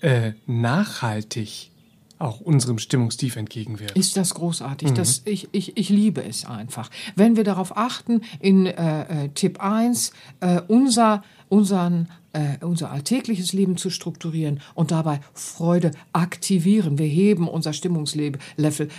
äh, 0.00 0.32
nachhaltig 0.46 1.70
auch 2.18 2.40
unserem 2.40 2.78
Stimmungstief 2.78 3.36
entgegenwirkt. 3.36 3.96
Ist 3.96 4.16
das 4.16 4.34
großartig. 4.34 4.90
Mhm. 4.90 4.94
Das, 4.94 5.22
ich, 5.24 5.48
ich, 5.52 5.76
ich 5.76 5.88
liebe 5.88 6.24
es 6.24 6.44
einfach. 6.44 6.90
Wenn 7.16 7.36
wir 7.36 7.44
darauf 7.44 7.76
achten, 7.76 8.22
in 8.40 8.66
äh, 8.66 9.24
äh 9.24 9.28
Tipp 9.30 9.60
1, 9.60 10.12
äh, 10.40 10.60
unser, 10.68 11.22
unseren 11.48 12.08
äh, 12.34 12.64
unser 12.64 12.90
alltägliches 12.90 13.52
Leben 13.52 13.76
zu 13.76 13.90
strukturieren 13.90 14.60
und 14.74 14.90
dabei 14.90 15.20
Freude 15.32 15.92
aktivieren. 16.12 16.98
Wir 16.98 17.06
heben 17.06 17.48
unser 17.48 17.72
Stimmungslevel, 17.72 18.40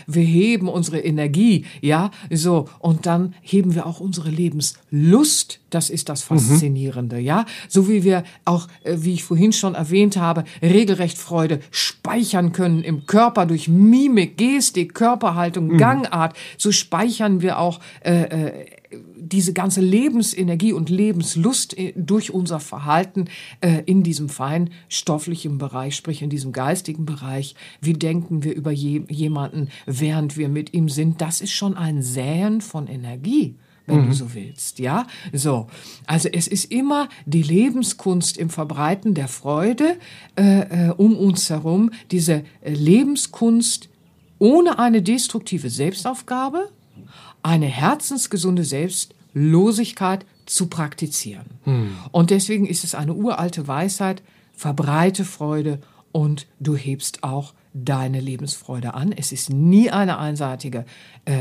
wir 0.07 0.23
heben 0.23 0.69
unsere 0.69 0.99
Energie, 0.99 1.65
ja, 1.81 2.11
so. 2.31 2.69
Und 2.79 3.05
dann 3.05 3.35
heben 3.41 3.75
wir 3.75 3.85
auch 3.85 3.99
unsere 3.99 4.29
Lebenslust. 4.29 5.59
Das 5.69 5.89
ist 5.89 6.07
das 6.07 6.29
mhm. 6.29 6.39
Faszinierende, 6.39 7.17
mhm. 7.17 7.23
ja. 7.23 7.45
So 7.67 7.89
wie 7.89 8.03
wir 8.03 8.23
auch, 8.45 8.67
äh, 8.83 8.95
wie 8.99 9.13
ich 9.13 9.23
vorhin 9.23 9.51
schon 9.51 9.75
erwähnt 9.75 10.15
habe, 10.15 10.45
regelrecht 10.61 11.17
Freude 11.17 11.59
speichern 11.71 12.53
können 12.53 12.83
im 12.83 13.05
Körper 13.05 13.45
durch 13.45 13.67
Mimik, 13.67 14.37
Gestik, 14.37 14.93
Körperhaltung, 14.93 15.67
mhm. 15.67 15.77
Gangart. 15.77 16.37
So 16.57 16.71
speichern 16.71 17.41
wir 17.41 17.59
auch 17.59 17.81
äh, 18.01 18.21
äh, 18.23 18.65
diese 18.91 19.53
ganze 19.53 19.81
Lebensenergie 19.81 20.73
und 20.73 20.89
Lebenslust 20.89 21.77
äh, 21.77 21.93
durch 21.95 22.33
unser 22.33 22.59
Verhalten 22.59 23.25
äh, 23.61 23.83
in 23.85 24.03
diesem 24.03 24.29
feinstofflichen 24.29 25.57
Bereich, 25.57 25.95
sprich 25.95 26.21
in 26.21 26.29
diesem 26.29 26.51
geistigen 26.51 27.05
Bereich, 27.05 27.55
wie 27.81 27.93
denken 27.93 28.43
wir 28.43 28.55
über 28.55 28.71
je, 28.71 29.03
jemanden, 29.09 29.69
während 29.85 30.37
wir 30.37 30.49
mit 30.49 30.73
ihm 30.73 30.89
sind, 30.89 31.21
das 31.21 31.41
ist 31.41 31.51
schon 31.51 31.75
ein 31.75 32.01
Säen 32.01 32.61
von 32.61 32.87
Energie 32.87 33.55
wenn 33.87 34.01
mhm. 34.01 34.07
du 34.07 34.13
so 34.13 34.33
willst, 34.33 34.79
ja? 34.79 35.05
So. 35.31 35.67
Also 36.05 36.29
es 36.29 36.47
ist 36.47 36.71
immer 36.71 37.07
die 37.25 37.43
Lebenskunst 37.43 38.37
im 38.37 38.49
Verbreiten 38.49 39.13
der 39.13 39.27
Freude 39.27 39.97
äh, 40.35 40.87
äh, 40.87 40.89
um 40.91 41.15
uns 41.15 41.49
herum, 41.49 41.91
diese 42.11 42.43
äh, 42.61 42.73
Lebenskunst 42.73 43.89
ohne 44.39 44.79
eine 44.79 45.01
destruktive 45.01 45.69
Selbstaufgabe, 45.69 46.69
eine 47.45 47.67
herzensgesunde 47.67 48.63
Selbstlosigkeit 48.63 50.25
zu 50.47 50.67
praktizieren. 50.67 51.45
Hm. 51.63 51.95
Und 52.11 52.31
deswegen 52.31 52.65
ist 52.65 52.83
es 52.83 52.95
eine 52.95 53.13
uralte 53.13 53.67
Weisheit, 53.67 54.23
verbreite 54.53 55.25
Freude 55.25 55.79
und 56.11 56.47
du 56.59 56.75
hebst 56.75 57.23
auch 57.23 57.53
deine 57.73 58.19
Lebensfreude 58.21 58.93
an. 58.93 59.11
Es 59.11 59.31
ist 59.31 59.49
nie 59.49 59.91
eine 59.91 60.17
einseitige, 60.17 60.85
äh, 61.25 61.33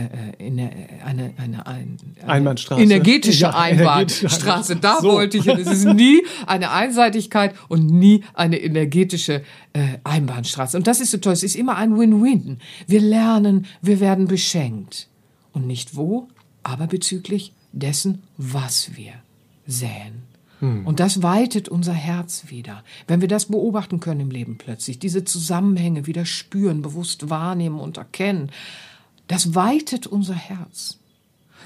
eine, 0.44 0.70
eine, 1.04 1.32
eine, 1.38 1.66
eine, 1.66 1.96
Einbahnstraße. 2.26 2.82
energetische 2.82 3.42
Ja, 3.42 3.50
Einbahnstraße. 3.54 4.76
Da 4.76 4.98
So. 5.00 5.12
wollte 5.12 5.38
ich. 5.38 5.44
hin. 5.44 5.58
Es 5.58 5.68
ist 5.68 5.84
nie 5.86 6.22
eine 6.46 6.70
Einseitigkeit 6.72 7.54
und 7.68 7.86
nie 7.86 8.24
eine 8.34 8.60
energetische 8.60 9.42
äh, 9.72 9.98
Einbahnstraße. 10.02 10.76
Und 10.76 10.86
das 10.86 11.00
ist 11.00 11.12
so 11.12 11.18
toll. 11.18 11.34
Es 11.34 11.44
ist 11.44 11.54
immer 11.54 11.76
ein 11.76 11.96
Win-Win. 11.96 12.58
Wir 12.88 13.00
lernen, 13.00 13.66
wir 13.80 14.00
werden 14.00 14.26
beschenkt. 14.26 15.08
Und 15.54 15.66
nicht 15.66 15.96
wo, 15.96 16.28
aber 16.62 16.86
bezüglich 16.86 17.54
dessen, 17.72 18.22
was 18.36 18.94
wir 18.96 19.14
säen. 19.66 20.22
Und 20.86 21.00
das 21.00 21.22
weitet 21.22 21.68
unser 21.68 21.92
Herz 21.92 22.44
wieder. 22.48 22.84
Wenn 23.06 23.20
wir 23.20 23.28
das 23.28 23.46
beobachten 23.46 24.00
können 24.00 24.20
im 24.20 24.30
Leben 24.30 24.56
plötzlich, 24.56 24.98
diese 24.98 25.24
Zusammenhänge 25.24 26.06
wieder 26.06 26.24
spüren, 26.24 26.80
bewusst 26.80 27.28
wahrnehmen 27.28 27.78
und 27.80 27.98
erkennen, 27.98 28.50
das 29.26 29.54
weitet 29.54 30.06
unser 30.06 30.34
Herz. 30.34 30.98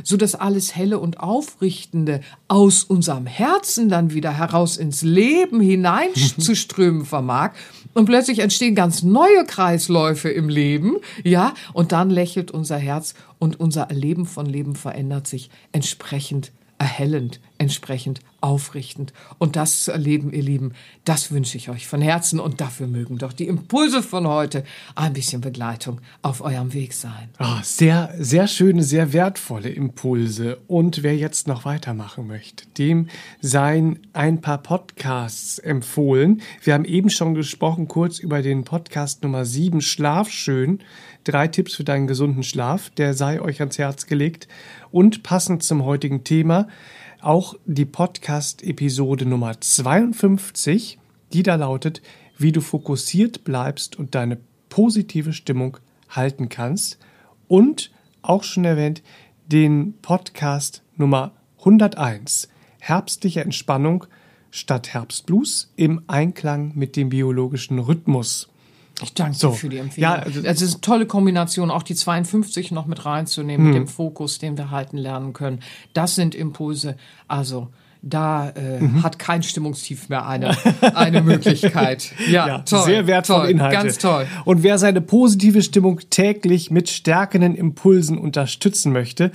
So 0.02 0.16
dass 0.16 0.34
alles 0.34 0.76
Helle 0.76 0.98
und 1.00 1.20
Aufrichtende 1.20 2.20
aus 2.46 2.84
unserem 2.84 3.26
Herzen 3.26 3.88
dann 3.88 4.12
wieder 4.12 4.36
heraus 4.36 4.76
ins 4.76 5.02
Leben 5.02 5.60
hineinzuströmen 5.72 7.04
vermag. 7.04 7.52
Und 7.98 8.04
plötzlich 8.04 8.38
entstehen 8.38 8.76
ganz 8.76 9.02
neue 9.02 9.44
Kreisläufe 9.44 10.28
im 10.28 10.48
Leben, 10.48 10.98
ja, 11.24 11.52
und 11.72 11.90
dann 11.90 12.10
lächelt 12.10 12.52
unser 12.52 12.76
Herz 12.76 13.14
und 13.40 13.58
unser 13.58 13.90
Erleben 13.90 14.24
von 14.24 14.46
Leben 14.46 14.76
verändert 14.76 15.26
sich 15.26 15.50
entsprechend 15.72 16.52
erhellend, 16.78 17.40
entsprechend 17.58 18.20
aufrichtend. 18.40 19.12
Und 19.38 19.56
das 19.56 19.82
zu 19.82 19.92
erleben, 19.92 20.32
ihr 20.32 20.42
Lieben, 20.42 20.74
das 21.04 21.32
wünsche 21.32 21.56
ich 21.56 21.70
euch 21.70 21.88
von 21.88 22.00
Herzen 22.00 22.38
und 22.38 22.60
dafür 22.60 22.86
mögen 22.86 23.18
doch 23.18 23.32
die 23.32 23.48
Impulse 23.48 24.02
von 24.02 24.28
heute 24.28 24.64
ein 24.94 25.12
bisschen 25.12 25.40
Begleitung 25.40 26.00
auf 26.22 26.40
eurem 26.40 26.72
Weg 26.72 26.92
sein. 26.92 27.30
Ah, 27.38 27.60
sehr, 27.62 28.14
sehr 28.18 28.46
schöne, 28.46 28.84
sehr 28.84 29.12
wertvolle 29.12 29.70
Impulse. 29.70 30.58
Und 30.68 31.02
wer 31.02 31.16
jetzt 31.16 31.48
noch 31.48 31.64
weitermachen 31.64 32.28
möchte, 32.28 32.66
dem 32.78 33.08
seien 33.40 33.98
ein 34.12 34.40
paar 34.40 34.58
Podcasts 34.58 35.58
empfohlen. 35.58 36.42
Wir 36.62 36.74
haben 36.74 36.84
eben 36.84 37.10
schon 37.10 37.34
gesprochen, 37.34 37.88
kurz 37.88 38.20
über 38.20 38.42
den 38.42 38.64
Podcast 38.64 39.24
Nummer 39.24 39.44
7, 39.44 39.80
Schlaf 39.80 40.30
schön. 40.30 40.78
Drei 41.24 41.48
Tipps 41.48 41.74
für 41.74 41.84
deinen 41.84 42.06
gesunden 42.06 42.42
Schlaf. 42.42 42.90
Der 42.90 43.14
sei 43.14 43.40
euch 43.40 43.60
ans 43.60 43.78
Herz 43.78 44.06
gelegt. 44.06 44.48
Und 44.90 45.22
passend 45.22 45.62
zum 45.62 45.84
heutigen 45.84 46.24
Thema 46.24 46.68
auch 47.20 47.54
die 47.66 47.84
Podcast-Episode 47.84 49.26
Nummer 49.26 49.60
52, 49.60 50.98
die 51.32 51.42
da 51.42 51.56
lautet, 51.56 52.00
wie 52.36 52.52
du 52.52 52.60
fokussiert 52.60 53.44
bleibst 53.44 53.96
und 53.98 54.14
deine 54.14 54.38
positive 54.68 55.32
Stimmung 55.32 55.78
halten 56.08 56.48
kannst. 56.48 56.98
Und 57.48 57.90
auch 58.22 58.44
schon 58.44 58.64
erwähnt, 58.64 59.02
den 59.46 59.94
Podcast 60.00 60.82
Nummer 60.96 61.32
101, 61.58 62.48
Herbstliche 62.78 63.40
Entspannung 63.40 64.04
statt 64.50 64.94
Herbstblues 64.94 65.72
im 65.76 66.02
Einklang 66.06 66.72
mit 66.74 66.96
dem 66.96 67.08
biologischen 67.08 67.78
Rhythmus. 67.78 68.48
Ich 69.02 69.14
danke 69.14 69.36
So. 69.38 69.50
dir 69.50 69.54
für 69.56 69.68
die 69.68 69.78
Empfehlung. 69.78 70.10
Ja, 70.10 70.16
also- 70.16 70.38
also, 70.40 70.48
es 70.48 70.62
ist 70.62 70.74
eine 70.74 70.80
tolle 70.80 71.06
Kombination, 71.06 71.70
auch 71.70 71.82
die 71.84 71.94
52 71.94 72.70
noch 72.72 72.86
mit 72.86 73.04
reinzunehmen, 73.04 73.66
Hm. 73.66 73.72
mit 73.72 73.76
dem 73.82 73.86
Fokus, 73.88 74.38
den 74.38 74.56
wir 74.56 74.70
halten 74.70 74.96
lernen 74.96 75.32
können. 75.32 75.60
Das 75.92 76.14
sind 76.14 76.34
Impulse. 76.34 76.96
Also 77.28 77.68
da 78.02 78.50
äh, 78.50 78.80
Mhm. 78.80 79.02
hat 79.02 79.18
kein 79.18 79.42
Stimmungstief 79.42 80.08
mehr 80.08 80.26
eine, 80.26 80.56
eine 80.94 81.20
Möglichkeit. 81.20 82.12
Ja, 82.30 82.46
Ja, 82.46 82.58
toll. 82.60 82.84
sehr 82.84 83.06
wertvolle 83.08 83.42
toll, 83.42 83.50
Inhalte. 83.50 83.76
Ganz 83.76 83.98
toll. 83.98 84.26
Und 84.44 84.62
wer 84.62 84.78
seine 84.78 85.00
positive 85.00 85.62
Stimmung 85.62 86.00
täglich 86.10 86.70
mit 86.70 86.88
stärkenden 86.88 87.54
Impulsen 87.56 88.16
unterstützen 88.18 88.92
möchte, 88.92 89.32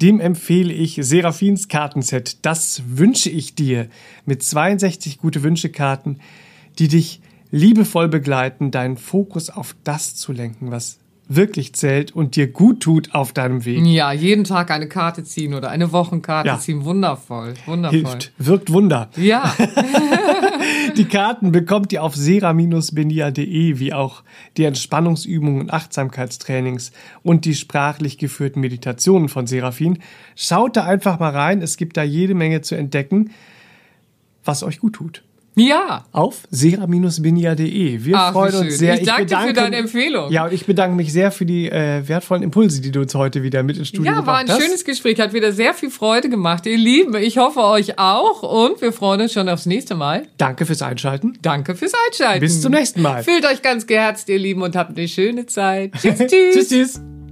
dem 0.00 0.20
empfehle 0.20 0.72
ich 0.74 0.98
Seraphins 1.02 1.68
Kartenset. 1.68 2.44
Das 2.44 2.82
wünsche 2.86 3.30
ich 3.30 3.54
dir 3.54 3.88
mit 4.26 4.42
62 4.42 5.18
gute 5.18 5.42
Wünschekarten, 5.42 6.20
die 6.78 6.88
dich 6.88 7.20
liebevoll 7.50 8.08
begleiten, 8.08 8.70
deinen 8.70 8.96
Fokus 8.96 9.50
auf 9.50 9.76
das 9.84 10.14
zu 10.14 10.32
lenken, 10.32 10.70
was 10.70 10.98
wirklich 11.28 11.74
zählt 11.74 12.14
und 12.14 12.36
dir 12.36 12.46
gut 12.46 12.80
tut 12.80 13.12
auf 13.14 13.32
deinem 13.32 13.64
Weg. 13.64 13.84
Ja, 13.84 14.12
jeden 14.12 14.44
Tag 14.44 14.70
eine 14.70 14.86
Karte 14.88 15.24
ziehen 15.24 15.54
oder 15.54 15.70
eine 15.70 15.90
Wochenkarte 15.90 16.46
Ja. 16.48 16.58
ziehen. 16.58 16.84
Wundervoll. 16.84 17.54
Wundervoll. 17.66 17.98
Hilft, 18.00 18.32
wirkt 18.38 18.72
Wunder. 18.72 19.10
Ja, 19.16 19.52
Die 20.96 21.04
Karten 21.04 21.52
bekommt 21.52 21.92
ihr 21.92 22.02
auf 22.02 22.14
sera-benia.de, 22.14 23.78
wie 23.78 23.92
auch 23.92 24.22
die 24.56 24.64
Entspannungsübungen 24.64 25.60
und 25.62 25.72
Achtsamkeitstrainings 25.72 26.92
und 27.22 27.44
die 27.44 27.54
sprachlich 27.54 28.18
geführten 28.18 28.60
Meditationen 28.60 29.28
von 29.28 29.46
Seraphin. 29.46 29.98
Schaut 30.36 30.76
da 30.76 30.84
einfach 30.84 31.18
mal 31.18 31.30
rein, 31.30 31.60
es 31.60 31.76
gibt 31.76 31.96
da 31.96 32.02
jede 32.02 32.34
Menge 32.34 32.60
zu 32.62 32.74
entdecken, 32.76 33.30
was 34.44 34.62
euch 34.62 34.78
gut 34.78 34.94
tut. 34.94 35.22
Ja. 35.56 36.04
Auf 36.12 36.46
sera-benia.de. 36.50 38.04
Wir 38.04 38.16
Ach, 38.16 38.32
freuen 38.32 38.54
uns 38.54 38.78
sehr. 38.78 38.94
Ich 39.00 39.06
danke 39.06 39.26
dir 39.26 39.38
für 39.38 39.52
deine 39.52 39.76
Empfehlung. 39.76 40.30
Ja, 40.30 40.44
und 40.44 40.52
ich 40.52 40.66
bedanke 40.66 40.96
mich 40.96 41.12
sehr 41.12 41.30
für 41.32 41.44
die 41.46 41.68
äh, 41.70 42.06
wertvollen 42.06 42.42
Impulse, 42.42 42.80
die 42.80 42.90
du 42.90 43.00
uns 43.00 43.14
heute 43.14 43.42
wieder 43.42 43.62
mit 43.62 43.76
ins 43.78 43.88
Studio 43.88 44.04
Ja, 44.04 44.16
war 44.18 44.20
gebracht 44.20 44.40
ein 44.40 44.48
hast. 44.50 44.62
schönes 44.62 44.84
Gespräch, 44.84 45.18
hat 45.20 45.32
wieder 45.32 45.52
sehr 45.52 45.74
viel 45.74 45.90
Freude 45.90 46.28
gemacht, 46.28 46.66
ihr 46.66 46.76
Lieben. 46.76 47.16
Ich 47.16 47.38
hoffe 47.38 47.60
euch 47.64 47.98
auch 47.98 48.42
und 48.42 48.80
wir 48.80 48.92
freuen 48.92 49.22
uns 49.22 49.32
schon 49.32 49.48
aufs 49.48 49.66
nächste 49.66 49.94
Mal. 49.94 50.28
Danke 50.38 50.66
fürs 50.66 50.82
Einschalten. 50.82 51.38
Danke 51.42 51.74
fürs 51.74 51.92
Einschalten. 52.06 52.40
Bis 52.40 52.60
zum 52.60 52.72
nächsten 52.72 53.02
Mal. 53.02 53.22
Fühlt 53.22 53.44
euch 53.46 53.62
ganz 53.62 53.86
geherzt, 53.86 54.28
ihr 54.28 54.38
Lieben, 54.38 54.62
und 54.62 54.76
habt 54.76 54.96
eine 54.96 55.08
schöne 55.08 55.46
Zeit. 55.46 55.92
Tschüss, 56.00 56.18
tschüss. 56.18 56.54
tschüss, 56.54 56.68
tschüss. 56.68 57.15